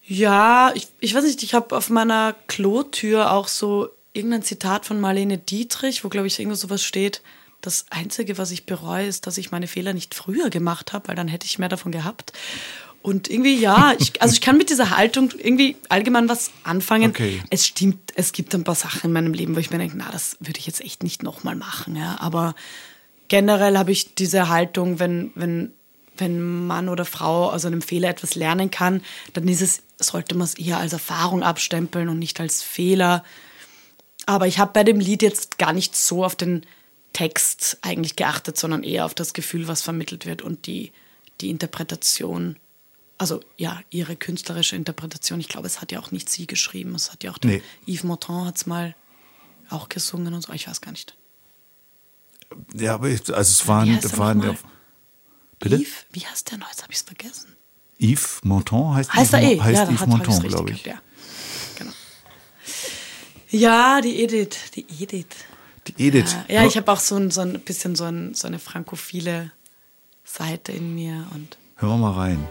Ja, 0.06 0.72
ich, 0.74 0.88
ich 1.00 1.14
weiß 1.14 1.24
nicht, 1.24 1.42
ich 1.42 1.52
habe 1.52 1.76
auf 1.76 1.90
meiner 1.90 2.34
Klotür 2.46 3.32
auch 3.32 3.48
so 3.48 3.90
irgendein 4.14 4.42
Zitat 4.42 4.86
von 4.86 5.00
Marlene 5.00 5.36
Dietrich, 5.36 6.02
wo, 6.02 6.08
glaube 6.08 6.26
ich, 6.28 6.38
irgendwo 6.38 6.56
sowas 6.56 6.82
steht, 6.82 7.20
das 7.60 7.86
Einzige, 7.90 8.38
was 8.38 8.52
ich 8.52 8.64
bereue, 8.64 9.06
ist, 9.06 9.26
dass 9.26 9.36
ich 9.36 9.50
meine 9.50 9.66
Fehler 9.66 9.92
nicht 9.92 10.14
früher 10.14 10.48
gemacht 10.48 10.92
habe, 10.94 11.08
weil 11.08 11.16
dann 11.16 11.28
hätte 11.28 11.44
ich 11.44 11.58
mehr 11.58 11.68
davon 11.68 11.92
gehabt. 11.92 12.32
Und 13.08 13.30
irgendwie, 13.30 13.56
ja, 13.56 13.94
ich, 13.98 14.20
also 14.20 14.34
ich 14.34 14.42
kann 14.42 14.58
mit 14.58 14.68
dieser 14.68 14.94
Haltung 14.94 15.32
irgendwie 15.38 15.76
allgemein 15.88 16.28
was 16.28 16.50
anfangen. 16.62 17.08
Okay. 17.08 17.40
Es 17.48 17.66
stimmt, 17.66 18.12
es 18.16 18.32
gibt 18.32 18.54
ein 18.54 18.64
paar 18.64 18.74
Sachen 18.74 19.04
in 19.04 19.12
meinem 19.12 19.32
Leben, 19.32 19.56
wo 19.56 19.60
ich 19.60 19.70
mir 19.70 19.78
denke, 19.78 19.96
na, 19.96 20.10
das 20.12 20.36
würde 20.40 20.58
ich 20.58 20.66
jetzt 20.66 20.82
echt 20.82 21.02
nicht 21.02 21.22
nochmal 21.22 21.56
machen. 21.56 21.96
Ja. 21.96 22.18
Aber 22.20 22.54
generell 23.28 23.78
habe 23.78 23.92
ich 23.92 24.14
diese 24.14 24.50
Haltung, 24.50 24.98
wenn, 24.98 25.30
wenn, 25.36 25.72
wenn 26.18 26.66
Mann 26.66 26.90
oder 26.90 27.06
Frau 27.06 27.50
aus 27.50 27.64
einem 27.64 27.80
Fehler 27.80 28.10
etwas 28.10 28.34
lernen 28.34 28.70
kann, 28.70 29.00
dann 29.32 29.48
ist 29.48 29.62
es, 29.62 29.80
sollte 29.98 30.34
man 30.34 30.44
es 30.44 30.58
eher 30.58 30.76
als 30.76 30.92
Erfahrung 30.92 31.42
abstempeln 31.42 32.10
und 32.10 32.18
nicht 32.18 32.38
als 32.40 32.62
Fehler. 32.62 33.24
Aber 34.26 34.46
ich 34.46 34.58
habe 34.58 34.72
bei 34.74 34.84
dem 34.84 35.00
Lied 35.00 35.22
jetzt 35.22 35.56
gar 35.56 35.72
nicht 35.72 35.96
so 35.96 36.26
auf 36.26 36.36
den 36.36 36.66
Text 37.14 37.78
eigentlich 37.80 38.16
geachtet, 38.16 38.58
sondern 38.58 38.82
eher 38.82 39.06
auf 39.06 39.14
das 39.14 39.32
Gefühl, 39.32 39.66
was 39.66 39.80
vermittelt 39.80 40.26
wird 40.26 40.42
und 40.42 40.66
die, 40.66 40.92
die 41.40 41.48
Interpretation. 41.48 42.56
Also 43.18 43.40
ja, 43.56 43.80
ihre 43.90 44.14
künstlerische 44.16 44.76
Interpretation. 44.76 45.40
Ich 45.40 45.48
glaube, 45.48 45.66
es 45.66 45.80
hat 45.80 45.90
ja 45.92 45.98
auch 46.00 46.12
nicht 46.12 46.28
sie 46.30 46.46
geschrieben. 46.46 46.94
Es 46.94 47.10
hat 47.12 47.24
ja 47.24 47.32
auch 47.32 47.38
der 47.38 47.50
Nee. 47.50 47.62
Yves 47.86 48.04
Montand 48.04 48.46
hat 48.46 48.56
es 48.56 48.66
mal 48.66 48.94
auch 49.70 49.88
gesungen 49.88 50.32
und 50.34 50.42
so. 50.42 50.52
Ich 50.52 50.68
weiß 50.68 50.80
gar 50.80 50.92
nicht. 50.92 51.16
Ja, 52.74 52.94
aber 52.94 53.08
ich, 53.08 53.20
also 53.34 53.50
es 53.50 53.66
waren, 53.66 53.88
Wie 53.88 53.94
heißt 53.96 54.04
er 54.12 54.18
waren 54.18 54.38
nochmal? 54.38 54.56
Bitte? 55.58 55.76
Yves, 55.76 56.06
wie 56.12 56.24
heißt 56.26 56.50
der 56.50 56.58
noch? 56.58 56.68
Jetzt 56.68 56.82
habe 56.82 56.92
ich 56.92 56.98
es 56.98 57.02
vergessen. 57.04 57.56
Yves 58.00 58.38
Montand 58.44 58.94
heißt, 58.94 59.12
Heißt 59.12 59.32
er 59.34 59.40
Yves, 59.40 59.50
eh? 59.50 59.56
Mo- 59.56 59.62
heißt 59.64 59.74
ja, 59.76 59.84
Yves 59.90 60.06
Montand, 60.06 60.48
glaube 60.48 60.70
ich. 60.70 60.82
gehabt, 60.84 61.00
Ja. 61.00 61.02
Genau. 61.76 61.92
ja, 63.50 64.00
die 64.00 64.22
Edith. 64.22 64.56
Die 64.74 64.86
Edith. 65.00 65.26
Die 65.88 66.06
Edith. 66.06 66.36
Ja, 66.48 66.64
ich 66.64 66.76
habe 66.76 66.90
auch 66.92 67.00
so 67.00 67.16
ein, 67.16 67.30
so 67.30 67.40
ein 67.40 67.60
bisschen 67.60 67.96
so, 67.96 68.04
ein, 68.04 68.34
so 68.34 68.46
eine 68.46 68.58
frankophile 68.58 69.50
Seite 70.24 70.72
in 70.72 70.94
mir 70.94 71.26
und 71.34 71.56
Hören 71.80 72.00
wir 72.00 72.10
mal 72.10 72.12
rein. 72.12 72.48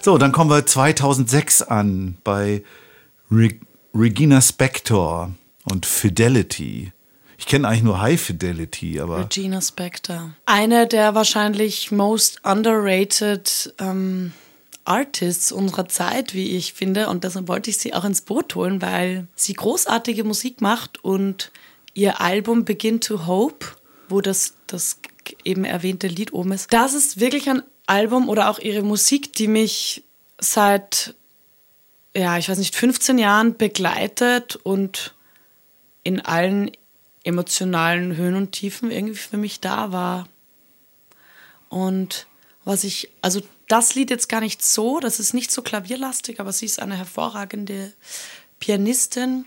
So, 0.00 0.18
dann 0.18 0.32
kommen 0.32 0.50
wir 0.50 0.64
2006 0.66 1.62
an 1.62 2.16
bei 2.24 2.64
Re 3.30 3.50
Regina 3.94 4.40
Spector 4.40 5.30
und 5.70 5.84
Fidelity. 5.84 6.92
Ich 7.42 7.46
kenne 7.46 7.66
eigentlich 7.66 7.82
nur 7.82 8.00
High 8.00 8.20
Fidelity, 8.20 9.00
aber 9.00 9.18
Regina 9.18 9.60
Spektor. 9.60 10.30
Eine 10.46 10.86
der 10.86 11.16
wahrscheinlich 11.16 11.90
most 11.90 12.40
underrated 12.44 13.74
ähm, 13.80 14.32
Artists 14.84 15.50
unserer 15.50 15.88
Zeit, 15.88 16.34
wie 16.34 16.56
ich 16.56 16.72
finde. 16.72 17.08
Und 17.08 17.24
deshalb 17.24 17.48
wollte 17.48 17.70
ich 17.70 17.78
sie 17.78 17.94
auch 17.94 18.04
ins 18.04 18.20
Boot 18.20 18.54
holen, 18.54 18.80
weil 18.80 19.26
sie 19.34 19.54
großartige 19.54 20.22
Musik 20.22 20.60
macht 20.60 21.02
und 21.04 21.50
ihr 21.94 22.20
Album 22.20 22.64
Begin 22.64 23.00
to 23.00 23.26
Hope, 23.26 23.66
wo 24.08 24.20
das, 24.20 24.54
das 24.68 25.00
eben 25.42 25.64
erwähnte 25.64 26.06
Lied 26.06 26.32
oben 26.32 26.52
ist, 26.52 26.72
das 26.72 26.94
ist 26.94 27.18
wirklich 27.18 27.50
ein 27.50 27.64
Album 27.86 28.28
oder 28.28 28.50
auch 28.50 28.60
ihre 28.60 28.82
Musik, 28.82 29.32
die 29.32 29.48
mich 29.48 30.04
seit, 30.38 31.16
ja, 32.14 32.38
ich 32.38 32.48
weiß 32.48 32.58
nicht, 32.58 32.76
15 32.76 33.18
Jahren 33.18 33.56
begleitet 33.56 34.54
und 34.54 35.16
in 36.04 36.20
allen 36.20 36.70
emotionalen 37.24 38.16
Höhen 38.16 38.34
und 38.34 38.52
Tiefen 38.52 38.90
irgendwie 38.90 39.14
für 39.14 39.36
mich 39.36 39.60
da 39.60 39.92
war. 39.92 40.26
Und 41.68 42.26
was 42.64 42.84
ich, 42.84 43.10
also 43.22 43.40
das 43.68 43.94
Lied 43.94 44.10
jetzt 44.10 44.28
gar 44.28 44.40
nicht 44.40 44.62
so, 44.62 45.00
das 45.00 45.18
ist 45.20 45.32
nicht 45.32 45.50
so 45.50 45.62
klavierlastig, 45.62 46.40
aber 46.40 46.52
sie 46.52 46.66
ist 46.66 46.80
eine 46.80 46.96
hervorragende 46.96 47.92
Pianistin, 48.60 49.46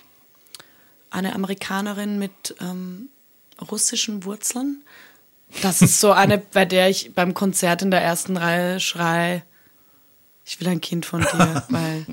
eine 1.11 1.35
Amerikanerin 1.35 2.17
mit 2.17 2.55
ähm, 2.59 3.09
russischen 3.71 4.23
Wurzeln. 4.23 4.83
Das 5.61 5.81
ist 5.81 5.99
so 5.99 6.11
eine, 6.11 6.37
bei 6.39 6.65
der 6.65 6.89
ich 6.89 7.13
beim 7.13 7.33
Konzert 7.33 7.81
in 7.81 7.91
der 7.91 8.01
ersten 8.01 8.35
Reihe 8.35 8.79
schrei, 8.79 9.43
ich 10.43 10.59
will 10.59 10.67
ein 10.67 10.81
Kind 10.81 11.05
von 11.05 11.21
dir, 11.21 11.63
weil 11.69 12.05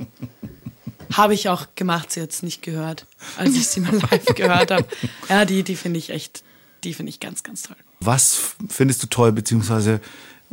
habe 1.13 1.35
ich 1.35 1.49
auch 1.49 1.67
gemacht, 1.75 2.13
sie 2.13 2.21
jetzt 2.21 2.43
nicht 2.43 2.63
gehört, 2.63 3.07
als 3.37 3.55
ich 3.55 3.67
sie 3.67 3.81
mal 3.81 3.95
live 4.11 4.25
gehört 4.35 4.71
habe. 4.71 4.87
Ja, 5.29 5.45
die, 5.45 5.63
die 5.63 5.77
finde 5.77 5.99
ich 5.99 6.11
echt, 6.11 6.43
die 6.85 6.95
finde 6.95 7.11
ich 7.11 7.21
ganz, 7.21 7.43
ganz 7.43 7.63
toll. 7.63 7.77
was 8.01 8.55
findest 8.69 9.03
du 9.03 9.07
toll, 9.07 9.33
beziehungsweise 9.33 10.01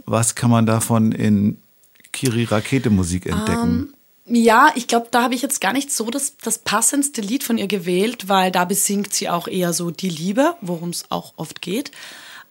was 0.06 0.36
kann 0.36 0.50
man 0.50 0.66
davon 0.66 1.12
in 1.12 1.62
Kiri 2.12 2.46
Rakete 2.46 2.90
Musik 2.90 3.26
entdecken? 3.26 3.94
Ja, 4.26 4.72
ich 4.76 4.88
glaube, 4.88 5.08
da 5.10 5.24
habe 5.24 5.34
ich 5.34 5.42
jetzt 5.42 5.60
gar 5.60 5.74
nicht 5.74 5.92
so 5.92 6.10
das, 6.12 6.38
das 6.38 6.60
passendste 6.60 7.22
Lied 7.22 7.44
von 7.44 7.58
ihr 7.58 7.68
gewählt, 7.68 8.30
weil 8.30 8.52
da 8.52 8.64
besingt 8.66 9.14
sie 9.14 9.28
auch 9.28 9.48
eher 9.48 9.74
so 9.74 9.90
die 9.90 10.10
Liebe, 10.10 10.56
worum 10.62 10.90
es 10.90 11.10
auch 11.10 11.34
oft 11.36 11.62
geht. 11.62 11.92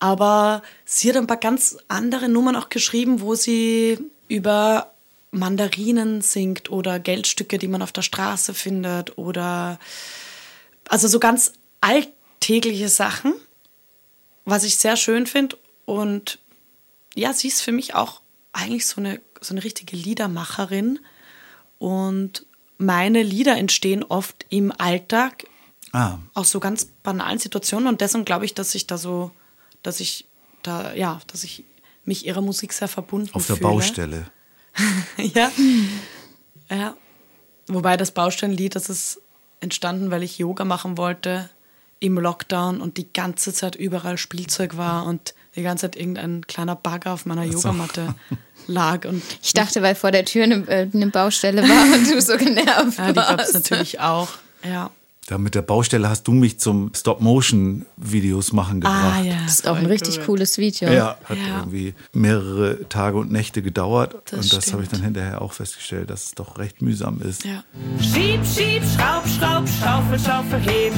Aber 0.00 0.62
sie 0.84 1.08
hat 1.08 1.16
ein 1.16 1.26
paar 1.26 1.36
ganz 1.36 1.76
andere 1.86 2.28
Nummern 2.28 2.56
auch 2.56 2.68
geschrieben, 2.68 3.20
wo 3.20 3.34
sie 3.36 3.98
über 4.28 4.92
Mandarinen 5.30 6.22
singt 6.22 6.70
oder 6.70 6.98
Geldstücke, 6.98 7.58
die 7.58 7.68
man 7.68 7.82
auf 7.82 7.92
der 7.92 8.02
Straße 8.02 8.54
findet 8.54 9.18
oder 9.18 9.78
also 10.88 11.08
so 11.08 11.18
ganz 11.18 11.52
alltägliche 11.80 12.88
Sachen, 12.88 13.34
was 14.44 14.64
ich 14.64 14.76
sehr 14.76 14.96
schön 14.96 15.26
finde. 15.26 15.58
Und 15.84 16.38
ja, 17.14 17.32
sie 17.32 17.48
ist 17.48 17.62
für 17.62 17.72
mich 17.72 17.94
auch 17.94 18.22
eigentlich 18.52 18.86
so 18.86 19.00
eine, 19.00 19.20
so 19.40 19.54
eine 19.54 19.64
richtige 19.64 19.96
Liedermacherin. 19.96 20.98
Und 21.78 22.46
meine 22.78 23.22
Lieder 23.22 23.56
entstehen 23.56 24.02
oft 24.02 24.46
im 24.48 24.72
Alltag, 24.78 25.44
Ah, 25.92 26.18
aus 26.34 26.50
so 26.50 26.60
ganz 26.60 26.86
banalen 27.02 27.38
Situationen. 27.38 27.88
Und 27.88 28.00
deswegen 28.00 28.24
glaube 28.24 28.44
ich, 28.44 28.54
dass 28.54 28.74
ich 28.74 28.86
da 28.86 28.98
so, 28.98 29.30
dass 29.82 30.00
ich 30.00 30.26
da, 30.62 30.92
ja, 30.94 31.20
dass 31.28 31.44
ich 31.44 31.64
mich 32.04 32.26
ihrer 32.26 32.42
Musik 32.42 32.72
sehr 32.72 32.88
verbunden 32.88 33.30
auf 33.32 33.46
der 33.46 33.56
fühle. 33.56 33.70
Baustelle. 33.70 34.30
ja. 35.16 35.50
ja. 36.70 36.94
Wobei 37.66 37.96
das 37.96 38.12
Baustellenlied, 38.12 38.74
das 38.74 38.88
ist 38.88 39.20
entstanden, 39.60 40.10
weil 40.10 40.22
ich 40.22 40.38
Yoga 40.38 40.64
machen 40.64 40.96
wollte 40.96 41.50
im 42.00 42.18
Lockdown 42.18 42.80
und 42.80 42.96
die 42.96 43.12
ganze 43.12 43.52
Zeit 43.52 43.74
überall 43.74 44.18
Spielzeug 44.18 44.76
war 44.76 45.04
und 45.06 45.34
die 45.56 45.62
ganze 45.62 45.82
Zeit 45.82 45.96
irgendein 45.96 46.46
kleiner 46.46 46.76
Bagger 46.76 47.12
auf 47.12 47.26
meiner 47.26 47.44
Yogamatte 47.44 48.14
lag. 48.66 49.04
Und 49.04 49.22
Ich 49.42 49.52
dachte, 49.52 49.82
weil 49.82 49.94
vor 49.94 50.12
der 50.12 50.24
Tür 50.24 50.44
eine, 50.44 50.66
äh, 50.68 50.88
eine 50.92 51.08
Baustelle 51.08 51.62
war 51.62 51.94
und 51.94 52.08
du 52.08 52.20
so 52.20 52.36
genervt 52.36 52.98
ja, 52.98 53.08
die 53.08 53.14
gab 53.14 53.40
es 53.40 53.52
warst. 53.52 53.54
natürlich 53.54 54.00
auch. 54.00 54.28
Ja. 54.62 54.90
Da 55.28 55.36
mit 55.36 55.54
der 55.54 55.60
Baustelle 55.60 56.08
hast 56.08 56.22
du 56.26 56.32
mich 56.32 56.58
zum 56.58 56.90
Stop-Motion-Videos 56.96 58.54
machen 58.54 58.80
gebracht. 58.80 59.16
Ah, 59.18 59.22
ja. 59.22 59.34
Das 59.44 59.56
ist 59.56 59.68
auch 59.68 59.76
ein 59.76 59.84
richtig 59.84 60.24
cooles 60.24 60.56
Video. 60.56 60.88
Ja, 60.90 61.18
hat 61.24 61.36
Ja. 61.36 61.58
irgendwie 61.58 61.92
mehrere 62.14 62.88
Tage 62.88 63.18
und 63.18 63.30
Nächte 63.30 63.60
gedauert. 63.60 64.16
Das 64.30 64.40
und 64.40 64.52
das 64.56 64.72
habe 64.72 64.84
ich 64.84 64.88
dann 64.88 65.02
hinterher 65.02 65.42
auch 65.42 65.52
festgestellt, 65.52 66.08
dass 66.08 66.24
es 66.24 66.30
doch 66.32 66.56
recht 66.56 66.80
mühsam 66.80 67.20
ist. 67.20 67.44
ja. 67.44 67.62
Schieb, 68.00 68.40
schieb, 68.46 68.82
schraub, 68.96 69.22
schraub, 69.28 69.64
schaufel, 69.68 70.18
schaufel, 70.18 70.60
heben. 70.60 70.96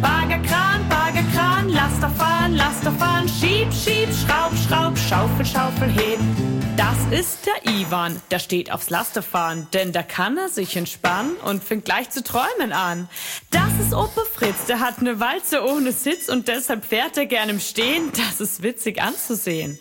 Baggerkran, 0.00 0.88
Baggerkran, 0.88 1.68
Laster 1.68 2.10
fahren, 2.10 2.54
Laster 2.54 2.92
fahren. 2.92 3.28
Schieb, 3.28 3.66
schieb, 3.72 4.08
schraub, 4.14 4.52
schraub, 4.68 4.96
schaufel, 4.96 5.44
schaufel, 5.44 5.88
heben. 5.90 6.51
Das 6.76 6.96
ist 7.10 7.46
der 7.46 7.70
Ivan, 7.70 8.20
der 8.30 8.38
steht 8.38 8.72
aufs 8.72 8.88
Lasterfahren, 8.88 9.68
denn 9.74 9.92
da 9.92 10.02
kann 10.02 10.38
er 10.38 10.48
sich 10.48 10.76
entspannen 10.76 11.36
und 11.44 11.62
fängt 11.62 11.84
gleich 11.84 12.08
zu 12.10 12.22
träumen 12.22 12.72
an. 12.72 13.08
Das 13.50 13.70
ist 13.80 13.92
Opa 13.92 14.22
Fritz, 14.32 14.64
der 14.66 14.80
hat 14.80 14.98
eine 14.98 15.20
Walze 15.20 15.62
ohne 15.64 15.92
Sitz 15.92 16.28
und 16.28 16.48
deshalb 16.48 16.84
fährt 16.84 17.16
er 17.18 17.26
gern 17.26 17.50
im 17.50 17.60
Stehen. 17.60 18.10
Das 18.16 18.40
ist 18.40 18.62
witzig 18.62 19.02
anzusehen. 19.02 19.78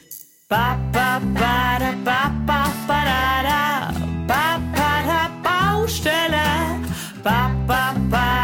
Ba, 0.49 0.77
ba, 0.91 1.21
ba, 1.33 1.79
da, 1.79 1.93
ba, 2.03 2.31
ba, 2.45 2.73
ba, 2.85 3.03
da, 3.05 3.43
da. 3.43 3.93
Ba, 4.27 4.59
ba, 4.75 5.03
da, 5.05 5.31
Baustelle. 5.41 6.81
Ba, 7.23 7.55
ba, 7.65 7.95
ba, 8.09 8.40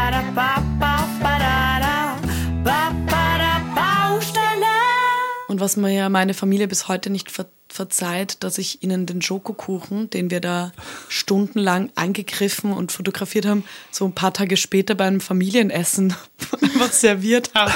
Und 5.58 5.64
was 5.64 5.76
mir 5.76 5.92
ja 5.92 6.08
meine 6.08 6.34
Familie 6.34 6.68
bis 6.68 6.86
heute 6.86 7.10
nicht 7.10 7.32
ver 7.32 7.46
verzeiht, 7.68 8.44
dass 8.44 8.58
ich 8.58 8.82
ihnen 8.84 9.06
den 9.06 9.20
Schokokuchen, 9.20 10.08
den 10.08 10.30
wir 10.30 10.40
da 10.40 10.72
stundenlang 11.08 11.90
angegriffen 11.96 12.72
und 12.72 12.92
fotografiert 12.92 13.44
haben, 13.44 13.64
so 13.90 14.06
ein 14.06 14.14
paar 14.14 14.32
Tage 14.32 14.56
später 14.56 14.94
bei 14.94 15.04
einem 15.04 15.20
Familienessen 15.20 16.14
einfach 16.62 16.92
serviert 16.92 17.50
habe. 17.54 17.74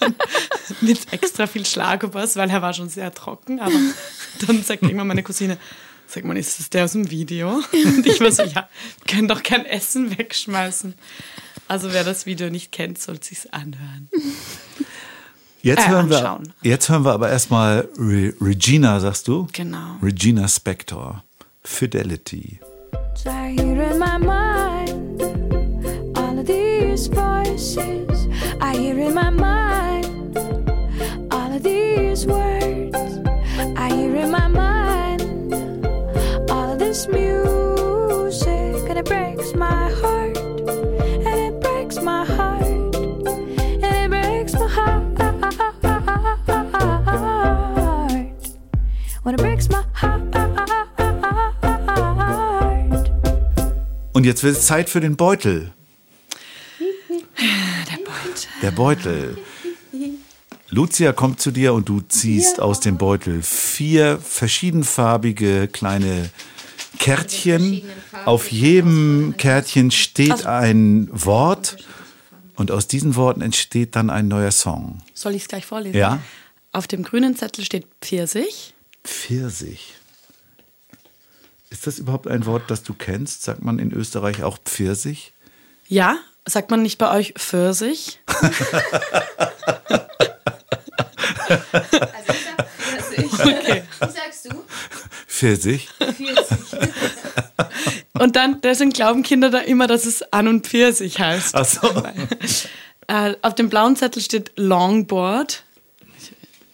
Mit 0.80 1.12
extra 1.12 1.46
viel 1.46 1.66
Schlagobers, 1.66 2.36
weil 2.36 2.48
er 2.48 2.62
war 2.62 2.72
schon 2.72 2.88
sehr 2.88 3.12
trocken. 3.12 3.60
Aber 3.60 3.76
dann 4.46 4.64
sagt 4.64 4.82
irgendwann 4.82 5.08
meine 5.08 5.22
Cousine, 5.22 5.58
sag 6.06 6.24
mal, 6.24 6.38
ist 6.38 6.58
das 6.58 6.70
der 6.70 6.84
aus 6.84 6.92
dem 6.92 7.10
Video? 7.10 7.62
Und 7.72 8.06
ich 8.06 8.18
war 8.18 8.32
so, 8.32 8.44
ja, 8.44 8.68
wir 8.98 9.06
können 9.06 9.28
doch 9.28 9.42
kein 9.42 9.66
Essen 9.66 10.16
wegschmeißen. 10.16 10.94
Also 11.68 11.92
wer 11.92 12.02
das 12.02 12.24
Video 12.24 12.48
nicht 12.48 12.72
kennt, 12.72 12.98
soll 12.98 13.22
sich's 13.22 13.46
anhören. 13.46 14.08
Jetzt, 15.64 15.86
Äh, 15.86 15.90
hören 15.90 16.10
wir, 16.10 16.40
jetzt 16.62 16.90
hören 16.90 17.04
wir 17.06 17.12
aber 17.12 17.30
erstmal 17.30 17.88
Re 17.98 18.34
Regina, 18.38 19.00
sagst 19.00 19.26
du? 19.28 19.46
Genau. 19.52 19.96
Regina 20.02 20.46
Spector. 20.46 21.22
Fidelity. 21.62 22.60
I 23.26 23.56
hear 23.58 23.80
in 23.90 23.98
my 23.98 24.18
mind 24.18 25.22
all 26.18 26.38
of 26.38 26.44
these 26.46 27.08
voices. 27.08 28.28
I 28.60 28.76
hear 28.76 28.98
in 28.98 29.14
my 29.14 29.30
mind 29.30 30.36
all 31.32 31.50
of 31.56 31.62
these 31.62 32.26
words. 32.26 32.98
I 33.74 33.88
hear 33.90 34.14
in 34.16 34.30
my 34.30 34.46
mind 34.48 35.22
all 36.50 36.70
of 36.72 36.78
this 36.78 37.08
music, 37.08 38.90
and 38.90 38.98
it 38.98 39.06
breaks 39.06 39.54
my 39.54 39.90
heart. 40.02 40.23
When 49.24 49.34
it 49.36 49.40
breaks 49.40 49.70
my 49.70 49.82
heart. 49.94 50.20
Und 54.12 54.24
jetzt 54.24 54.44
wird 54.44 54.56
es 54.56 54.66
Zeit 54.66 54.90
für 54.90 55.00
den 55.00 55.16
Beutel. 55.16 55.72
Der 57.90 57.96
Beutel. 57.96 58.48
Der 58.60 58.70
Beutel. 58.70 59.38
Lucia 60.68 61.12
kommt 61.12 61.40
zu 61.40 61.50
dir 61.52 61.72
und 61.72 61.88
du 61.88 62.02
ziehst 62.02 62.60
aus 62.60 62.80
dem 62.80 62.98
Beutel 62.98 63.42
vier 63.42 64.18
verschiedenfarbige 64.18 65.68
kleine 65.68 66.28
Kärtchen. 66.98 67.82
Auf 68.26 68.52
jedem 68.52 69.36
Kärtchen 69.38 69.90
steht 69.90 70.44
ein 70.44 71.08
Wort 71.10 71.78
und 72.56 72.70
aus 72.70 72.88
diesen 72.88 73.16
Worten 73.16 73.40
entsteht 73.40 73.96
dann 73.96 74.10
ein 74.10 74.28
neuer 74.28 74.50
Song. 74.50 74.98
Soll 75.14 75.34
ich 75.34 75.42
es 75.42 75.48
gleich 75.48 75.64
vorlesen? 75.64 75.96
Ja. 75.96 76.20
Auf 76.72 76.86
dem 76.86 77.02
grünen 77.02 77.36
Zettel 77.36 77.64
steht 77.64 77.86
Pfirsich. 78.02 78.73
Pfirsich. 79.04 79.94
Ist 81.70 81.86
das 81.86 81.98
überhaupt 81.98 82.26
ein 82.26 82.46
Wort, 82.46 82.70
das 82.70 82.82
du 82.82 82.94
kennst? 82.94 83.42
Sagt 83.42 83.62
man 83.62 83.78
in 83.78 83.92
Österreich 83.92 84.42
auch 84.42 84.58
Pfirsich? 84.58 85.32
Ja, 85.88 86.18
sagt 86.46 86.70
man 86.70 86.82
nicht 86.82 86.98
bei 86.98 87.14
euch 87.14 87.34
Pfirsich? 87.34 88.20
Okay. 93.44 93.82
Wie 94.00 94.06
sagst 94.06 94.46
du? 94.46 94.64
Pfirsich? 95.26 95.88
Und 98.12 98.36
dann, 98.36 98.60
deswegen 98.60 98.90
glauben 98.90 99.22
Kinder 99.22 99.50
da 99.50 99.58
immer, 99.58 99.86
dass 99.86 100.06
es 100.06 100.22
An 100.32 100.48
und 100.48 100.66
Pfirsich 100.66 101.18
heißt. 101.18 101.54
Ach 101.54 101.64
so. 101.64 102.02
Äh, 103.08 103.34
auf 103.42 103.54
dem 103.56 103.68
blauen 103.68 103.96
Zettel 103.96 104.22
steht 104.22 104.52
Longboard. 104.56 105.64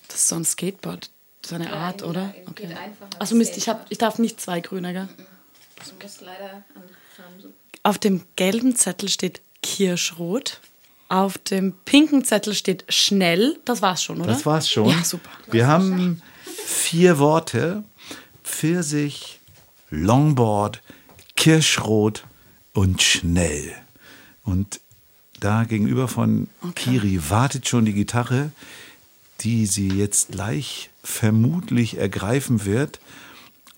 Das 0.08 0.16
ist 0.16 0.28
so 0.28 0.36
ein 0.36 0.44
Skateboard. 0.44 1.10
So 1.50 1.56
eine 1.56 1.72
Art, 1.72 2.04
oder? 2.04 2.32
Okay. 2.48 2.68
Achso, 3.18 3.34
Mist, 3.34 3.56
ich, 3.56 3.68
hab, 3.68 3.84
ich 3.90 3.98
darf 3.98 4.20
nicht 4.20 4.40
zwei 4.40 4.60
grüne, 4.60 4.92
gell? 4.92 5.08
Du 5.18 6.00
musst 6.00 6.20
leider 6.20 6.62
an 6.76 7.52
Auf 7.82 7.98
dem 7.98 8.22
gelben 8.36 8.76
Zettel 8.76 9.08
steht 9.08 9.40
Kirschrot. 9.60 10.60
Auf 11.08 11.38
dem 11.38 11.72
pinken 11.84 12.24
Zettel 12.24 12.54
steht 12.54 12.84
schnell. 12.88 13.58
Das 13.64 13.82
war's 13.82 14.04
schon, 14.04 14.20
oder? 14.20 14.28
Das 14.28 14.46
war's 14.46 14.70
schon. 14.70 14.90
Ja, 14.90 15.02
super. 15.02 15.28
Wir 15.50 15.66
haben 15.66 16.22
vier 16.44 17.18
Worte: 17.18 17.82
Pfirsich, 18.44 19.40
Longboard, 19.90 20.80
Kirschrot 21.34 22.26
und 22.74 23.02
schnell. 23.02 23.74
Und 24.44 24.78
da 25.40 25.64
gegenüber 25.64 26.06
von 26.06 26.48
Kiri 26.76 27.20
wartet 27.28 27.66
schon 27.66 27.86
die 27.86 27.92
Gitarre, 27.92 28.52
die 29.40 29.66
sie 29.66 29.88
jetzt 29.88 30.32
gleich 30.32 30.90
vermutlich 31.02 31.98
ergreifen 31.98 32.64
wird, 32.64 33.00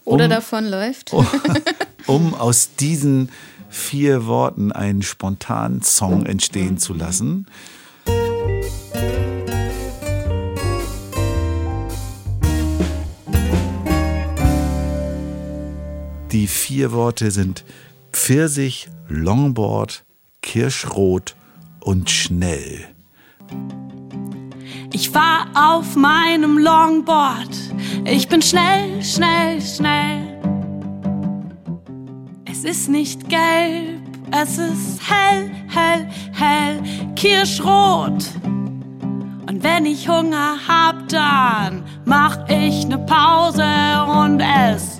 Oder 0.04 0.24
Um- 0.24 0.30
davon 0.30 0.66
läuft. 0.66 1.12
um 2.06 2.34
aus 2.34 2.70
diesen 2.78 3.30
vier 3.70 4.26
Worten 4.26 4.72
einen 4.72 5.02
spontanen 5.02 5.82
Song 5.82 6.26
entstehen 6.26 6.78
zu 6.78 6.92
lassen. 6.94 7.46
Die 16.32 16.46
vier 16.46 16.92
Worte 16.92 17.30
sind 17.30 17.64
Pfirsich, 18.12 18.88
Longboard, 19.08 20.04
Kirschrot 20.40 21.36
und 21.80 22.10
schnell. 22.10 22.86
Ich 24.94 25.08
fahr 25.08 25.46
auf 25.54 25.96
meinem 25.96 26.58
Longboard. 26.58 27.48
Ich 28.04 28.28
bin 28.28 28.42
schnell, 28.42 29.02
schnell, 29.02 29.60
schnell. 29.60 30.38
Es 32.44 32.64
ist 32.64 32.90
nicht 32.90 33.28
gelb, 33.30 34.02
es 34.30 34.58
ist 34.58 35.00
hell, 35.08 35.50
hell, 35.68 36.06
hell, 36.32 36.82
kirschrot. 37.16 38.22
Und 38.44 39.62
wenn 39.62 39.86
ich 39.86 40.08
Hunger 40.08 40.56
hab, 40.68 41.08
dann 41.08 41.84
mach 42.04 42.46
ich 42.48 42.86
ne 42.86 42.98
Pause 42.98 43.64
und 44.06 44.40
ess 44.40 44.98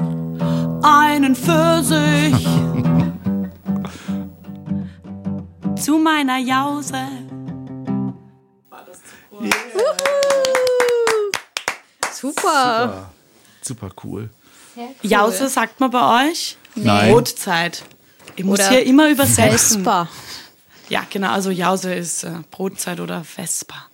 einen 0.83 1.37
Pfirsich. 1.37 2.47
Zu 5.77 5.99
meiner 5.99 6.39
Jause. 6.39 7.22
Super. 12.13 13.11
Super 13.63 13.91
cool. 14.05 14.31
Jause 15.03 15.49
sagt 15.49 15.81
man 15.81 15.91
bei 15.91 16.31
euch? 16.31 16.57
Nein. 16.75 17.13
Brotzeit. 17.13 17.85
Ich 18.37 18.45
muss 18.45 18.61
Oder 18.61 18.71
hier 18.71 18.87
immer 18.87 19.11
übersetzen. 19.11 19.85
Vespa. 19.85 20.09
Ja, 20.89 21.05
genau. 21.11 21.31
Also 21.31 21.51
Jause 21.51 21.95
ist 21.95 22.25
äh, 22.25 22.31
Brotzeit 22.51 23.01
oder 23.01 23.25
Vespa. 23.25 23.87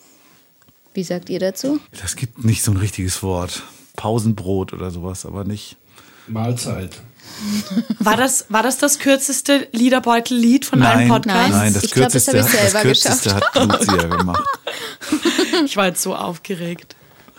Wie 0.95 1.03
sagt 1.03 1.31
ihr 1.31 1.39
dazu? 1.39 1.81
Das 2.01 2.17
gibt 2.17 2.45
nicht 2.45 2.63
so 2.63 2.73
ein 2.73 2.77
richtiges 2.77 3.23
Wort. 3.23 3.63
Pausenbrot 3.97 4.73
oder 4.73 4.91
sowas, 4.91 5.27
aber 5.27 5.45
nicht. 5.45 5.77
Mahlzeit. 6.29 7.01
War 7.99 8.17
das, 8.17 8.47
war 8.49 8.63
das 8.63 8.79
das 8.79 8.99
kürzeste 8.99 9.69
Liederbeutel-Lied 9.73 10.65
von 10.65 10.83
allen 10.83 11.01
Nein, 11.01 11.09
Podcasts? 11.09 11.51
nein, 11.51 11.75
das 11.75 11.85
Ich 11.85 11.91
glaub, 11.93 12.13
das 12.13 12.25
kürzeste, 12.27 12.39
ich 12.39 12.43
das 12.45 12.73
selber 12.73 12.83
kürzeste 12.83 13.35
hat 13.35 13.55
Lucia 13.55 14.07
gemacht. 14.09 14.45
Ich 15.65 15.77
war 15.77 15.87
jetzt 15.87 16.03
so 16.03 16.15
aufgeregt. 16.15 16.95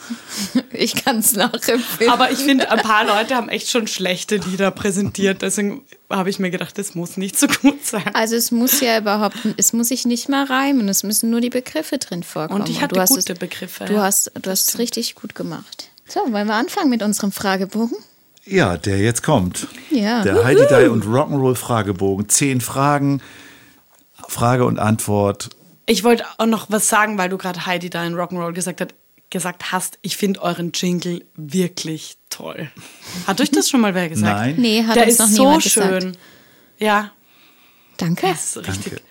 Ich 0.72 0.96
kann 0.96 1.20
es 1.20 1.34
nachempfinden. 1.34 2.10
Aber 2.10 2.32
ich 2.32 2.40
finde, 2.40 2.72
ein 2.72 2.80
paar 2.80 3.06
Leute 3.06 3.36
haben 3.36 3.50
echt 3.50 3.70
schon 3.70 3.88
schlechte 3.88 4.38
Lieder 4.38 4.72
präsentiert. 4.72 5.42
Deswegen 5.42 5.84
habe 6.10 6.30
ich 6.30 6.40
mir 6.40 6.50
gedacht, 6.50 6.78
das 6.78 6.96
muss 6.96 7.18
nicht 7.18 7.38
so 7.38 7.48
gut 7.48 7.86
sein. 7.86 8.10
Also 8.14 8.36
es 8.36 8.52
muss 8.52 8.80
ja 8.82 8.98
überhaupt, 8.98 9.38
es 9.58 9.74
muss 9.74 9.90
sich 9.90 10.06
nicht 10.06 10.30
mal 10.30 10.46
reimen, 10.46 10.88
es 10.90 11.04
müssen 11.04 11.30
nur 11.30 11.42
die 11.42 11.50
Begriffe 11.50 11.98
drin 11.98 12.24
vorkommen. 12.24 12.62
Und 12.62 12.70
ich 12.70 12.82
hatte 12.82 12.96
du 12.96 13.02
hast 13.02 13.10
gute 13.10 13.34
es, 13.34 13.40
Begriffe. 13.40 13.86
Du 13.86 14.00
hast, 14.00 14.32
du 14.42 14.50
hast 14.50 14.70
es 14.70 14.80
richtig 14.80 15.16
gut 15.16 15.36
gemacht. 15.36 15.90
So, 16.08 16.22
wollen 16.32 16.48
wir 16.48 16.56
anfangen 16.56 16.90
mit 16.90 17.04
unserem 17.04 17.32
Fragebogen? 17.32 17.98
Ja, 18.46 18.78
der 18.78 19.00
jetzt 19.00 19.22
kommt. 19.24 19.68
Ja. 19.92 20.24
Der 20.24 20.44
Heidi 20.44 20.66
Die 20.70 20.88
und 20.88 21.06
Rock'n'Roll 21.06 21.56
Fragebogen. 21.56 22.30
Zehn 22.30 22.62
Fragen, 22.62 23.22
Frage 24.28 24.66
und 24.66 24.80
Antwort. 24.80 25.50
Ich 25.86 26.04
wollte 26.04 26.24
auch 26.38 26.46
noch 26.46 26.68
was 26.70 26.88
sagen, 26.90 27.18
weil 27.18 27.30
du 27.30 27.38
gerade 27.38 27.66
Heidi 27.66 27.90
da 27.90 28.04
in 28.06 28.16
Rock'n'Roll 28.16 28.54
gesagt, 28.54 28.82
hat, 28.82 28.94
gesagt 29.30 29.72
hast. 29.72 29.98
Ich 30.02 30.18
finde 30.18 30.42
euren 30.42 30.72
Jingle 30.74 31.24
wirklich 31.36 32.18
toll. 32.30 32.70
Hat 33.28 33.40
euch 33.42 33.52
das 33.52 33.70
schon 33.70 33.82
mal 33.82 33.94
wer 33.94 34.10
gesagt? 34.10 34.36
Nein. 34.40 34.56
Nee, 34.58 34.84
hat 34.84 34.96
Der 34.96 35.06
uns 35.06 35.14
ist 35.20 35.38
noch 35.38 35.62
so 35.62 35.70
schön. 35.70 35.90
gesagt. 36.00 36.18
Ja, 36.80 37.12
Danke. 37.98 38.28
das 38.28 38.56
ist 38.56 38.68
richtig. 38.68 39.02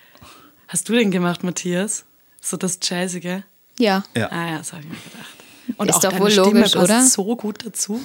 Hast 0.67 0.89
du 0.89 0.93
den 0.93 1.11
gemacht, 1.11 1.43
Matthias? 1.43 2.05
So 2.41 2.57
das 2.57 2.79
Jazzige? 2.81 3.43
Ja. 3.77 4.03
Ja. 4.15 4.31
Ah 4.31 4.51
ja, 4.51 4.57
das 4.59 4.73
habe 4.73 4.83
ich 4.83 4.89
mir 4.89 4.95
gedacht. 4.95 5.33
Und 5.77 5.89
Ist 5.89 5.95
auch 5.97 6.01
doch 6.01 6.09
deine 6.11 6.21
wohl 6.23 6.31
Stimme 6.31 6.47
logisch, 6.47 6.73
passt 6.73 6.75
oder? 6.89 7.03
so 7.03 7.35
gut 7.35 7.65
dazu. 7.65 8.01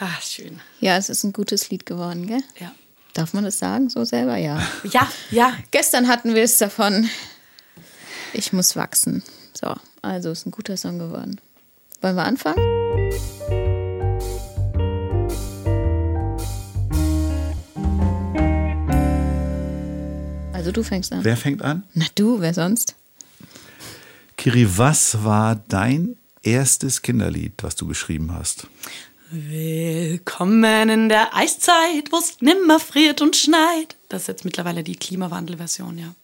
Ah, 0.00 0.20
schön. 0.20 0.60
Ja, 0.80 0.96
es 0.96 1.08
ist 1.08 1.24
ein 1.24 1.32
gutes 1.32 1.70
Lied 1.70 1.84
geworden, 1.84 2.28
gell? 2.28 2.42
Ja. 2.60 2.72
Darf 3.14 3.34
man 3.34 3.42
das 3.42 3.58
sagen, 3.58 3.90
so 3.90 4.04
selber? 4.04 4.36
Ja. 4.36 4.62
Ja, 4.84 5.10
ja. 5.30 5.56
Gestern 5.72 6.06
hatten 6.06 6.36
wir 6.36 6.44
es 6.44 6.58
davon. 6.58 7.10
Ich 8.32 8.52
muss 8.52 8.76
wachsen. 8.76 9.24
So, 9.54 9.74
also 10.02 10.30
ist 10.30 10.46
ein 10.46 10.52
guter 10.52 10.76
Song 10.76 11.00
geworden. 11.00 11.40
Wollen 12.00 12.14
wir 12.14 12.22
anfangen? 12.24 12.62
Also 20.52 20.70
du 20.70 20.84
fängst 20.84 21.12
an. 21.12 21.24
Wer 21.24 21.36
fängt 21.36 21.62
an? 21.62 21.82
Na 21.94 22.04
du, 22.14 22.40
wer 22.40 22.54
sonst? 22.54 22.94
Kiri, 24.36 24.68
was 24.78 25.24
war 25.24 25.56
dein 25.56 26.16
erstes 26.44 27.02
Kinderlied, 27.02 27.54
was 27.62 27.74
du 27.74 27.88
geschrieben 27.88 28.32
hast? 28.32 28.68
Willkommen 29.30 30.88
in 30.88 31.10
der 31.10 31.34
Eiszeit, 31.34 32.10
wo 32.10 32.16
es 32.16 32.40
nimmer 32.40 32.80
friert 32.80 33.20
und 33.20 33.36
schneit. 33.36 33.94
Das 34.08 34.22
ist 34.22 34.28
jetzt 34.28 34.44
mittlerweile 34.46 34.82
die 34.82 34.96
Klimawandelversion, 34.96 35.98
ja. 35.98 36.14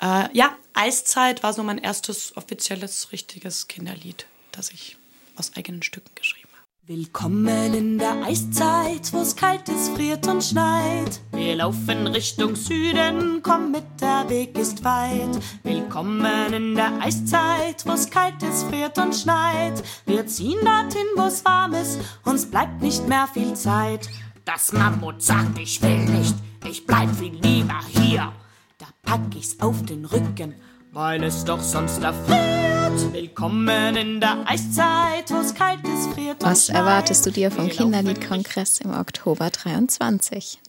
Äh, 0.00 0.28
ja, 0.32 0.56
Eiszeit 0.72 1.42
war 1.42 1.52
so 1.52 1.64
mein 1.64 1.78
erstes 1.78 2.36
offizielles, 2.36 3.10
richtiges 3.10 3.66
Kinderlied, 3.66 4.26
das 4.52 4.70
ich 4.70 4.96
aus 5.34 5.56
eigenen 5.56 5.82
Stücken 5.82 6.14
geschrieben 6.14 6.50
habe. 6.50 6.51
Willkommen 6.84 7.74
in 7.74 7.96
der 7.96 8.24
Eiszeit, 8.24 9.12
wo 9.12 9.18
es 9.18 9.36
kalt 9.36 9.68
ist, 9.68 9.90
friert 9.90 10.26
und 10.26 10.42
schneit. 10.42 11.20
Wir 11.30 11.54
laufen 11.54 12.08
Richtung 12.08 12.56
Süden, 12.56 13.40
komm 13.40 13.70
mit, 13.70 13.84
der 14.00 14.28
Weg 14.28 14.58
ist 14.58 14.82
weit. 14.82 15.40
Willkommen 15.62 16.52
in 16.52 16.74
der 16.74 17.00
Eiszeit, 17.00 17.86
wo 17.86 17.92
es 17.92 18.10
kalt 18.10 18.42
ist, 18.42 18.64
friert 18.64 18.98
und 18.98 19.14
schneit. 19.14 19.80
Wir 20.06 20.26
ziehen 20.26 20.58
dorthin, 20.64 21.06
wo 21.14 21.22
es 21.22 21.44
warm 21.44 21.74
ist, 21.74 22.00
uns 22.24 22.46
bleibt 22.46 22.82
nicht 22.82 23.06
mehr 23.06 23.28
viel 23.32 23.54
Zeit. 23.54 24.08
Das 24.44 24.72
Mammut 24.72 25.22
sagt, 25.22 25.60
ich 25.60 25.80
will 25.82 26.04
nicht, 26.06 26.34
ich 26.68 26.84
bleib 26.84 27.14
viel 27.14 27.38
lieber 27.42 27.78
hier. 27.90 28.32
Da 28.78 28.86
pack 29.02 29.20
ich's 29.36 29.60
auf 29.60 29.84
den 29.84 30.04
Rücken, 30.04 30.56
weil 30.92 31.24
es 31.24 31.44
doch 31.44 31.60
sonst 31.60 32.02
erfriert. 32.02 33.12
Willkommen 33.14 33.96
in 33.96 34.20
der 34.20 34.46
Eiszeit, 34.46 35.30
wo 35.30 35.36
es 35.36 35.54
kalt 35.54 35.80
ist, 35.84 36.12
friert 36.12 36.36
Was 36.40 36.68
erwartest 36.68 37.24
du 37.24 37.30
dir 37.30 37.50
vom 37.50 37.68
Kinderliedkongress 37.68 38.82
im 38.82 38.92
Oktober 38.92 39.48
23? 39.48 40.60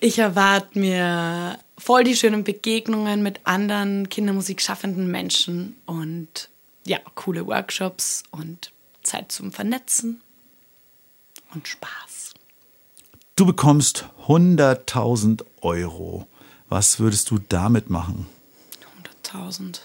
Ich 0.00 0.18
erwarte 0.18 0.76
mir 0.76 1.58
voll 1.78 2.02
die 2.02 2.16
schönen 2.16 2.42
Begegnungen 2.42 3.22
mit 3.22 3.40
anderen 3.44 4.08
kindermusikschaffenden 4.08 5.08
Menschen 5.08 5.76
und 5.86 6.48
ja, 6.84 6.98
coole 7.14 7.46
Workshops 7.46 8.24
und 8.32 8.72
Zeit 9.04 9.30
zum 9.30 9.52
Vernetzen 9.52 10.20
und 11.54 11.68
Spaß. 11.68 12.34
Du 13.36 13.46
bekommst 13.46 14.06
100.000 14.26 15.44
Euro. 15.60 16.26
Was 16.68 16.98
würdest 16.98 17.30
du 17.30 17.38
damit 17.48 17.88
machen? 17.88 18.26
100.000. 19.32 19.80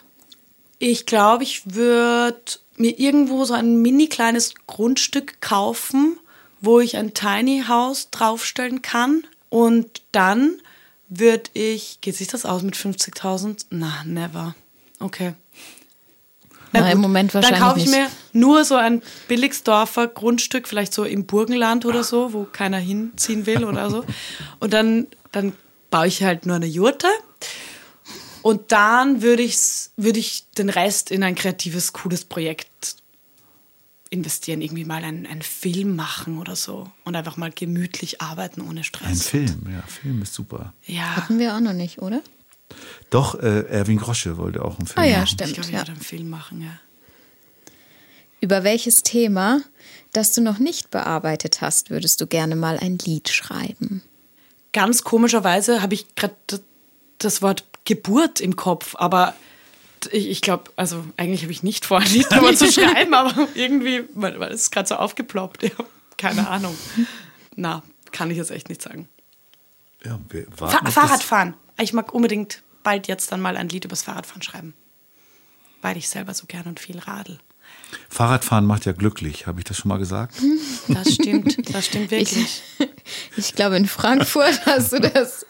Ich 0.80 1.06
glaube, 1.06 1.44
ich 1.44 1.62
würde 1.74 2.40
mir 2.78 3.00
irgendwo 3.00 3.46
so 3.46 3.54
ein 3.54 3.82
mini 3.82 4.08
kleines 4.08 4.54
Grundstück 4.68 5.42
kaufen, 5.42 6.18
wo 6.62 6.80
ich 6.80 6.98
ein 6.98 7.14
Tiny 7.14 7.64
House 7.68 8.10
draufstellen 8.12 8.82
kann. 8.82 9.26
Und 9.50 10.02
dann 10.12 10.60
würde 11.08 11.50
ich. 11.54 12.00
Geht 12.02 12.16
sich 12.16 12.28
das 12.28 12.46
aus 12.46 12.64
mit 12.64 12.76
50.000? 12.76 13.68
Na, 13.70 14.04
never. 14.06 14.56
Okay. 15.00 15.34
Na, 16.74 16.92
im 16.92 17.00
Moment 17.00 17.34
wahrscheinlich 17.34 17.60
Dann 17.60 17.70
kaufe 17.70 17.80
ich 17.80 17.86
nicht. 17.86 17.96
mir 17.96 18.10
nur 18.34 18.66
so 18.66 18.76
ein 18.76 19.02
Billigsdorfer 19.30 20.08
Grundstück, 20.08 20.68
vielleicht 20.68 20.94
so 20.94 21.06
im 21.06 21.26
Burgenland 21.26 21.86
oder 21.86 22.04
so, 22.04 22.34
wo 22.34 22.44
keiner 22.44 22.80
hinziehen 22.80 23.46
will 23.46 23.64
oder 23.64 23.90
so. 23.90 24.04
Und 24.60 24.74
dann, 24.74 25.08
dann 25.32 25.54
baue 25.90 26.08
ich 26.08 26.22
halt 26.22 26.46
nur 26.46 26.58
eine 26.58 26.66
Jurte. 26.66 27.08
Und 28.46 28.72
dann 28.72 29.24
würde 29.24 29.42
ich, 29.42 29.58
würde 29.98 30.20
ich 30.20 30.46
den 30.56 30.70
Rest 30.70 31.10
in 31.10 31.24
ein 31.24 31.34
kreatives, 31.34 31.94
cooles 31.94 32.26
Projekt 32.26 32.98
investieren. 34.12 34.62
Irgendwie 34.62 34.86
mal 34.86 35.04
einen, 35.04 35.26
einen 35.26 35.42
Film 35.42 35.96
machen 35.96 36.38
oder 36.38 36.56
so. 36.56 36.88
Und 37.06 37.16
einfach 37.16 37.38
mal 37.38 37.50
gemütlich 37.50 38.22
arbeiten 38.22 38.62
ohne 38.62 38.84
Stress. 38.84 39.08
Ein 39.10 39.16
Film, 39.48 39.68
ja, 39.74 39.82
Film 39.88 40.22
ist 40.22 40.36
super. 40.36 40.74
Ja. 40.86 41.16
Hatten 41.16 41.40
wir 41.40 41.56
auch 41.56 41.60
noch 41.60 41.74
nicht, 41.74 42.04
oder? 42.04 42.22
Doch, 43.10 43.34
äh, 43.34 43.62
Erwin 43.68 43.98
Grosche 43.98 44.38
wollte 44.38 44.64
auch 44.64 44.78
einen 44.78 44.86
Film 44.86 45.04
Ah 45.04 45.08
ja, 45.10 45.18
machen. 45.22 45.24
Ich 45.26 45.32
stimmt. 45.32 45.54
glaube, 45.56 45.68
ich 45.70 45.74
Ja. 45.74 45.80
würde 45.80 45.92
einen 45.94 46.02
Film 46.02 46.30
machen, 46.30 46.62
ja. 46.62 46.80
Über 48.42 48.64
welches 48.64 49.02
Thema, 49.02 49.62
das 50.14 50.34
du 50.34 50.42
noch 50.42 50.60
nicht 50.60 50.92
bearbeitet 50.92 51.62
hast, 51.62 51.90
würdest 51.90 52.22
du 52.22 52.28
gerne 52.28 52.56
mal 52.56 52.78
ein 52.78 53.00
Lied 53.00 53.30
schreiben? 53.30 54.04
ganz 54.72 55.04
komischerweise 55.04 55.82
habe 55.82 55.94
ich 55.96 56.14
gerade 56.16 56.36
das 57.18 57.42
Wort 57.42 57.64
Geburt 57.86 58.42
im 58.42 58.56
Kopf, 58.56 58.96
aber 58.98 59.36
ich, 60.12 60.28
ich 60.30 60.42
glaube, 60.42 60.72
also 60.76 61.04
eigentlich 61.18 61.44
habe 61.44 61.52
ich 61.52 61.64
nicht 61.64 61.86
vor, 61.86 62.00
ein 62.00 62.12
Lied 62.12 62.28
darüber 62.30 62.56
zu 62.56 62.72
schreiben, 62.72 63.14
aber 63.14 63.48
irgendwie, 63.56 64.04
weil, 64.14 64.40
weil 64.40 64.52
es 64.52 64.64
ist 64.64 64.72
gerade 64.72 64.88
so 64.88 64.96
aufgeploppt. 64.96 65.64
Ja, 65.78 65.86
keine 66.18 66.48
Ahnung. 66.48 66.78
Na, 67.56 67.84
kann 68.12 68.32
ich 68.32 68.38
jetzt 68.38 68.52
echt 68.52 68.70
nicht 68.70 68.82
sagen. 68.82 69.10
Ja, 70.06 70.18
wir 70.30 70.48
Fa 70.56 70.70
Fahrradfahren. 70.90 71.56
Ich 71.78 71.92
mag 71.92 72.14
unbedingt 72.14 72.64
bald 72.84 73.08
jetzt 73.08 73.34
dann 73.34 73.42
mal 73.42 73.58
ein 73.58 73.68
Lied 73.68 73.84
übers 73.84 74.04
Fahrradfahren 74.04 74.42
schreiben. 74.42 74.74
Weil 75.82 75.98
ich 75.98 76.08
selber 76.08 76.34
so 76.34 76.46
gern 76.46 76.68
und 76.68 76.80
viel 76.80 77.00
radel. 77.00 77.40
Fahrradfahren 78.10 78.66
macht 78.66 78.86
ja 78.86 78.94
glücklich, 78.94 79.46
habe 79.46 79.60
ich 79.60 79.66
das 79.66 79.78
schon 79.78 79.90
mal 79.90 79.98
gesagt? 79.98 80.36
Das 80.88 81.14
stimmt, 81.14 81.74
das 81.74 81.86
stimmt 81.88 82.12
wirklich. 82.12 82.62
Ich 83.38 83.54
glaube, 83.54 83.78
in 83.78 83.86
Frankfurt 83.86 84.62
hast 84.66 84.92
du 84.92 85.00
das. 85.00 85.46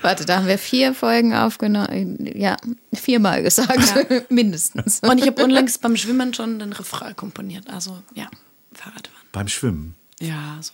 warte, 0.00 0.24
da 0.24 0.38
haben 0.38 0.48
wir 0.48 0.58
vier 0.58 0.92
Folgen 0.92 1.34
aufgenommen. 1.34 2.28
Ja, 2.34 2.56
viermal 2.92 3.44
gesagt, 3.44 4.28
mindestens. 4.30 4.98
Und 5.00 5.18
ich 5.18 5.26
habe 5.28 5.44
unlängst 5.44 5.82
beim 5.82 5.96
Schwimmen 5.96 6.34
schon 6.34 6.58
den 6.58 6.72
Refrain 6.72 7.14
komponiert. 7.14 7.70
Also 7.70 8.02
ja, 8.14 8.28
Fahrradfahren. 8.72 9.26
Beim 9.30 9.46
Schwimmen. 9.46 9.94
Ja, 10.20 10.58
so. 10.60 10.72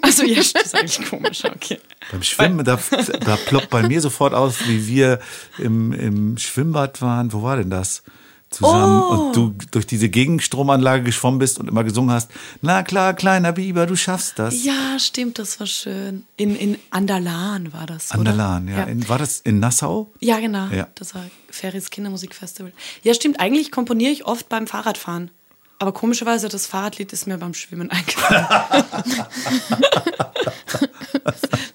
Also 0.00 0.24
ja, 0.24 0.36
das 0.36 0.46
ist 0.46 0.74
eigentlich 0.76 1.08
komisch, 1.08 1.44
okay. 1.44 1.80
Beim 2.12 2.22
Schwimmen, 2.22 2.64
da, 2.64 2.78
da 3.20 3.36
ploppt 3.36 3.70
bei 3.70 3.82
mir 3.82 4.00
sofort 4.00 4.32
aus, 4.32 4.66
wie 4.68 4.86
wir 4.86 5.18
im, 5.58 5.92
im 5.92 6.38
Schwimmbad 6.38 7.02
waren. 7.02 7.32
Wo 7.32 7.42
war 7.42 7.56
denn 7.56 7.70
das? 7.70 8.04
Zusammen 8.52 9.02
Oh. 9.02 9.14
und 9.14 9.36
du 9.36 9.54
durch 9.70 9.86
diese 9.86 10.08
Gegenstromanlage 10.08 11.02
geschwommen 11.02 11.38
bist 11.38 11.58
und 11.58 11.68
immer 11.68 11.84
gesungen 11.84 12.14
hast, 12.14 12.30
na 12.60 12.82
klar, 12.82 13.14
kleiner 13.14 13.52
Biber, 13.52 13.86
du 13.86 13.96
schaffst 13.96 14.38
das. 14.38 14.64
Ja, 14.64 14.98
stimmt, 14.98 15.38
das 15.38 15.58
war 15.60 15.66
schön. 15.66 16.24
In, 16.36 16.56
in 16.56 16.78
Andalan 16.90 17.72
war 17.72 17.86
das. 17.86 18.10
Oder? 18.10 18.18
Anderlan, 18.30 18.68
ja. 18.68 18.78
ja. 18.78 18.84
In, 18.84 19.08
war 19.08 19.18
das 19.18 19.40
in 19.40 19.60
Nassau? 19.60 20.10
Ja, 20.20 20.38
genau. 20.40 20.66
Ja. 20.68 20.88
Das 20.94 21.14
war 21.14 21.24
Ferris 21.50 21.90
Kindermusikfestival. 21.90 22.72
Ja, 23.02 23.14
stimmt. 23.14 23.40
Eigentlich 23.40 23.70
komponiere 23.72 24.12
ich 24.12 24.26
oft 24.26 24.48
beim 24.48 24.66
Fahrradfahren. 24.66 25.30
Aber 25.78 25.92
komischerweise, 25.92 26.48
das 26.48 26.66
Fahrradlied 26.66 27.12
ist 27.12 27.26
mir 27.26 27.38
beim 27.38 27.54
Schwimmen 27.54 27.90
eingefallen. 27.90 28.46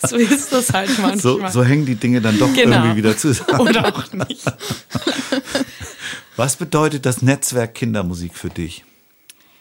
so 0.07 0.15
ist 0.15 0.53
das 0.53 0.71
halt 0.71 0.89
manchmal. 0.99 1.19
So, 1.19 1.45
so 1.49 1.63
hängen 1.63 1.85
die 1.85 1.95
Dinge 1.95 2.21
dann 2.21 2.39
doch 2.39 2.53
Genau. 2.53 2.77
irgendwie 2.77 2.97
wieder 2.97 3.17
zusammen. 3.17 3.59
Oder 3.67 3.93
auch 3.93 4.11
nicht. 4.13 4.45
Was 6.37 6.55
bedeutet 6.55 7.07
das 7.07 7.23
Netzwerk 7.23 7.73
Kindermusik 7.73 8.35
für 8.35 8.49
dich? 8.49 8.85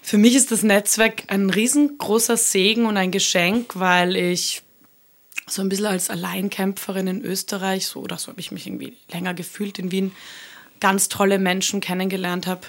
Für 0.02 0.18
mich 0.18 0.36
ist 0.36 0.52
das 0.52 0.62
Netzwerk 0.62 1.24
ein 1.28 1.48
riesengroßer 1.48 2.36
Segen 2.36 2.84
und 2.84 2.98
ein 2.98 3.10
Geschenk, 3.10 3.76
weil 3.76 4.14
ich 4.14 4.62
so 5.46 5.62
ein 5.62 5.70
bisschen 5.70 5.86
als 5.86 6.10
Alleinkämpferin 6.10 7.06
in 7.06 7.24
Österreich, 7.24 7.86
so 7.86 8.00
oder 8.00 8.18
so 8.18 8.28
habe 8.28 8.40
ich 8.40 8.52
mich 8.52 8.66
irgendwie 8.66 8.94
länger 9.10 9.32
gefühlt 9.32 9.78
in 9.78 9.90
Wien, 9.90 10.12
ganz 10.78 11.08
tolle 11.08 11.38
Menschen 11.38 11.80
kennengelernt 11.80 12.46
habe, 12.46 12.66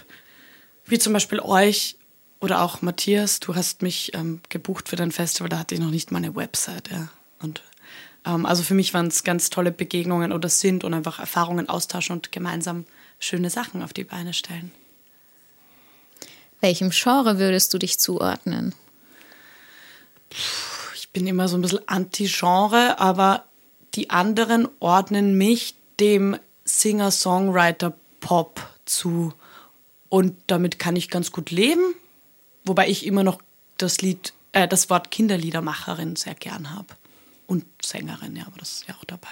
wie 0.85 0.99
zum 0.99 1.11
Beispiel 1.11 1.41
euch 1.41 1.97
oder 2.39 2.61
auch 2.61 2.81
Matthias. 2.81 3.41
Du 3.41 3.55
hast 3.55 3.81
mich 3.81 4.13
ähm, 4.13 4.39
gebucht 4.47 4.87
für 4.87 4.95
dein 4.95 5.11
Festival, 5.11 5.49
da 5.49 5.59
hatte 5.59 5.75
ich 5.75 5.81
noch 5.81 5.91
nicht 5.91 6.11
mal 6.11 6.19
eine 6.19 6.33
Website. 6.33 6.89
Ja. 6.91 7.09
Und 7.41 7.61
ähm, 8.25 8.45
also 8.45 8.63
für 8.63 8.73
mich 8.73 8.93
waren 8.93 9.07
es 9.07 9.25
ganz 9.25 9.49
tolle 9.49 9.73
Begegnungen 9.73 10.31
oder 10.31 10.47
sind 10.47 10.85
und 10.85 10.93
einfach 10.93 11.19
Erfahrungen 11.19 11.67
austauschen 11.67 12.15
und 12.15 12.31
gemeinsam 12.31 12.85
schöne 13.19 13.49
Sachen 13.49 13.81
auf 13.83 13.93
die 13.93 14.03
Beine 14.03 14.33
stellen. 14.33 14.71
Welchem 16.61 16.89
Genre 16.89 17.39
würdest 17.39 17.73
du 17.73 17.77
dich 17.77 17.99
zuordnen? 17.99 18.73
ich 20.95 21.09
bin 21.09 21.27
immer 21.27 21.47
so 21.47 21.57
ein 21.57 21.61
bisschen 21.61 21.87
anti-Genre, 21.87 22.99
aber 22.99 23.45
die 23.95 24.09
anderen 24.09 24.67
ordnen 24.79 25.37
mich 25.37 25.75
dem 25.99 26.37
Singer-Songwriter-Pop 26.65 28.61
zu. 28.85 29.33
Und 30.09 30.35
damit 30.47 30.79
kann 30.79 30.95
ich 30.95 31.09
ganz 31.09 31.31
gut 31.31 31.51
leben, 31.51 31.95
wobei 32.65 32.87
ich 32.89 33.05
immer 33.05 33.23
noch 33.23 33.41
das 33.77 34.01
Lied, 34.01 34.33
äh, 34.51 34.67
das 34.67 34.89
Wort 34.89 35.11
Kinderliedermacherin 35.11 36.15
sehr 36.15 36.35
gern 36.35 36.73
habe. 36.73 36.87
Und 37.47 37.65
Sängerin, 37.81 38.35
ja, 38.35 38.45
aber 38.45 38.57
das 38.59 38.73
ist 38.73 38.87
ja 38.87 38.95
auch 38.95 39.05
dabei. 39.05 39.27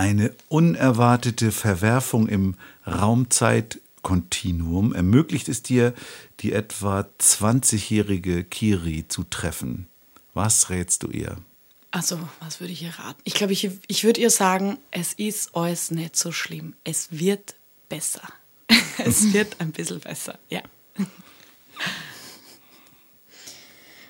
Eine 0.00 0.32
unerwartete 0.48 1.52
Verwerfung 1.52 2.26
im 2.26 2.54
Raumzeitkontinuum 2.86 4.94
ermöglicht 4.94 5.50
es 5.50 5.62
dir, 5.62 5.92
die 6.40 6.54
etwa 6.54 7.06
20-jährige 7.20 8.44
Kiri 8.44 9.04
zu 9.08 9.24
treffen. 9.24 9.88
Was 10.32 10.70
rätst 10.70 11.02
du 11.02 11.08
ihr? 11.08 11.36
Also, 11.90 12.18
was 12.40 12.60
würde 12.60 12.72
ich 12.72 12.82
ihr 12.82 12.98
raten? 12.98 13.20
Ich 13.24 13.34
glaube, 13.34 13.52
ich, 13.52 13.68
ich 13.88 14.02
würde 14.02 14.22
ihr 14.22 14.30
sagen, 14.30 14.78
es 14.90 15.12
ist 15.12 15.54
alles 15.54 15.90
nicht 15.90 16.16
so 16.16 16.32
schlimm. 16.32 16.72
Es 16.82 17.08
wird 17.10 17.56
besser. 17.90 18.22
es 19.04 19.34
wird 19.34 19.60
ein 19.60 19.72
bisschen 19.72 20.00
besser, 20.00 20.38
ja. 20.48 20.62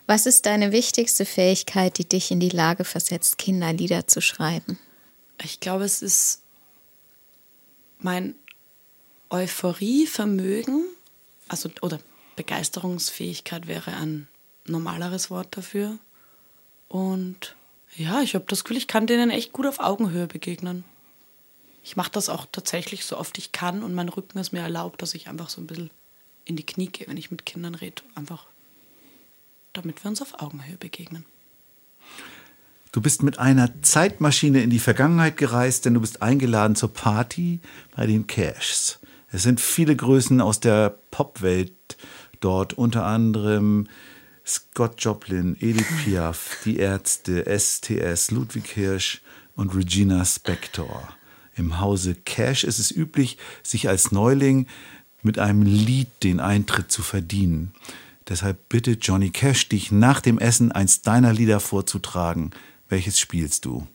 Was 0.06 0.26
ist 0.26 0.46
deine 0.46 0.70
wichtigste 0.70 1.26
Fähigkeit, 1.26 1.98
die 1.98 2.08
dich 2.08 2.30
in 2.30 2.38
die 2.38 2.50
Lage 2.50 2.84
versetzt, 2.84 3.38
Kinderlieder 3.38 4.06
zu 4.06 4.20
schreiben? 4.20 4.78
Ich 5.42 5.60
glaube, 5.60 5.84
es 5.84 6.02
ist 6.02 6.42
mein 7.98 8.34
Euphorievermögen, 9.30 10.84
also 11.48 11.70
oder 11.82 12.00
Begeisterungsfähigkeit 12.36 13.66
wäre 13.66 13.94
ein 13.94 14.28
normaleres 14.66 15.30
Wort 15.30 15.56
dafür. 15.56 15.98
Und 16.88 17.54
ja, 17.96 18.22
ich 18.22 18.34
habe 18.34 18.44
das 18.48 18.64
Gefühl, 18.64 18.76
ich 18.76 18.88
kann 18.88 19.06
denen 19.06 19.30
echt 19.30 19.52
gut 19.52 19.66
auf 19.66 19.80
Augenhöhe 19.80 20.26
begegnen. 20.26 20.84
Ich 21.82 21.96
mache 21.96 22.10
das 22.10 22.28
auch 22.28 22.46
tatsächlich 22.50 23.04
so 23.04 23.16
oft 23.16 23.38
ich 23.38 23.52
kann 23.52 23.82
und 23.82 23.94
mein 23.94 24.08
Rücken 24.08 24.38
es 24.38 24.52
mir 24.52 24.60
erlaubt, 24.60 25.00
dass 25.02 25.14
ich 25.14 25.28
einfach 25.28 25.48
so 25.48 25.60
ein 25.60 25.66
bisschen 25.66 25.90
in 26.44 26.56
die 26.56 26.66
Knie 26.66 26.88
gehe, 26.88 27.08
wenn 27.08 27.16
ich 27.16 27.30
mit 27.30 27.46
Kindern 27.46 27.74
rede. 27.74 28.02
Einfach 28.14 28.46
damit 29.72 30.02
wir 30.02 30.08
uns 30.10 30.22
auf 30.22 30.40
Augenhöhe 30.40 30.76
begegnen. 30.76 31.24
Du 32.92 33.00
bist 33.00 33.22
mit 33.22 33.38
einer 33.38 33.82
Zeitmaschine 33.82 34.62
in 34.62 34.70
die 34.70 34.80
Vergangenheit 34.80 35.36
gereist, 35.36 35.84
denn 35.84 35.94
du 35.94 36.00
bist 36.00 36.22
eingeladen 36.22 36.74
zur 36.74 36.92
Party 36.92 37.60
bei 37.94 38.06
den 38.06 38.26
Cashs. 38.26 38.98
Es 39.30 39.44
sind 39.44 39.60
viele 39.60 39.94
Größen 39.94 40.40
aus 40.40 40.58
der 40.58 40.96
Popwelt 41.12 41.72
dort, 42.40 42.72
unter 42.72 43.06
anderem 43.06 43.86
Scott 44.44 44.96
Joplin, 44.98 45.56
Edith 45.60 45.86
Piaf, 46.02 46.58
die 46.64 46.78
Ärzte, 46.78 47.44
STS, 47.46 48.32
Ludwig 48.32 48.66
Hirsch 48.66 49.22
und 49.54 49.72
Regina 49.72 50.24
Spektor. 50.24 51.08
Im 51.54 51.78
Hause 51.78 52.16
Cash 52.16 52.64
ist 52.64 52.80
es 52.80 52.90
üblich, 52.90 53.38
sich 53.62 53.88
als 53.88 54.10
Neuling 54.10 54.66
mit 55.22 55.38
einem 55.38 55.62
Lied 55.62 56.08
den 56.24 56.40
Eintritt 56.40 56.90
zu 56.90 57.02
verdienen. 57.02 57.72
Deshalb 58.28 58.68
bitte 58.68 58.92
Johnny 58.92 59.30
Cash, 59.30 59.68
dich 59.68 59.92
nach 59.92 60.20
dem 60.20 60.38
Essen 60.38 60.72
eins 60.72 61.02
deiner 61.02 61.32
Lieder 61.32 61.60
vorzutragen. 61.60 62.50
Welches 62.90 63.18
spielst 63.18 63.64
du? 63.64 63.86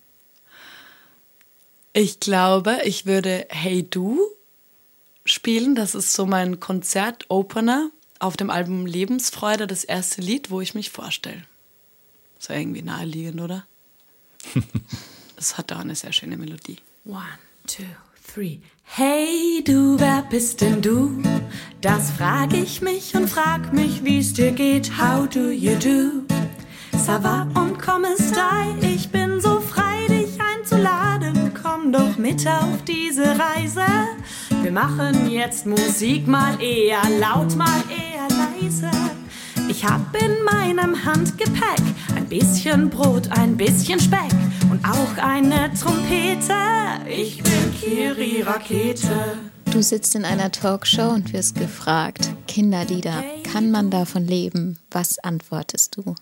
Ich 1.93 2.19
glaube, 2.19 2.79
ich 2.85 3.05
würde 3.05 3.45
Hey 3.49 3.83
Du 3.83 4.19
spielen. 5.25 5.75
Das 5.75 5.93
ist 5.93 6.13
so 6.13 6.25
mein 6.25 6.59
Konzert-Opener 6.59 7.91
auf 8.19 8.37
dem 8.37 8.49
Album 8.49 8.85
Lebensfreude, 8.85 9.67
das 9.67 9.83
erste 9.83 10.21
Lied, 10.21 10.49
wo 10.49 10.61
ich 10.61 10.73
mich 10.73 10.89
vorstelle. 10.89 11.43
Ja 12.47 12.55
irgendwie 12.55 12.81
naheliegend, 12.81 13.41
oder? 13.41 13.65
Es 15.37 15.57
hat 15.57 15.73
auch 15.73 15.79
eine 15.79 15.95
sehr 15.95 16.13
schöne 16.13 16.37
Melodie. 16.37 16.77
One, 17.05 17.25
two, 17.67 17.83
three. 18.25 18.59
Hey 18.83 19.61
du, 19.65 19.99
wer 19.99 20.21
bist 20.29 20.61
denn 20.61 20.81
du? 20.81 21.21
Das 21.81 22.11
frag 22.11 22.53
ich 22.53 22.81
mich 22.81 23.15
und 23.15 23.27
frag 23.27 23.73
mich, 23.73 24.05
wie's 24.05 24.31
dir 24.31 24.53
geht. 24.53 24.97
How 24.97 25.27
do 25.27 25.49
you 25.49 25.75
do? 25.75 26.24
Ça 27.05 27.19
va 27.21 27.45
und 27.53 27.77
komme 27.77 28.15
stai. 28.17 28.73
Ich 28.81 29.11
bin 29.11 29.39
so 29.39 29.59
frei, 29.59 30.07
dich 30.09 30.39
einzuladen. 30.41 31.51
Komm 31.53 31.91
doch 31.91 32.17
mit 32.17 32.47
auf 32.47 32.83
diese 32.87 33.25
Reise. 33.25 33.85
Wir 34.63 34.71
machen 34.71 35.29
jetzt 35.29 35.67
Musik 35.67 36.27
mal 36.27 36.59
eher 36.59 37.03
laut, 37.19 37.55
mal 37.55 37.83
eher 37.91 38.27
leise. 38.35 38.89
Ich 39.69 39.85
hab 39.85 40.19
in 40.19 40.43
meinem 40.45 41.05
Handgepäck 41.05 41.83
ein 42.15 42.25
bisschen 42.25 42.89
Brot, 42.89 43.29
ein 43.37 43.55
bisschen 43.55 43.99
Speck 43.99 44.33
und 44.71 44.83
auch 44.83 45.23
eine 45.23 45.71
Trompete. 45.79 46.55
Ich 47.07 47.43
bin 47.43 47.71
Kiri 47.79 48.41
Rakete. 48.41 49.37
Du 49.65 49.83
sitzt 49.83 50.15
in 50.15 50.25
einer 50.25 50.51
Talkshow 50.51 51.09
und 51.09 51.33
wirst 51.33 51.53
gefragt, 51.53 52.31
Kinderlieder, 52.47 53.23
kann 53.51 53.69
man 53.69 53.91
davon 53.91 54.25
leben? 54.25 54.79
Was 54.89 55.19
antwortest 55.19 55.97
du? 55.97 56.15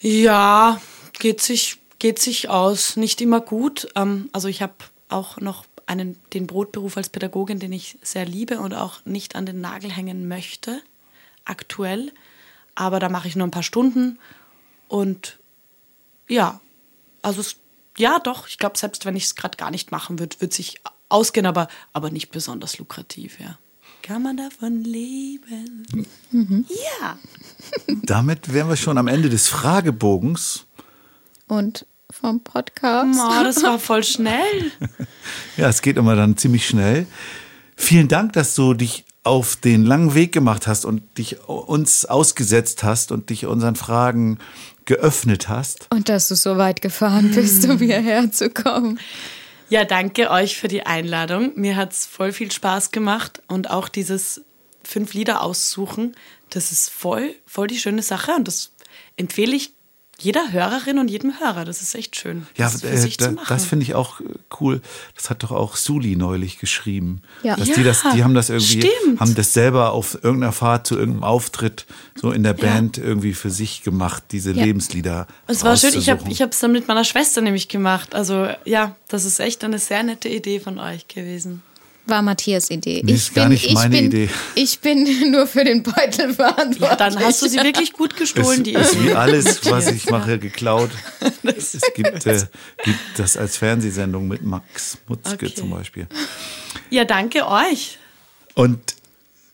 Ja, 0.00 0.80
geht 1.18 1.40
sich, 1.40 1.78
geht 1.98 2.18
sich 2.18 2.48
aus. 2.48 2.96
Nicht 2.96 3.20
immer 3.20 3.40
gut. 3.40 3.88
Ähm, 3.94 4.28
also 4.32 4.48
ich 4.48 4.62
habe 4.62 4.74
auch 5.08 5.38
noch 5.40 5.64
einen, 5.86 6.20
den 6.34 6.46
Brotberuf 6.46 6.96
als 6.96 7.08
Pädagogin, 7.08 7.58
den 7.58 7.72
ich 7.72 7.98
sehr 8.02 8.26
liebe 8.26 8.60
und 8.60 8.74
auch 8.74 9.04
nicht 9.04 9.34
an 9.34 9.46
den 9.46 9.60
Nagel 9.60 9.90
hängen 9.90 10.28
möchte, 10.28 10.82
aktuell. 11.44 12.12
Aber 12.74 13.00
da 13.00 13.08
mache 13.08 13.26
ich 13.26 13.36
nur 13.36 13.46
ein 13.46 13.52
paar 13.52 13.62
Stunden. 13.62 14.18
Und 14.86 15.38
ja, 16.28 16.60
also 17.22 17.42
ja 17.96 18.20
doch, 18.20 18.46
ich 18.48 18.58
glaube, 18.58 18.78
selbst 18.78 19.04
wenn 19.04 19.16
ich 19.16 19.24
es 19.24 19.34
gerade 19.34 19.56
gar 19.56 19.70
nicht 19.70 19.90
machen 19.90 20.18
würde, 20.18 20.40
wird 20.40 20.52
sich 20.52 20.80
ausgehen, 21.08 21.46
aber, 21.46 21.68
aber 21.92 22.10
nicht 22.10 22.30
besonders 22.30 22.78
lukrativ, 22.78 23.40
ja. 23.40 23.58
Kann 24.02 24.22
man 24.22 24.36
davon 24.36 24.84
leben? 24.84 25.86
Ja. 26.32 27.18
Damit 28.04 28.52
wären 28.52 28.68
wir 28.68 28.76
schon 28.76 28.96
am 28.98 29.08
Ende 29.08 29.28
des 29.28 29.48
Fragebogens. 29.48 30.66
Und 31.46 31.86
vom 32.10 32.40
Podcast? 32.42 33.20
Oh, 33.22 33.44
das 33.44 33.62
war 33.62 33.78
voll 33.78 34.02
schnell. 34.04 34.72
Ja, 35.56 35.68
es 35.68 35.82
geht 35.82 35.98
immer 35.98 36.16
dann 36.16 36.36
ziemlich 36.36 36.66
schnell. 36.66 37.06
Vielen 37.76 38.08
Dank, 38.08 38.32
dass 38.32 38.54
du 38.54 38.74
dich 38.74 39.04
auf 39.24 39.56
den 39.56 39.84
langen 39.84 40.14
Weg 40.14 40.32
gemacht 40.32 40.66
hast 40.66 40.86
und 40.86 41.02
dich 41.18 41.40
uns 41.46 42.06
ausgesetzt 42.06 42.82
hast 42.82 43.12
und 43.12 43.28
dich 43.28 43.44
unseren 43.44 43.76
Fragen 43.76 44.38
geöffnet 44.86 45.50
hast. 45.50 45.86
Und 45.90 46.08
dass 46.08 46.28
du 46.28 46.34
so 46.34 46.56
weit 46.56 46.80
gefahren 46.80 47.30
bist, 47.34 47.68
um 47.68 47.78
hierher 47.78 48.32
zu 48.32 48.48
kommen. 48.48 48.98
Ja, 49.70 49.84
danke 49.84 50.30
euch 50.30 50.56
für 50.56 50.68
die 50.68 50.86
Einladung. 50.86 51.52
Mir 51.56 51.76
hat 51.76 51.92
es 51.92 52.06
voll 52.06 52.32
viel 52.32 52.50
Spaß 52.50 52.90
gemacht 52.90 53.42
und 53.48 53.68
auch 53.70 53.88
dieses 53.88 54.42
fünf 54.82 55.12
Lieder 55.12 55.42
aussuchen, 55.42 56.16
das 56.48 56.72
ist 56.72 56.88
voll, 56.88 57.34
voll 57.44 57.66
die 57.66 57.78
schöne 57.78 58.02
Sache 58.02 58.32
und 58.32 58.48
das 58.48 58.72
empfehle 59.18 59.54
ich 59.54 59.74
jeder 60.20 60.52
Hörerin 60.52 60.98
und 60.98 61.08
jedem 61.10 61.38
Hörer. 61.38 61.64
Das 61.64 61.80
ist 61.80 61.94
echt 61.94 62.16
schön. 62.16 62.46
Ja, 62.56 62.70
das 62.70 62.80
für 62.80 62.88
äh, 62.88 62.96
sich 62.96 63.16
da, 63.16 63.26
zu 63.26 63.32
machen. 63.32 63.46
das 63.48 63.64
finde 63.64 63.84
ich 63.84 63.94
auch 63.94 64.20
äh, 64.20 64.24
cool. 64.60 64.80
Das 65.14 65.30
hat 65.30 65.42
doch 65.42 65.52
auch 65.52 65.76
Suli 65.76 66.16
neulich 66.16 66.58
geschrieben. 66.58 67.22
Ja. 67.42 67.56
Dass 67.56 67.70
die, 67.70 67.84
das, 67.84 68.02
die 68.14 68.24
haben 68.24 68.34
das 68.34 68.50
irgendwie, 68.50 68.82
stimmt. 68.82 69.20
haben 69.20 69.34
das 69.34 69.52
selber 69.52 69.92
auf 69.92 70.14
irgendeiner 70.22 70.52
Fahrt 70.52 70.86
zu 70.86 70.96
irgendeinem 70.96 71.24
Auftritt 71.24 71.86
so 72.14 72.32
in 72.32 72.42
der 72.42 72.54
Band 72.54 72.98
irgendwie 72.98 73.32
für 73.32 73.50
sich 73.50 73.82
gemacht, 73.82 74.24
diese 74.32 74.52
Ja. 74.52 74.64
Lebenslieder. 74.64 75.26
Es 75.46 75.62
war 75.62 75.76
schön, 75.76 75.94
ich 75.94 76.10
habe 76.10 76.50
es 76.50 76.58
dann 76.58 76.72
mit 76.72 76.88
meiner 76.88 77.04
Schwester 77.04 77.40
nämlich 77.40 77.68
gemacht. 77.68 78.14
Also 78.14 78.48
ja, 78.64 78.96
das 79.08 79.24
ist 79.24 79.38
echt 79.38 79.62
eine 79.62 79.78
sehr 79.78 80.02
nette 80.02 80.28
Idee 80.28 80.58
von 80.58 80.78
euch 80.78 81.06
gewesen. 81.06 81.62
War 82.08 82.22
Matthias 82.22 82.70
Idee. 82.70 83.02
Nee, 83.04 83.12
ist 83.12 83.34
gar 83.34 83.48
nicht 83.48 83.66
ich 83.66 83.74
meine 83.74 83.96
bin, 83.96 84.06
Idee. 84.06 84.28
Ich 84.54 84.80
bin 84.80 85.06
nur 85.30 85.46
für 85.46 85.64
den 85.64 85.82
Beutel 85.82 86.34
verantwortlich. 86.34 86.80
Ja, 86.80 86.96
dann 86.96 87.18
hast 87.18 87.42
du 87.42 87.48
sie 87.48 87.58
wirklich 87.58 87.92
gut 87.92 88.16
gestohlen, 88.16 88.64
die 88.64 88.72
ist, 88.74 88.92
ist 88.92 89.00
wie 89.00 89.06
Idee. 89.06 89.14
alles, 89.14 89.70
was 89.70 89.88
ich 89.88 90.08
mache, 90.10 90.38
geklaut. 90.38 90.90
es 91.42 91.78
gibt, 91.94 92.26
äh, 92.26 92.46
gibt 92.84 92.98
das 93.16 93.36
als 93.36 93.56
Fernsehsendung 93.58 94.26
mit 94.26 94.42
Max 94.42 94.98
Mutzke 95.06 95.46
Okay. 95.46 95.54
zum 95.54 95.70
Beispiel. 95.70 96.06
Ja, 96.90 97.04
danke 97.04 97.46
euch. 97.46 97.98
Und 98.54 98.78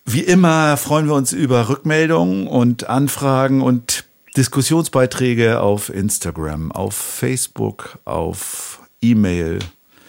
wie 0.07 0.21
immer 0.21 0.77
freuen 0.77 1.07
wir 1.07 1.15
uns 1.15 1.33
über 1.33 1.69
Rückmeldungen 1.69 2.47
und 2.47 2.89
Anfragen 2.89 3.63
und 3.63 4.05
Diskussionsbeiträge 4.37 5.61
auf 5.61 5.89
Instagram, 5.89 6.73
auf 6.73 6.95
Facebook, 6.95 7.99
auf 8.05 8.81
E-Mail, 9.01 9.59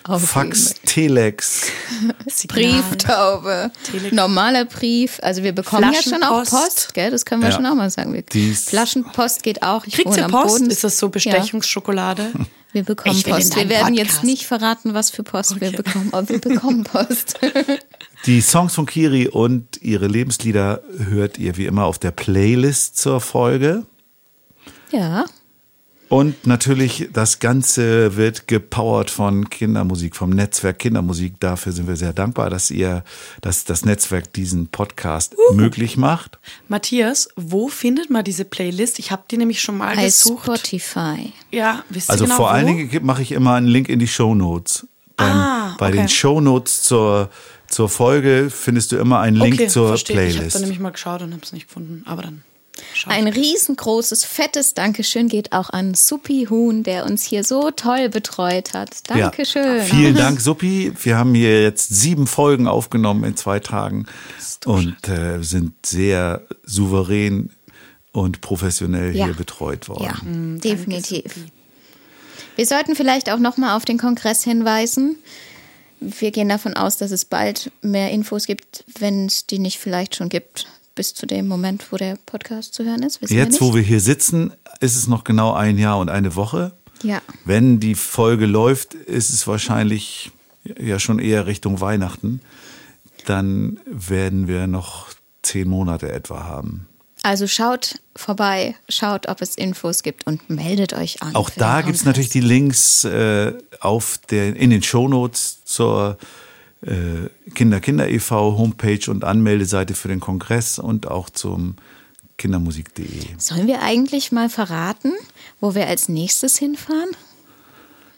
Auf 0.07 0.21
Fax, 0.29 0.75
Telex. 0.85 1.63
Brieftaube, 2.47 3.71
Telex- 3.91 4.13
normaler 4.13 4.65
Brief. 4.65 5.19
Also 5.23 5.41
wir 5.43 5.51
bekommen 5.51 5.91
ja 5.93 6.01
schon 6.01 6.21
auch. 6.23 6.43
Post, 6.45 6.93
gell? 6.93 7.09
Das 7.11 7.25
können 7.25 7.41
wir 7.41 7.49
Ja. 7.49 7.55
schon 7.55 7.65
auch 7.65 7.73
mal 7.75 7.89
sagen. 7.89 8.13
Wir, 8.13 8.21
Dies- 8.21 8.65
Flaschenpost 8.69 9.41
geht 9.43 9.63
auch. 9.63 9.85
Ich 9.87 9.95
Kriegt 9.95 10.15
ihr 10.15 10.27
Post? 10.27 10.59
Boden. 10.59 10.69
Ist 10.69 10.83
das 10.83 10.97
so 10.97 11.09
Bestechungsschokolade? 11.09 12.31
Wir 12.73 12.83
bekommen 12.83 13.15
Post. 13.23 13.55
Wir 13.55 13.69
werden 13.69 13.95
Podcast. 13.95 13.97
jetzt 14.15 14.23
nicht 14.25 14.45
verraten, 14.45 14.93
was 14.93 15.09
für 15.09 15.23
Post 15.23 15.61
wir 15.61 15.69
Okay. 15.69 15.77
bekommen, 15.77 16.09
aber 16.11 16.27
wir 16.27 16.39
bekommen 16.41 16.83
Post. 16.91 17.39
Die 18.25 18.41
Songs 18.41 18.73
von 18.75 18.85
Kiri 18.85 19.29
und 19.29 19.81
ihre 19.81 20.07
Lebenslieder 20.07 20.81
hört 21.09 21.37
ihr 21.37 21.55
wie 21.55 21.67
immer 21.67 21.85
auf 21.85 21.99
der 21.99 22.11
Playlist 22.11 22.97
zur 22.97 23.21
Folge. 23.21 23.85
ja. 24.91 25.23
Und 26.15 26.47
natürlich, 26.47 27.09
das 27.11 27.39
Ganze 27.39 28.15
wird 28.15 28.47
gepowert 28.47 29.11
von 29.11 29.49
Kindermusik, 29.49 30.15
vom 30.15 30.29
Netzwerk 30.29 30.79
Kindermusik. 30.79 31.41
Dafür 31.41 31.73
sind 31.73 31.89
wir 31.89 31.97
sehr 31.97 32.13
dankbar, 32.13 32.49
dass 32.49 32.71
ihr, 32.71 33.03
dass 33.41 33.65
das 33.65 33.83
Netzwerk 33.83 34.31
diesen 34.31 34.67
Podcast 34.67 35.35
möglich 35.51 35.97
macht. 35.97 36.39
Matthias, 36.69 37.27
wo 37.35 37.67
findet 37.67 38.09
man 38.11 38.23
diese 38.23 38.45
Playlist? 38.45 38.97
Ich 38.97 39.11
habe 39.11 39.23
die 39.29 39.35
nämlich 39.35 39.59
schon 39.59 39.77
mal 39.77 39.93
Bei 39.93 40.05
gesucht. 40.05 40.45
Spotify. 40.45 41.33
Ja, 41.51 41.83
wisst 41.89 42.07
ihr 42.07 42.13
Also 42.13 42.23
genau 42.23 42.37
vor 42.37 42.45
wo? 42.45 42.49
allen 42.49 42.67
Dingen 42.67 43.05
mache 43.05 43.21
ich 43.21 43.33
immer 43.33 43.55
einen 43.55 43.67
Link 43.67 43.89
in 43.89 43.99
die 43.99 44.07
Show 44.07 44.33
Notes. 44.35 44.87
Ah, 45.17 45.75
bei 45.77 45.89
okay. 45.89 45.97
den 45.97 46.07
Show 46.07 46.39
Notes 46.39 46.81
zur, 46.83 47.29
zur 47.67 47.89
Folge 47.89 48.49
findest 48.49 48.93
du 48.93 48.95
immer 48.95 49.19
einen 49.19 49.35
Link 49.35 49.55
okay, 49.55 49.67
zur 49.67 49.89
verstehe. 49.89 50.15
Ich 50.15 50.21
habe 50.21 50.33
Playlist. 50.35 50.55
da 50.55 50.59
nämlich 50.61 50.79
mal 50.79 50.91
geschaut 50.91 51.23
und 51.23 51.33
habe 51.33 51.43
es 51.43 51.51
nicht 51.51 51.67
gefunden. 51.67 52.03
Aber 52.05 52.21
dann 52.21 52.41
Ein 53.05 53.27
riesengroßes, 53.27 54.25
fettes 54.25 54.73
Dankeschön 54.73 55.27
geht 55.27 55.51
auch 55.53 55.69
an 55.69 55.93
Suppi 55.93 56.47
Huhn, 56.49 56.83
der 56.83 57.05
uns 57.05 57.23
hier 57.23 57.43
so 57.43 57.71
toll 57.71 58.09
betreut 58.09 58.73
hat. 58.73 58.89
Ja. 59.09 59.15
Dankeschön. 59.29 59.81
Vielen 59.83 60.15
Dank, 60.15 60.41
Suppi. 60.41 60.91
Wir 61.03 61.17
haben 61.17 61.33
hier 61.35 61.61
jetzt 61.63 61.89
sieben 61.89 62.27
Folgen 62.27 62.67
aufgenommen 62.67 63.23
in 63.23 63.35
zwei 63.37 63.59
Tagen 63.59 64.05
und 64.65 65.07
äh, 65.07 65.41
sind 65.41 65.73
sehr 65.85 66.41
souverän 66.65 67.49
und 68.11 68.41
professionell 68.41 69.15
Ja. 69.15 69.25
hier 69.25 69.33
betreut 69.35 69.87
worden. 69.89 70.59
Ja, 70.63 70.69
definitiv. 70.69 71.33
Wir 72.55 72.65
sollten 72.65 72.95
vielleicht 72.95 73.29
auch 73.29 73.39
noch 73.39 73.57
mal 73.57 73.75
auf 73.75 73.85
den 73.85 73.97
Kongress 73.97 74.43
hinweisen. 74.43 75.17
Wir 75.99 76.31
gehen 76.31 76.49
davon 76.49 76.75
aus, 76.75 76.97
dass 76.97 77.11
es 77.11 77.25
bald 77.25 77.71
mehr 77.81 78.11
Infos 78.11 78.45
gibt, 78.47 78.83
wenn 78.99 79.25
es 79.27 79.45
die 79.47 79.59
nicht 79.59 79.79
vielleicht 79.79 80.15
schon 80.15 80.29
gibt, 80.29 80.67
bis 80.95 81.13
zu 81.13 81.25
dem 81.25 81.47
Moment, 81.47 81.91
wo 81.91 81.97
der 81.97 82.17
Podcast 82.25 82.73
zu 82.73 82.83
hören 82.83 83.03
ist. 83.03 83.19
Jetzt, 83.29 83.61
wo 83.61 83.75
wir 83.75 83.81
hier 83.81 83.99
sitzen, 83.99 84.53
ist 84.79 84.95
es 84.95 85.07
noch 85.07 85.23
genau 85.23 85.53
ein 85.53 85.77
Jahr 85.77 85.99
und 85.99 86.09
eine 86.09 86.35
Woche. 86.35 86.71
Ja. 87.03 87.21
Wenn 87.43 87.79
die 87.79 87.95
Folge 87.95 88.45
läuft, 88.45 88.93
ist 88.93 89.29
es 89.29 89.45
wahrscheinlich 89.45 90.31
ja 90.79 90.97
schon 90.99 91.19
eher 91.19 91.45
Richtung 91.45 91.81
Weihnachten. 91.81 92.41
Dann 93.25 93.79
werden 93.85 94.47
wir 94.47 94.67
noch 94.67 95.09
zehn 95.43 95.67
Monate 95.67 96.11
etwa 96.11 96.43
haben. 96.45 96.87
Also 97.23 97.47
schaut 97.47 97.99
vorbei, 98.15 98.75
schaut, 98.87 99.27
ob 99.27 99.41
es 99.41 99.55
Infos 99.55 100.03
gibt 100.03 100.27
und 100.27 100.47
meldet 100.49 100.93
euch 100.93 101.23
an. 101.23 101.35
Auch 101.35 101.49
da 101.49 101.81
gibt 101.81 101.95
es 101.95 102.05
natürlich 102.05 102.29
die 102.29 102.39
Links 102.39 103.03
äh, 103.03 103.53
auf 103.79 104.19
der, 104.29 104.55
in 104.55 104.69
den 104.69 104.83
Shownotes 104.83 105.63
zur 105.65 106.17
Kinder 107.55 107.79
Kinder 107.79 108.09
e.V. 108.09 108.57
Homepage 108.57 109.09
und 109.09 109.23
Anmeldeseite 109.23 109.95
für 109.95 110.07
den 110.07 110.19
Kongress 110.19 110.77
und 110.77 111.07
auch 111.07 111.29
zum 111.29 111.75
kindermusik.de. 112.37 113.07
Sollen 113.37 113.67
wir 113.67 113.81
eigentlich 113.81 114.31
mal 114.31 114.49
verraten, 114.49 115.13
wo 115.59 115.73
wir 115.73 115.87
als 115.87 116.09
nächstes 116.09 116.57
hinfahren? 116.57 117.09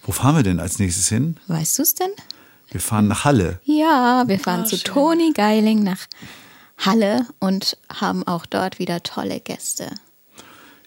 Wo 0.04 0.12
fahren 0.12 0.36
wir 0.38 0.44
denn 0.44 0.60
als 0.60 0.80
nächstes 0.80 1.08
hin? 1.10 1.38
Weißt 1.48 1.78
du 1.78 1.84
es 1.84 1.94
denn? 1.94 2.12
Wir 2.70 2.82
fahren 2.82 3.08
nach 3.08 3.26
Halle. 3.26 3.60
Ja, 3.64 4.24
wir 4.28 4.40
fahren 4.40 4.66
zu 4.66 4.82
Toni 4.82 5.32
Geiling 5.34 5.84
nach 5.84 6.08
Halle 6.78 7.26
und 7.40 7.78
haben 7.94 8.28
auch 8.28 8.46
dort 8.46 8.80
wieder 8.80 9.04
tolle 9.04 9.40
Gäste. 9.40 9.90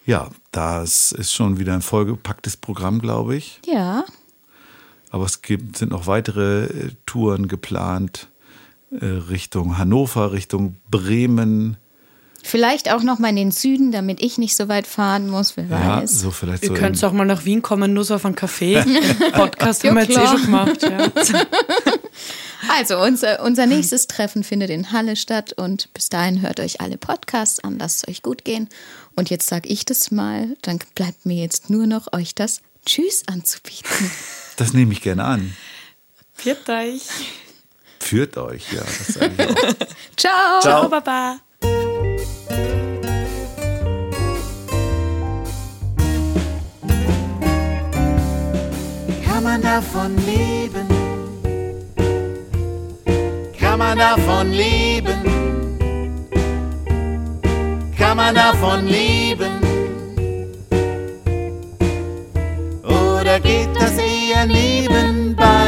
Ja, 0.07 0.31
das 0.53 1.13
ist 1.13 1.33
schon 1.33 1.59
wieder 1.59 1.75
ein 1.75 1.83
vollgepacktes 1.83 2.57
Programm, 2.57 3.01
glaube 3.01 3.37
ich. 3.37 3.61
Ja, 3.67 4.05
Aber 5.11 5.25
es 5.27 5.43
gibt, 5.43 5.77
sind 5.79 5.91
noch 5.91 6.07
weitere 6.07 6.65
äh, 6.65 6.91
Touren 7.07 7.49
geplant 7.49 8.29
äh, 8.93 9.05
Richtung 9.05 9.77
Hannover, 9.79 10.33
Richtung 10.33 10.77
Bremen. 10.91 11.77
vielleicht 12.43 12.93
auch 12.93 13.03
noch 13.03 13.19
mal 13.19 13.29
in 13.29 13.37
den 13.37 13.51
Süden, 13.51 13.93
damit 13.93 14.23
ich 14.23 14.39
nicht 14.39 14.57
so 14.57 14.69
weit 14.69 14.87
fahren 14.87 15.29
muss, 15.29 15.57
wer 15.57 15.67
Ja, 15.67 16.01
weiß. 16.03 16.21
so 16.21 16.31
vielleicht 16.31 16.63
Ihr 16.63 16.69
so. 16.71 16.75
könnt 16.75 17.03
auch 17.05 17.13
mal 17.13 17.25
nach 17.27 17.45
Wien 17.45 17.61
kommen, 17.63 17.93
nur 17.93 18.05
so 18.05 18.15
auf 18.15 18.25
einen 18.25 18.35
Café. 18.37 18.83
Podcast 19.33 19.85
haben 19.89 19.97
wir 19.97 20.05
jetzt 20.05 20.17
eh 20.17 20.27
schon 20.27 20.43
gemacht. 20.43 20.83
Ja. 20.83 21.09
Also 22.79 22.99
unser, 23.03 23.43
unser 23.43 23.65
nächstes 23.67 24.07
Treffen 24.07 24.45
findet 24.45 24.69
in 24.71 24.93
Halle 24.93 25.17
statt 25.17 25.55
und 25.55 25.93
bis 25.95 26.09
dahin 26.11 26.43
hört 26.43 26.61
euch 26.61 26.81
alle 26.81 26.99
Podcasts 26.99 27.59
an, 27.65 27.79
lasst 27.79 28.03
es 28.03 28.09
euch 28.09 28.23
gut 28.23 28.45
gehen. 28.45 28.69
Und 29.17 29.31
jetzt 29.31 29.49
sage 29.49 29.69
ich 29.69 29.87
das 29.87 30.11
mal, 30.11 30.57
dann 30.63 30.79
bleibt 30.95 31.25
mir 31.25 31.43
jetzt 31.43 31.71
nur 31.71 31.87
noch 31.87 32.13
euch 32.13 32.35
das 32.35 32.61
Tschüss 32.85 33.23
anzubieten. 33.27 34.11
Das 34.61 34.75
nehme 34.75 34.93
ich 34.93 35.01
gerne 35.01 35.25
an. 35.25 35.57
Viert 36.35 36.69
euch. 36.69 37.09
Führt 37.99 38.37
euch, 38.37 38.71
ja. 38.71 38.83
Ciao! 40.19 40.61
Ciao, 40.61 40.87
Baba. 40.87 41.41
Kann 49.25 49.43
man 49.43 49.63
davon 49.63 50.17
leben? 50.27 50.89
Kann 53.59 53.79
man 53.79 53.97
davon 53.97 54.53
leben? 54.53 55.23
Kann 57.97 58.15
man 58.15 58.35
davon 58.35 58.87
leben? 58.87 59.60
geht 63.43 63.75
das 63.75 63.97
eher 63.99 64.47
nebenbei. 64.47 65.60